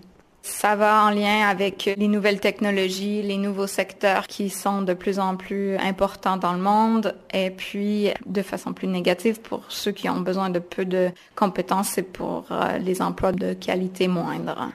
Ça 0.46 0.76
va 0.76 1.06
en 1.06 1.10
lien 1.10 1.48
avec 1.48 1.90
les 1.96 2.10
nouvelles 2.10 2.42
technologies, 2.42 3.22
les 3.22 3.38
nouveaux 3.38 3.66
secteurs 3.66 4.28
qui 4.28 4.50
sont 4.50 4.82
de 4.82 4.94
plus 4.94 5.18
en 5.18 5.38
plus 5.38 5.78
importants 5.78 6.36
dans 6.36 6.52
le 6.52 6.60
monde 6.60 7.16
et 7.34 7.50
puis 7.50 8.10
de 8.26 8.42
façon 8.42 8.74
plus 8.74 8.90
négative 8.90 9.40
pour 9.40 9.64
ceux 9.70 9.94
qui 9.94 10.10
ont 10.10 10.20
besoin 10.20 10.50
de 10.50 10.60
peu 10.60 10.84
de 10.84 11.12
compétences 11.36 11.98
et 11.98 12.04
pour 12.04 12.46
euh, 12.52 12.78
les 12.78 13.02
emplois 13.02 13.32
de 13.32 13.54
qualité 13.54 14.10
moindre. 14.10 14.74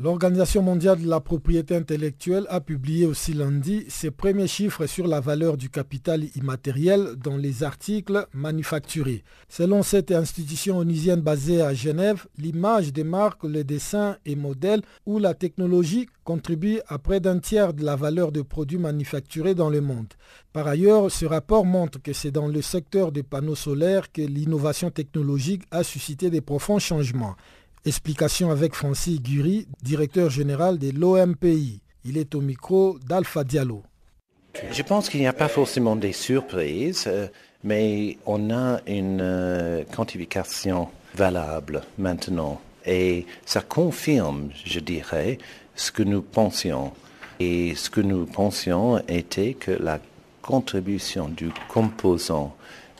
L'Organisation 0.00 0.60
mondiale 0.60 1.00
de 1.00 1.08
la 1.08 1.20
propriété 1.20 1.76
intellectuelle 1.76 2.46
a 2.50 2.60
publié 2.60 3.06
aussi 3.06 3.32
lundi 3.32 3.84
ses 3.86 4.10
premiers 4.10 4.48
chiffres 4.48 4.86
sur 4.86 5.06
la 5.06 5.20
valeur 5.20 5.56
du 5.56 5.70
capital 5.70 6.24
immatériel 6.34 7.14
dans 7.14 7.36
les 7.36 7.62
articles 7.62 8.26
manufacturés. 8.32 9.22
Selon 9.48 9.84
cette 9.84 10.10
institution 10.10 10.78
onisienne 10.78 11.20
basée 11.20 11.62
à 11.62 11.74
Genève, 11.74 12.26
l'image 12.38 12.92
des 12.92 13.04
marques, 13.04 13.44
les 13.44 13.62
dessins 13.62 14.16
et 14.26 14.34
modèles 14.34 14.82
ou 15.06 15.20
la 15.20 15.32
technologie 15.32 16.08
contribuent 16.24 16.80
à 16.88 16.98
près 16.98 17.20
d'un 17.20 17.38
tiers 17.38 17.72
de 17.72 17.84
la 17.84 17.94
valeur 17.94 18.32
de 18.32 18.42
produits 18.42 18.78
manufacturés 18.78 19.54
dans 19.54 19.70
le 19.70 19.80
monde. 19.80 20.08
Par 20.52 20.66
ailleurs, 20.66 21.08
ce 21.08 21.24
rapport 21.24 21.64
montre 21.64 22.02
que 22.02 22.12
c'est 22.12 22.32
dans 22.32 22.48
le 22.48 22.62
secteur 22.62 23.12
des 23.12 23.22
panneaux 23.22 23.54
solaires 23.54 24.10
que 24.10 24.22
l'innovation 24.22 24.90
technologique 24.90 25.62
a 25.70 25.84
suscité 25.84 26.30
des 26.30 26.40
profonds 26.40 26.80
changements. 26.80 27.36
Explication 27.86 28.50
avec 28.50 28.74
Francis 28.74 29.20
Gury, 29.20 29.68
directeur 29.82 30.30
général 30.30 30.78
de 30.78 30.90
l'OMPI. 30.90 31.82
Il 32.06 32.16
est 32.16 32.34
au 32.34 32.40
micro 32.40 32.98
d'Alpha 33.06 33.44
Diallo. 33.44 33.82
Je 34.72 34.82
pense 34.82 35.10
qu'il 35.10 35.20
n'y 35.20 35.26
a 35.26 35.34
pas 35.34 35.48
forcément 35.48 35.94
des 35.94 36.14
surprises, 36.14 37.04
euh, 37.06 37.26
mais 37.62 38.16
on 38.24 38.50
a 38.50 38.80
une 38.86 39.20
euh, 39.20 39.84
quantification 39.94 40.88
valable 41.14 41.82
maintenant. 41.98 42.58
Et 42.86 43.26
ça 43.44 43.60
confirme, 43.60 44.48
je 44.64 44.80
dirais, 44.80 45.36
ce 45.76 45.92
que 45.92 46.02
nous 46.02 46.22
pensions. 46.22 46.90
Et 47.38 47.74
ce 47.74 47.90
que 47.90 48.00
nous 48.00 48.24
pensions 48.24 48.98
était 49.08 49.52
que 49.52 49.72
la 49.72 50.00
contribution 50.40 51.28
du 51.28 51.50
composant 51.68 52.56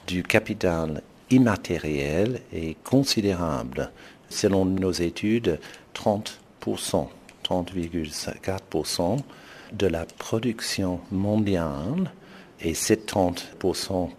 du 0.06 0.22
capital 0.22 1.00
immatériel 1.30 2.40
est 2.52 2.76
considérable 2.84 3.90
selon 4.34 4.64
nos 4.64 4.92
études, 4.92 5.58
30%, 5.94 7.08
30,4% 7.44 9.18
de 9.72 9.86
la 9.86 10.04
production 10.04 11.00
mondiale 11.10 12.12
et 12.60 12.74
ces 12.74 12.96
30% 12.96 14.10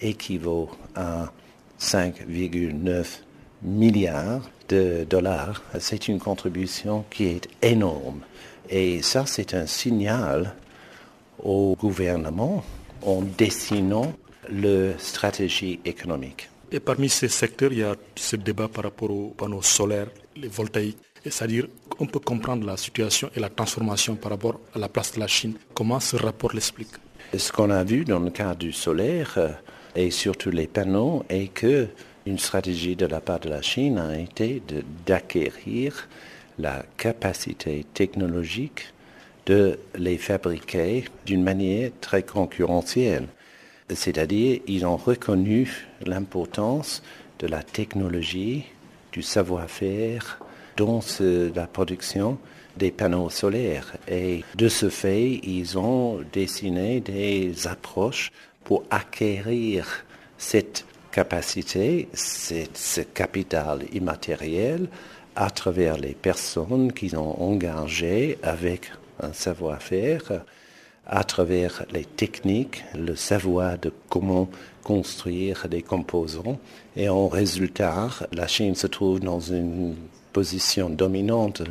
équivaut 0.00 0.70
à 0.94 1.32
5,9 1.80 3.20
milliards 3.62 4.50
de 4.68 5.06
dollars. 5.08 5.62
C'est 5.78 6.08
une 6.08 6.18
contribution 6.18 7.04
qui 7.10 7.24
est 7.24 7.48
énorme. 7.62 8.20
Et 8.68 9.02
ça, 9.02 9.26
c'est 9.26 9.54
un 9.54 9.66
signal 9.66 10.54
au 11.42 11.76
gouvernement 11.78 12.62
en 13.02 13.22
dessinant 13.22 14.12
la 14.48 14.98
stratégie 14.98 15.80
économique. 15.84 16.50
Et 16.72 16.78
parmi 16.78 17.08
ces 17.08 17.28
secteurs, 17.28 17.72
il 17.72 17.78
y 17.78 17.82
a 17.82 17.96
ce 18.14 18.36
débat 18.36 18.68
par 18.68 18.84
rapport 18.84 19.10
aux 19.10 19.30
panneaux 19.30 19.62
solaires, 19.62 20.06
les 20.36 20.48
voltaïques. 20.48 20.98
C'est-à-dire 21.24 21.66
qu'on 21.88 22.06
peut 22.06 22.20
comprendre 22.20 22.64
la 22.64 22.76
situation 22.76 23.28
et 23.34 23.40
la 23.40 23.48
transformation 23.48 24.14
par 24.14 24.30
rapport 24.30 24.60
à 24.74 24.78
la 24.78 24.88
place 24.88 25.12
de 25.14 25.20
la 25.20 25.26
Chine. 25.26 25.54
Comment 25.74 25.98
ce 25.98 26.16
rapport 26.16 26.52
l'explique? 26.54 26.92
Ce 27.36 27.50
qu'on 27.52 27.70
a 27.70 27.82
vu 27.82 28.04
dans 28.04 28.20
le 28.20 28.30
cas 28.30 28.54
du 28.54 28.72
solaire 28.72 29.34
euh, 29.36 29.48
et 29.96 30.10
surtout 30.10 30.50
les 30.50 30.66
panneaux 30.66 31.24
est 31.28 31.48
que 31.48 31.88
une 32.26 32.38
stratégie 32.38 32.96
de 32.96 33.06
la 33.06 33.20
part 33.20 33.40
de 33.40 33.48
la 33.48 33.62
Chine 33.62 33.98
a 33.98 34.18
été 34.18 34.62
d'acquérir 35.06 36.08
la 36.58 36.84
capacité 36.96 37.84
technologique 37.94 38.92
de 39.46 39.78
les 39.96 40.18
fabriquer 40.18 41.04
d'une 41.26 41.42
manière 41.42 41.90
très 42.00 42.22
concurrentielle. 42.22 43.26
C'est-à-dire, 43.92 44.60
ils 44.66 44.86
ont 44.86 44.96
reconnu 44.96 45.89
l'importance 46.04 47.02
de 47.38 47.46
la 47.46 47.62
technologie, 47.62 48.64
du 49.12 49.22
savoir-faire 49.22 50.38
dans 50.76 51.00
la 51.54 51.66
production 51.66 52.38
des 52.76 52.90
panneaux 52.90 53.30
solaires. 53.30 53.96
Et 54.08 54.44
de 54.54 54.68
ce 54.68 54.88
fait, 54.88 55.40
ils 55.42 55.78
ont 55.78 56.20
dessiné 56.32 57.00
des 57.00 57.66
approches 57.66 58.30
pour 58.64 58.84
acquérir 58.90 60.04
cette 60.38 60.84
capacité, 61.10 62.08
ce 62.14 63.00
capital 63.00 63.84
immatériel 63.92 64.88
à 65.34 65.50
travers 65.50 65.96
les 65.96 66.14
personnes 66.14 66.92
qui 66.92 67.14
ont 67.16 67.42
engagé 67.42 68.38
avec 68.42 68.92
un 69.22 69.32
savoir-faire, 69.32 70.42
à 71.10 71.24
travers 71.24 71.84
les 71.92 72.04
techniques, 72.04 72.84
le 72.94 73.16
savoir 73.16 73.76
de 73.78 73.92
comment 74.08 74.48
construire 74.84 75.68
des 75.68 75.82
composants. 75.82 76.58
Et 76.96 77.08
en 77.08 77.26
résultat, 77.26 78.08
la 78.32 78.46
Chine 78.46 78.76
se 78.76 78.86
trouve 78.86 79.18
dans 79.18 79.40
une 79.40 79.96
position 80.32 80.88
dominante 80.88 81.62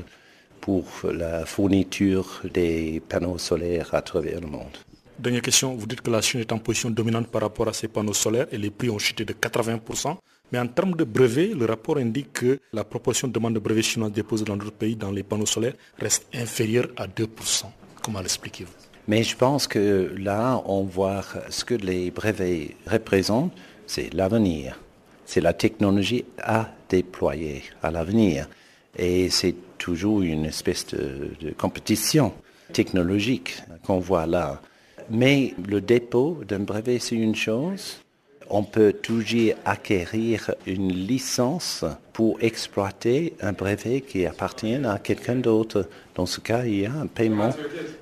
pour 0.59 0.85
la 1.03 1.45
fourniture 1.45 2.41
des 2.53 3.01
panneaux 3.07 3.37
solaires 3.37 3.93
à 3.93 4.01
travers 4.01 4.41
le 4.41 4.47
monde. 4.47 4.77
Dernière 5.17 5.41
question, 5.41 5.73
vous 5.73 5.87
dites 5.87 6.01
que 6.01 6.11
la 6.11 6.21
Chine 6.21 6.41
est 6.41 6.51
en 6.51 6.59
position 6.59 6.89
dominante 6.89 7.27
par 7.27 7.41
rapport 7.41 7.69
à 7.69 7.73
ces 7.73 7.87
panneaux 7.87 8.13
solaires 8.13 8.47
et 8.51 8.57
les 8.57 8.69
prix 8.69 8.89
ont 8.89 8.99
chuté 8.99 9.23
de 9.23 9.33
80%. 9.33 10.17
Mais 10.51 10.59
en 10.59 10.67
termes 10.67 10.95
de 10.95 11.05
brevets, 11.05 11.53
le 11.53 11.65
rapport 11.65 11.97
indique 11.97 12.33
que 12.33 12.59
la 12.73 12.83
proportion 12.83 13.27
de 13.29 13.33
demandes 13.33 13.53
de 13.53 13.59
brevets 13.59 13.83
chinois 13.83 14.09
déposées 14.09 14.45
dans 14.45 14.57
d'autres 14.57 14.71
pays 14.73 14.97
dans 14.97 15.11
les 15.11 15.23
panneaux 15.23 15.45
solaires 15.45 15.75
reste 15.97 16.25
inférieure 16.33 16.87
à 16.97 17.07
2%. 17.07 17.65
Comment 18.01 18.19
l'expliquez-vous? 18.19 18.88
Mais 19.09 19.23
je 19.23 19.35
pense 19.35 19.65
que 19.65 20.13
là, 20.19 20.61
on 20.67 20.83
voit 20.83 21.23
ce 21.49 21.65
que 21.65 21.73
les 21.73 22.11
brevets 22.11 22.75
représentent, 22.85 23.51
c'est 23.87 24.13
l'avenir. 24.13 24.79
C'est 25.25 25.41
la 25.41 25.53
technologie 25.53 26.25
à 26.37 26.69
déployer 26.89 27.63
à 27.81 27.89
l'avenir. 27.89 28.47
Et 28.95 29.31
c'est 29.31 29.55
toujours 29.79 30.21
une 30.21 30.45
espèce 30.45 30.85
de, 30.85 31.31
de 31.41 31.49
compétition 31.49 32.33
technologique 32.71 33.63
qu'on 33.83 33.97
voit 33.97 34.27
là. 34.27 34.61
Mais 35.09 35.55
le 35.67 35.81
dépôt 35.81 36.43
d'un 36.47 36.59
brevet, 36.59 36.99
c'est 36.99 37.15
une 37.15 37.35
chose. 37.35 38.01
On 38.49 38.63
peut 38.63 38.93
toujours 38.93 39.53
acquérir 39.63 40.51
une 40.65 40.91
licence 40.91 41.85
pour 42.13 42.37
exploiter 42.41 43.33
un 43.41 43.53
brevet 43.53 44.01
qui 44.01 44.25
appartient 44.25 44.75
à 44.75 44.97
quelqu'un 44.97 45.35
d'autre. 45.35 45.87
Dans 46.15 46.25
ce 46.25 46.39
cas, 46.39 46.65
il 46.65 46.79
y 46.81 46.85
a 46.85 46.93
un 46.93 47.07
paiement 47.07 47.51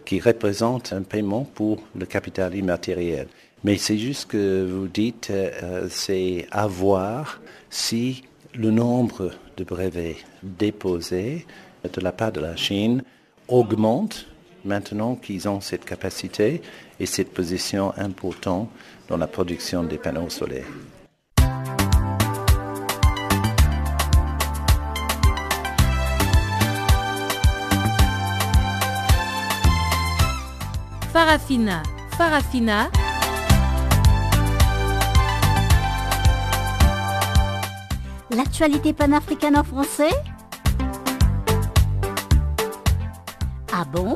qui 0.05 0.19
représente 0.19 0.93
un 0.93 1.03
paiement 1.03 1.43
pour 1.43 1.83
le 1.95 2.05
capital 2.05 2.55
immatériel. 2.55 3.27
Mais 3.63 3.77
c'est 3.77 3.97
juste 3.97 4.27
que 4.27 4.65
vous 4.65 4.87
dites, 4.87 5.29
euh, 5.31 5.87
c'est 5.89 6.47
à 6.51 6.67
voir 6.67 7.41
si 7.69 8.23
le 8.55 8.71
nombre 8.71 9.31
de 9.57 9.63
brevets 9.63 10.17
déposés 10.43 11.45
de 11.83 12.01
la 12.01 12.11
part 12.11 12.31
de 12.31 12.39
la 12.39 12.55
Chine 12.55 13.03
augmente 13.47 14.27
maintenant 14.65 15.15
qu'ils 15.15 15.47
ont 15.47 15.61
cette 15.61 15.85
capacité 15.85 16.61
et 16.99 17.05
cette 17.05 17.33
position 17.33 17.93
importante 17.97 18.69
dans 19.07 19.17
la 19.17 19.27
production 19.27 19.83
des 19.83 19.97
panneaux 19.97 20.29
solaires. 20.29 20.65
Farafina, 31.13 31.81
Farafina. 32.17 32.89
L'actualité 38.29 38.93
panafricaine 38.93 39.57
en 39.57 39.63
français 39.63 40.11
Ah 43.71 43.85
bon? 43.91 44.15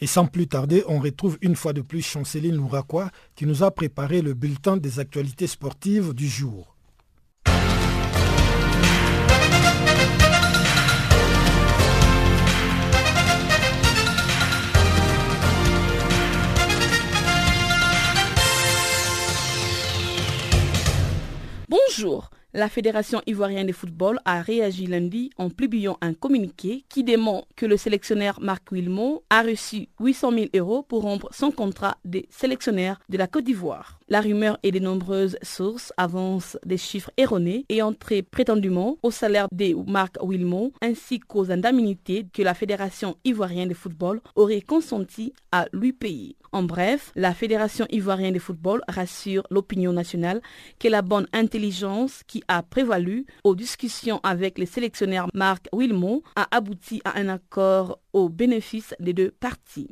Et 0.00 0.06
sans 0.06 0.26
plus 0.26 0.46
tarder, 0.46 0.84
on 0.86 1.00
retrouve 1.00 1.38
une 1.40 1.56
fois 1.56 1.72
de 1.72 1.80
plus 1.80 2.02
Chanceline 2.02 2.54
Louraquois 2.54 3.10
qui 3.34 3.46
nous 3.46 3.64
a 3.64 3.70
préparé 3.72 4.22
le 4.22 4.34
bulletin 4.34 4.76
des 4.76 5.00
actualités 5.00 5.48
sportives 5.48 6.14
du 6.14 6.28
jour. 6.28 6.76
Bonjour, 21.68 22.30
la 22.54 22.68
Fédération 22.68 23.20
ivoirienne 23.26 23.66
de 23.66 23.72
football 23.72 24.18
a 24.24 24.40
réagi 24.40 24.86
lundi 24.86 25.30
en 25.36 25.50
publiant 25.50 25.98
un 26.00 26.14
communiqué 26.14 26.84
qui 26.88 27.04
dément 27.04 27.46
que 27.56 27.66
le 27.66 27.76
sélectionneur 27.76 28.40
Marc 28.40 28.72
Wilmot 28.72 29.22
a 29.28 29.42
reçu 29.42 29.88
800 30.00 30.32
000 30.32 30.46
euros 30.54 30.82
pour 30.82 31.02
rompre 31.02 31.28
son 31.30 31.50
contrat 31.50 31.98
de 32.06 32.22
sélectionneur 32.30 32.98
de 33.10 33.18
la 33.18 33.26
Côte 33.26 33.44
d'Ivoire. 33.44 34.00
La 34.08 34.22
rumeur 34.22 34.58
et 34.62 34.72
de 34.72 34.78
nombreuses 34.78 35.36
sources 35.42 35.92
avancent 35.98 36.56
des 36.64 36.78
chiffres 36.78 37.10
erronés 37.18 37.66
et 37.68 37.82
entrés 37.82 38.22
prétendument 38.22 38.96
au 39.02 39.10
salaire 39.10 39.48
de 39.52 39.74
Marc 39.90 40.16
Wilmot 40.22 40.72
ainsi 40.80 41.20
qu'aux 41.20 41.50
indemnités 41.50 42.26
que 42.32 42.42
la 42.42 42.54
Fédération 42.54 43.16
ivoirienne 43.24 43.68
de 43.68 43.74
football 43.74 44.22
aurait 44.36 44.62
consenti 44.62 45.34
à 45.52 45.66
lui 45.74 45.92
payer. 45.92 46.37
En 46.52 46.62
bref, 46.62 47.12
la 47.14 47.34
Fédération 47.34 47.86
ivoirienne 47.90 48.34
de 48.34 48.38
football 48.38 48.80
rassure 48.88 49.46
l'opinion 49.50 49.92
nationale 49.92 50.40
que 50.78 50.88
la 50.88 51.02
bonne 51.02 51.26
intelligence 51.32 52.22
qui 52.26 52.42
a 52.48 52.62
prévalu 52.62 53.26
aux 53.44 53.54
discussions 53.54 54.20
avec 54.22 54.58
le 54.58 54.66
sélectionneur 54.66 55.28
Marc 55.34 55.66
Wilmot 55.72 56.22
a 56.36 56.48
abouti 56.50 57.02
à 57.04 57.18
un 57.18 57.28
accord 57.28 57.98
au 58.12 58.28
bénéfice 58.28 58.94
des 59.00 59.12
deux 59.12 59.30
parties. 59.30 59.90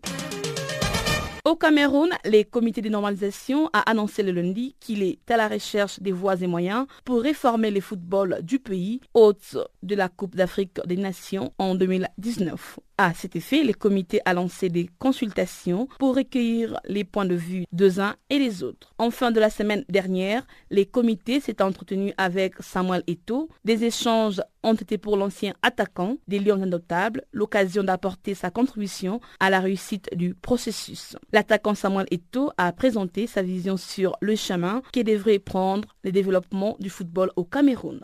Au 1.46 1.54
Cameroun, 1.54 2.10
le 2.24 2.42
comité 2.42 2.80
de 2.82 2.88
normalisation 2.88 3.70
a 3.72 3.88
annoncé 3.88 4.24
le 4.24 4.32
lundi 4.32 4.74
qu'il 4.80 5.00
est 5.04 5.30
à 5.30 5.36
la 5.36 5.46
recherche 5.46 6.00
des 6.00 6.10
voies 6.10 6.42
et 6.42 6.48
moyens 6.48 6.86
pour 7.04 7.22
réformer 7.22 7.70
le 7.70 7.80
football 7.80 8.40
du 8.42 8.58
pays, 8.58 9.00
hôte 9.14 9.56
de 9.84 9.94
la 9.94 10.08
Coupe 10.08 10.34
d'Afrique 10.34 10.80
des 10.86 10.96
Nations 10.96 11.52
en 11.58 11.76
2019. 11.76 12.80
À 12.98 13.12
cet 13.12 13.36
effet, 13.36 13.62
le 13.62 13.74
comité 13.74 14.20
a 14.24 14.32
lancé 14.32 14.70
des 14.70 14.88
consultations 14.98 15.86
pour 15.98 16.16
recueillir 16.16 16.80
les 16.86 17.04
points 17.04 17.26
de 17.26 17.34
vue 17.34 17.64
des 17.70 18.00
uns 18.00 18.16
et 18.30 18.38
des 18.38 18.62
autres. 18.62 18.94
En 18.96 19.10
fin 19.10 19.30
de 19.30 19.38
la 19.38 19.50
semaine 19.50 19.84
dernière, 19.90 20.46
les 20.70 20.86
comités 20.86 21.40
s'est 21.40 21.60
entretenu 21.60 22.14
avec 22.16 22.54
Samuel 22.60 23.02
Eto. 23.06 23.50
Des 23.66 23.84
échanges 23.84 24.40
ont 24.62 24.72
été 24.72 24.96
pour 24.96 25.18
l'ancien 25.18 25.52
attaquant 25.60 26.16
des 26.26 26.38
Lions 26.38 26.62
Indomptables 26.62 27.24
l'occasion 27.32 27.84
d'apporter 27.84 28.34
sa 28.34 28.50
contribution 28.50 29.20
à 29.40 29.50
la 29.50 29.60
réussite 29.60 30.08
du 30.16 30.34
processus. 30.34 31.16
L'attaquant 31.34 31.74
Samuel 31.74 32.06
Eto 32.10 32.50
a 32.56 32.72
présenté 32.72 33.26
sa 33.26 33.42
vision 33.42 33.76
sur 33.76 34.16
le 34.22 34.36
chemin 34.36 34.80
qui 34.92 35.04
devrait 35.04 35.38
prendre 35.38 35.86
le 36.02 36.12
développement 36.12 36.76
du 36.80 36.88
football 36.88 37.30
au 37.36 37.44
Cameroun. 37.44 38.00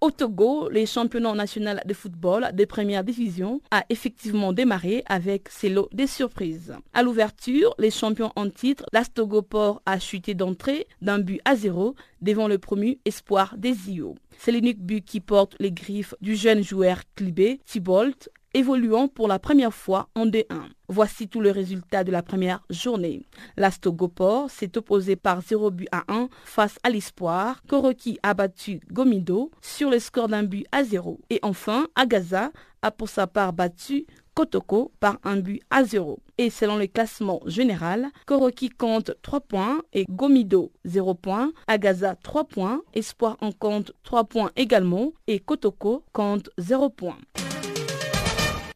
Au 0.00 0.12
Togo, 0.12 0.68
les 0.68 0.86
championnats 0.86 1.34
national 1.34 1.82
de 1.84 1.92
football 1.92 2.50
de 2.54 2.64
première 2.64 3.02
division 3.02 3.60
a 3.72 3.84
effectivement 3.88 4.52
démarré 4.52 5.02
avec 5.06 5.48
ses 5.48 5.68
lots 5.68 5.88
de 5.92 6.06
surprises. 6.06 6.72
À 6.94 7.02
l'ouverture, 7.02 7.74
les 7.80 7.90
champions 7.90 8.30
en 8.36 8.48
titre, 8.48 8.86
l'Astogoport 8.92 9.82
a 9.86 9.98
chuté 9.98 10.34
d'entrée 10.34 10.86
d'un 11.02 11.18
but 11.18 11.40
à 11.44 11.56
zéro 11.56 11.96
devant 12.22 12.46
le 12.46 12.58
promu 12.58 13.00
espoir 13.04 13.56
des 13.58 13.90
IO. 13.90 14.14
C'est 14.38 14.52
l'unique 14.52 14.80
but 14.80 15.04
qui 15.04 15.18
porte 15.18 15.56
les 15.58 15.72
griffes 15.72 16.14
du 16.20 16.36
jeune 16.36 16.62
joueur 16.62 17.00
Clibé, 17.16 17.58
Thibault, 17.66 18.30
évoluant 18.58 19.06
pour 19.06 19.28
la 19.28 19.38
première 19.38 19.72
fois 19.72 20.08
en 20.16 20.26
D1. 20.26 20.64
Voici 20.88 21.28
tout 21.28 21.40
le 21.40 21.52
résultat 21.52 22.02
de 22.02 22.10
la 22.10 22.24
première 22.24 22.60
journée. 22.70 23.22
L'Astogopor 23.56 24.50
s'est 24.50 24.76
opposé 24.76 25.14
par 25.14 25.42
0 25.42 25.70
but 25.70 25.88
à 25.92 26.02
1 26.08 26.28
face 26.44 26.76
à 26.82 26.90
l'Espoir. 26.90 27.62
Koroki 27.68 28.18
a 28.24 28.34
battu 28.34 28.80
Gomido 28.90 29.52
sur 29.62 29.90
le 29.90 30.00
score 30.00 30.26
d'un 30.26 30.42
but 30.42 30.66
à 30.72 30.82
0. 30.82 31.20
Et 31.30 31.38
enfin, 31.42 31.86
Agaza 31.94 32.50
a 32.82 32.90
pour 32.90 33.08
sa 33.08 33.28
part 33.28 33.52
battu 33.52 34.06
Kotoko 34.34 34.90
par 34.98 35.18
un 35.22 35.36
but 35.36 35.62
à 35.70 35.84
0. 35.84 36.18
Et 36.36 36.50
selon 36.50 36.76
le 36.76 36.88
classement 36.88 37.40
général, 37.46 38.08
Koroki 38.26 38.70
compte 38.70 39.12
3 39.22 39.40
points 39.40 39.78
et 39.92 40.04
Gomido 40.08 40.72
0 40.84 41.14
points, 41.14 41.52
Agaza 41.68 42.16
3 42.16 42.44
points, 42.44 42.80
Espoir 42.92 43.36
en 43.40 43.52
compte 43.52 43.92
3 44.02 44.24
points 44.24 44.50
également 44.56 45.12
et 45.28 45.38
Kotoko 45.38 46.02
compte 46.12 46.50
0 46.58 46.88
points. 46.90 47.18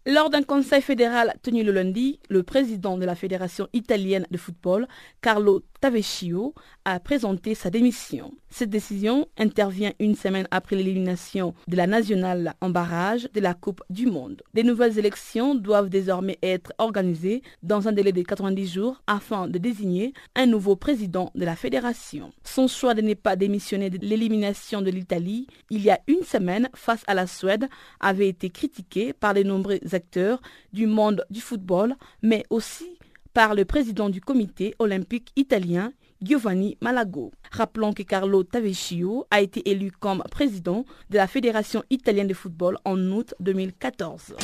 Lors 0.04 0.30
d'un 0.30 0.42
conseil 0.42 0.82
fédéral 0.82 1.32
tenu 1.42 1.62
le 1.62 1.70
lundi, 1.70 2.18
le 2.28 2.42
président 2.42 2.98
de 2.98 3.04
la 3.04 3.14
Fédération 3.14 3.68
italienne 3.72 4.26
de 4.32 4.36
football, 4.36 4.88
Carlo 5.20 5.62
Tavechio 5.82 6.54
a 6.84 7.00
présenté 7.00 7.56
sa 7.56 7.68
démission. 7.68 8.32
Cette 8.50 8.70
décision 8.70 9.26
intervient 9.36 9.92
une 9.98 10.14
semaine 10.14 10.46
après 10.52 10.76
l'élimination 10.76 11.54
de 11.66 11.74
la 11.76 11.88
nationale 11.88 12.54
en 12.60 12.70
barrage 12.70 13.28
de 13.34 13.40
la 13.40 13.52
Coupe 13.54 13.82
du 13.90 14.06
Monde. 14.06 14.42
Des 14.54 14.62
nouvelles 14.62 15.00
élections 15.00 15.56
doivent 15.56 15.88
désormais 15.88 16.38
être 16.40 16.72
organisées 16.78 17.42
dans 17.64 17.88
un 17.88 17.92
délai 17.92 18.12
de 18.12 18.22
90 18.22 18.72
jours 18.72 19.02
afin 19.08 19.48
de 19.48 19.58
désigner 19.58 20.12
un 20.36 20.46
nouveau 20.46 20.76
président 20.76 21.32
de 21.34 21.44
la 21.44 21.56
fédération. 21.56 22.30
Son 22.44 22.68
choix 22.68 22.94
de 22.94 23.02
ne 23.02 23.14
pas 23.14 23.34
démissionner 23.34 23.90
de 23.90 23.98
l'élimination 24.06 24.82
de 24.82 24.90
l'Italie 24.90 25.48
il 25.68 25.82
y 25.82 25.90
a 25.90 25.98
une 26.06 26.22
semaine 26.22 26.68
face 26.74 27.02
à 27.08 27.14
la 27.14 27.26
Suède 27.26 27.68
avait 27.98 28.28
été 28.28 28.50
critiqué 28.50 29.12
par 29.12 29.34
de 29.34 29.42
nombreux 29.42 29.80
acteurs 29.90 30.40
du 30.72 30.86
monde 30.86 31.24
du 31.28 31.40
football, 31.40 31.96
mais 32.22 32.44
aussi 32.50 32.98
par 33.32 33.54
le 33.54 33.64
président 33.64 34.08
du 34.08 34.20
comité 34.20 34.74
olympique 34.78 35.32
italien 35.36 35.92
Giovanni 36.22 36.76
Malago. 36.80 37.32
Rappelons 37.50 37.92
que 37.92 38.02
Carlo 38.02 38.44
Tavecchio 38.44 39.26
a 39.30 39.40
été 39.40 39.68
élu 39.70 39.90
comme 39.90 40.22
président 40.30 40.84
de 41.10 41.16
la 41.16 41.26
Fédération 41.26 41.82
italienne 41.90 42.28
de 42.28 42.34
football 42.34 42.78
en 42.84 42.98
août 43.10 43.34
2014. 43.40 44.36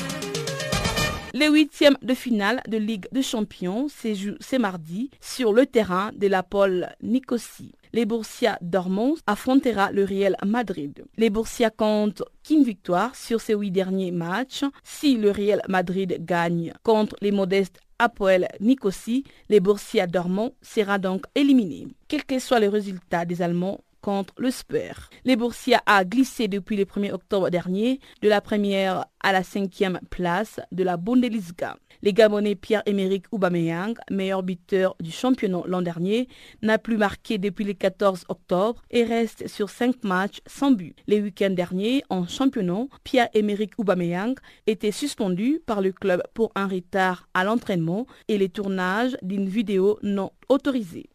Les 1.34 1.48
huitièmes 1.48 1.96
de 2.02 2.14
finale 2.14 2.62
de 2.66 2.78
Ligue 2.78 3.06
des 3.12 3.22
Champions 3.22 3.88
se 3.88 4.14
jouent 4.14 4.36
ce 4.40 4.56
mardi 4.56 5.10
sur 5.20 5.52
le 5.52 5.66
terrain 5.66 6.10
de 6.16 6.26
la 6.26 6.42
Pole 6.42 6.88
Nicosie. 7.02 7.72
Les 7.92 8.06
Borussia 8.06 8.58
Dortmund 8.60 9.18
affrontera 9.26 9.92
le 9.92 10.04
Real 10.04 10.36
Madrid. 10.44 11.04
Les 11.16 11.30
Borussia 11.30 11.70
comptent 11.70 12.22
qu'une 12.44 12.64
victoire 12.64 13.14
sur 13.14 13.40
ces 13.40 13.54
huit 13.54 13.70
derniers 13.70 14.10
matchs. 14.10 14.64
Si 14.82 15.16
le 15.16 15.30
Real 15.30 15.62
Madrid 15.68 16.16
gagne 16.20 16.72
contre 16.82 17.14
les 17.20 17.30
modestes 17.32 17.78
Apoel 17.98 18.48
Nicosie, 18.60 19.24
les 19.48 19.60
Borussia 19.60 20.06
Dortmund 20.06 20.52
sera 20.62 20.98
donc 20.98 21.26
éliminé. 21.34 21.88
Quel 22.06 22.24
que 22.24 22.38
soit 22.38 22.60
le 22.60 22.68
résultat 22.68 23.24
des 23.24 23.42
Allemands, 23.42 23.80
contre 24.00 24.34
le 24.38 24.50
Spur. 24.50 25.10
Les 25.24 25.36
Borussia 25.36 25.82
a 25.86 26.04
glissé 26.04 26.48
depuis 26.48 26.76
le 26.76 26.84
1er 26.84 27.12
octobre 27.12 27.50
dernier 27.50 28.00
de 28.22 28.28
la 28.28 28.40
première 28.40 29.06
à 29.20 29.32
la 29.32 29.42
cinquième 29.42 30.00
place 30.10 30.60
de 30.72 30.84
la 30.84 30.96
Bundesliga. 30.96 31.76
Les 32.02 32.12
Gabonais 32.12 32.54
Pierre-Emerick 32.54 33.26
Aubameyang, 33.32 33.94
meilleur 34.10 34.42
buteur 34.42 34.94
du 35.00 35.10
championnat 35.10 35.62
l'an 35.66 35.82
dernier, 35.82 36.28
n'a 36.62 36.78
plus 36.78 36.96
marqué 36.96 37.38
depuis 37.38 37.64
le 37.64 37.72
14 37.72 38.24
octobre 38.28 38.82
et 38.90 39.02
reste 39.02 39.48
sur 39.48 39.68
cinq 39.68 40.04
matchs 40.04 40.40
sans 40.46 40.70
but. 40.70 40.94
Les 41.08 41.20
week-ends 41.20 41.50
derniers, 41.50 42.02
en 42.08 42.26
championnat, 42.26 42.86
Pierre-Emerick 43.02 43.72
Aubameyang 43.78 44.34
était 44.66 44.92
suspendu 44.92 45.60
par 45.66 45.80
le 45.80 45.92
club 45.92 46.22
pour 46.34 46.52
un 46.54 46.68
retard 46.68 47.28
à 47.34 47.42
l'entraînement 47.42 48.06
et 48.28 48.38
le 48.38 48.48
tournage 48.48 49.16
d'une 49.22 49.48
vidéo 49.48 49.98
non 50.02 50.30
autorisée. 50.48 51.08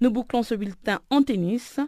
Nous 0.00 0.10
bouclons 0.12 0.44
ce 0.44 0.54
bulletin 0.54 1.00
en 1.10 1.22
tennis. 1.22 1.80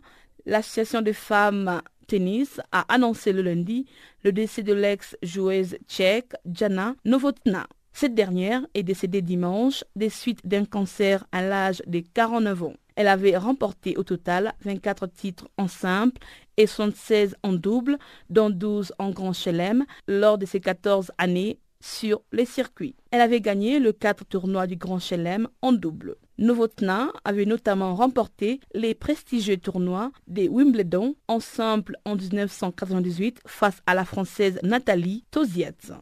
L'association 0.51 1.01
des 1.01 1.12
femmes 1.12 1.80
tennis 2.09 2.61
a 2.72 2.84
annoncé 2.92 3.32
le 3.32 3.40
lundi 3.40 3.86
le 4.24 4.32
décès 4.32 4.64
de 4.64 4.72
l'ex-joueuse 4.72 5.76
tchèque 5.86 6.32
Jana 6.44 6.96
Novotna. 7.05 7.68
Cette 7.92 8.16
dernière 8.16 8.66
est 8.74 8.82
décédée 8.82 9.22
dimanche 9.22 9.84
des 9.94 10.11
suites 10.11 10.44
d'un 10.44 10.64
cancer 10.64 11.24
à 11.30 11.40
l'âge 11.40 11.84
de 11.86 12.01
49 12.01 12.64
ans. 12.64 12.72
Elle 12.96 13.07
avait 13.07 13.36
remporté 13.36 13.96
au 13.96 14.03
total 14.03 14.53
24 14.62 15.07
titres 15.07 15.48
en 15.57 15.68
simple 15.68 16.20
et 16.57 16.66
76 16.66 17.36
en 17.44 17.53
double, 17.53 17.96
dont 18.28 18.51
12 18.51 18.92
en 18.98 19.11
grand 19.11 19.32
chelem, 19.32 19.84
lors 20.09 20.36
de 20.36 20.46
ses 20.46 20.59
14 20.59 21.12
années 21.16 21.61
sur 21.80 22.22
les 22.32 22.44
circuits. 22.44 22.96
Elle 23.12 23.20
avait 23.20 23.40
gagné 23.40 23.78
le 23.78 23.92
4 23.92 24.24
tournois 24.24 24.66
du 24.66 24.76
Grand 24.76 24.98
Chelem 24.98 25.48
en 25.62 25.72
double. 25.72 26.16
Novotna 26.41 27.12
avait 27.24 27.45
notamment 27.45 27.95
remporté 27.95 28.61
les 28.74 28.95
prestigieux 28.95 29.59
tournois 29.59 30.11
des 30.26 30.49
Wimbledon 30.49 31.14
en 31.28 31.38
simple 31.38 31.97
en 32.07 32.16
1998 32.16 33.41
face 33.47 33.82
à 33.86 33.95
la 33.95 34.07
Française 34.07 34.59
Nathalie 34.62 35.24
Tozietz. 35.30 35.93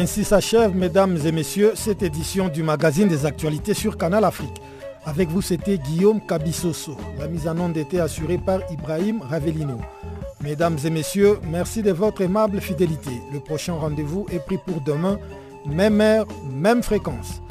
Ainsi 0.00 0.24
s'achève, 0.24 0.74
mesdames 0.74 1.18
et 1.26 1.30
messieurs, 1.30 1.72
cette 1.74 2.02
édition 2.02 2.48
du 2.48 2.62
magazine 2.62 3.06
des 3.06 3.26
actualités 3.26 3.74
sur 3.74 3.98
Canal 3.98 4.24
Afrique. 4.24 4.62
Avec 5.04 5.28
vous, 5.28 5.42
c'était 5.42 5.76
Guillaume 5.76 6.22
Kabissoso. 6.26 6.96
La 7.18 7.28
mise 7.28 7.46
en 7.46 7.58
onde 7.58 7.76
était 7.76 8.00
assurée 8.00 8.38
par 8.38 8.60
Ibrahim 8.72 9.20
Ravelino. 9.20 9.76
Mesdames 10.42 10.78
et 10.86 10.88
messieurs, 10.88 11.38
merci 11.50 11.82
de 11.82 11.92
votre 11.92 12.22
aimable 12.22 12.62
fidélité. 12.62 13.10
Le 13.30 13.40
prochain 13.40 13.74
rendez-vous 13.74 14.24
est 14.32 14.38
pris 14.38 14.56
pour 14.56 14.80
demain, 14.80 15.18
même 15.66 16.00
heure, 16.00 16.26
même 16.50 16.82
fréquence. 16.82 17.42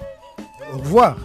Au 0.73 0.79
revoir. 0.79 1.17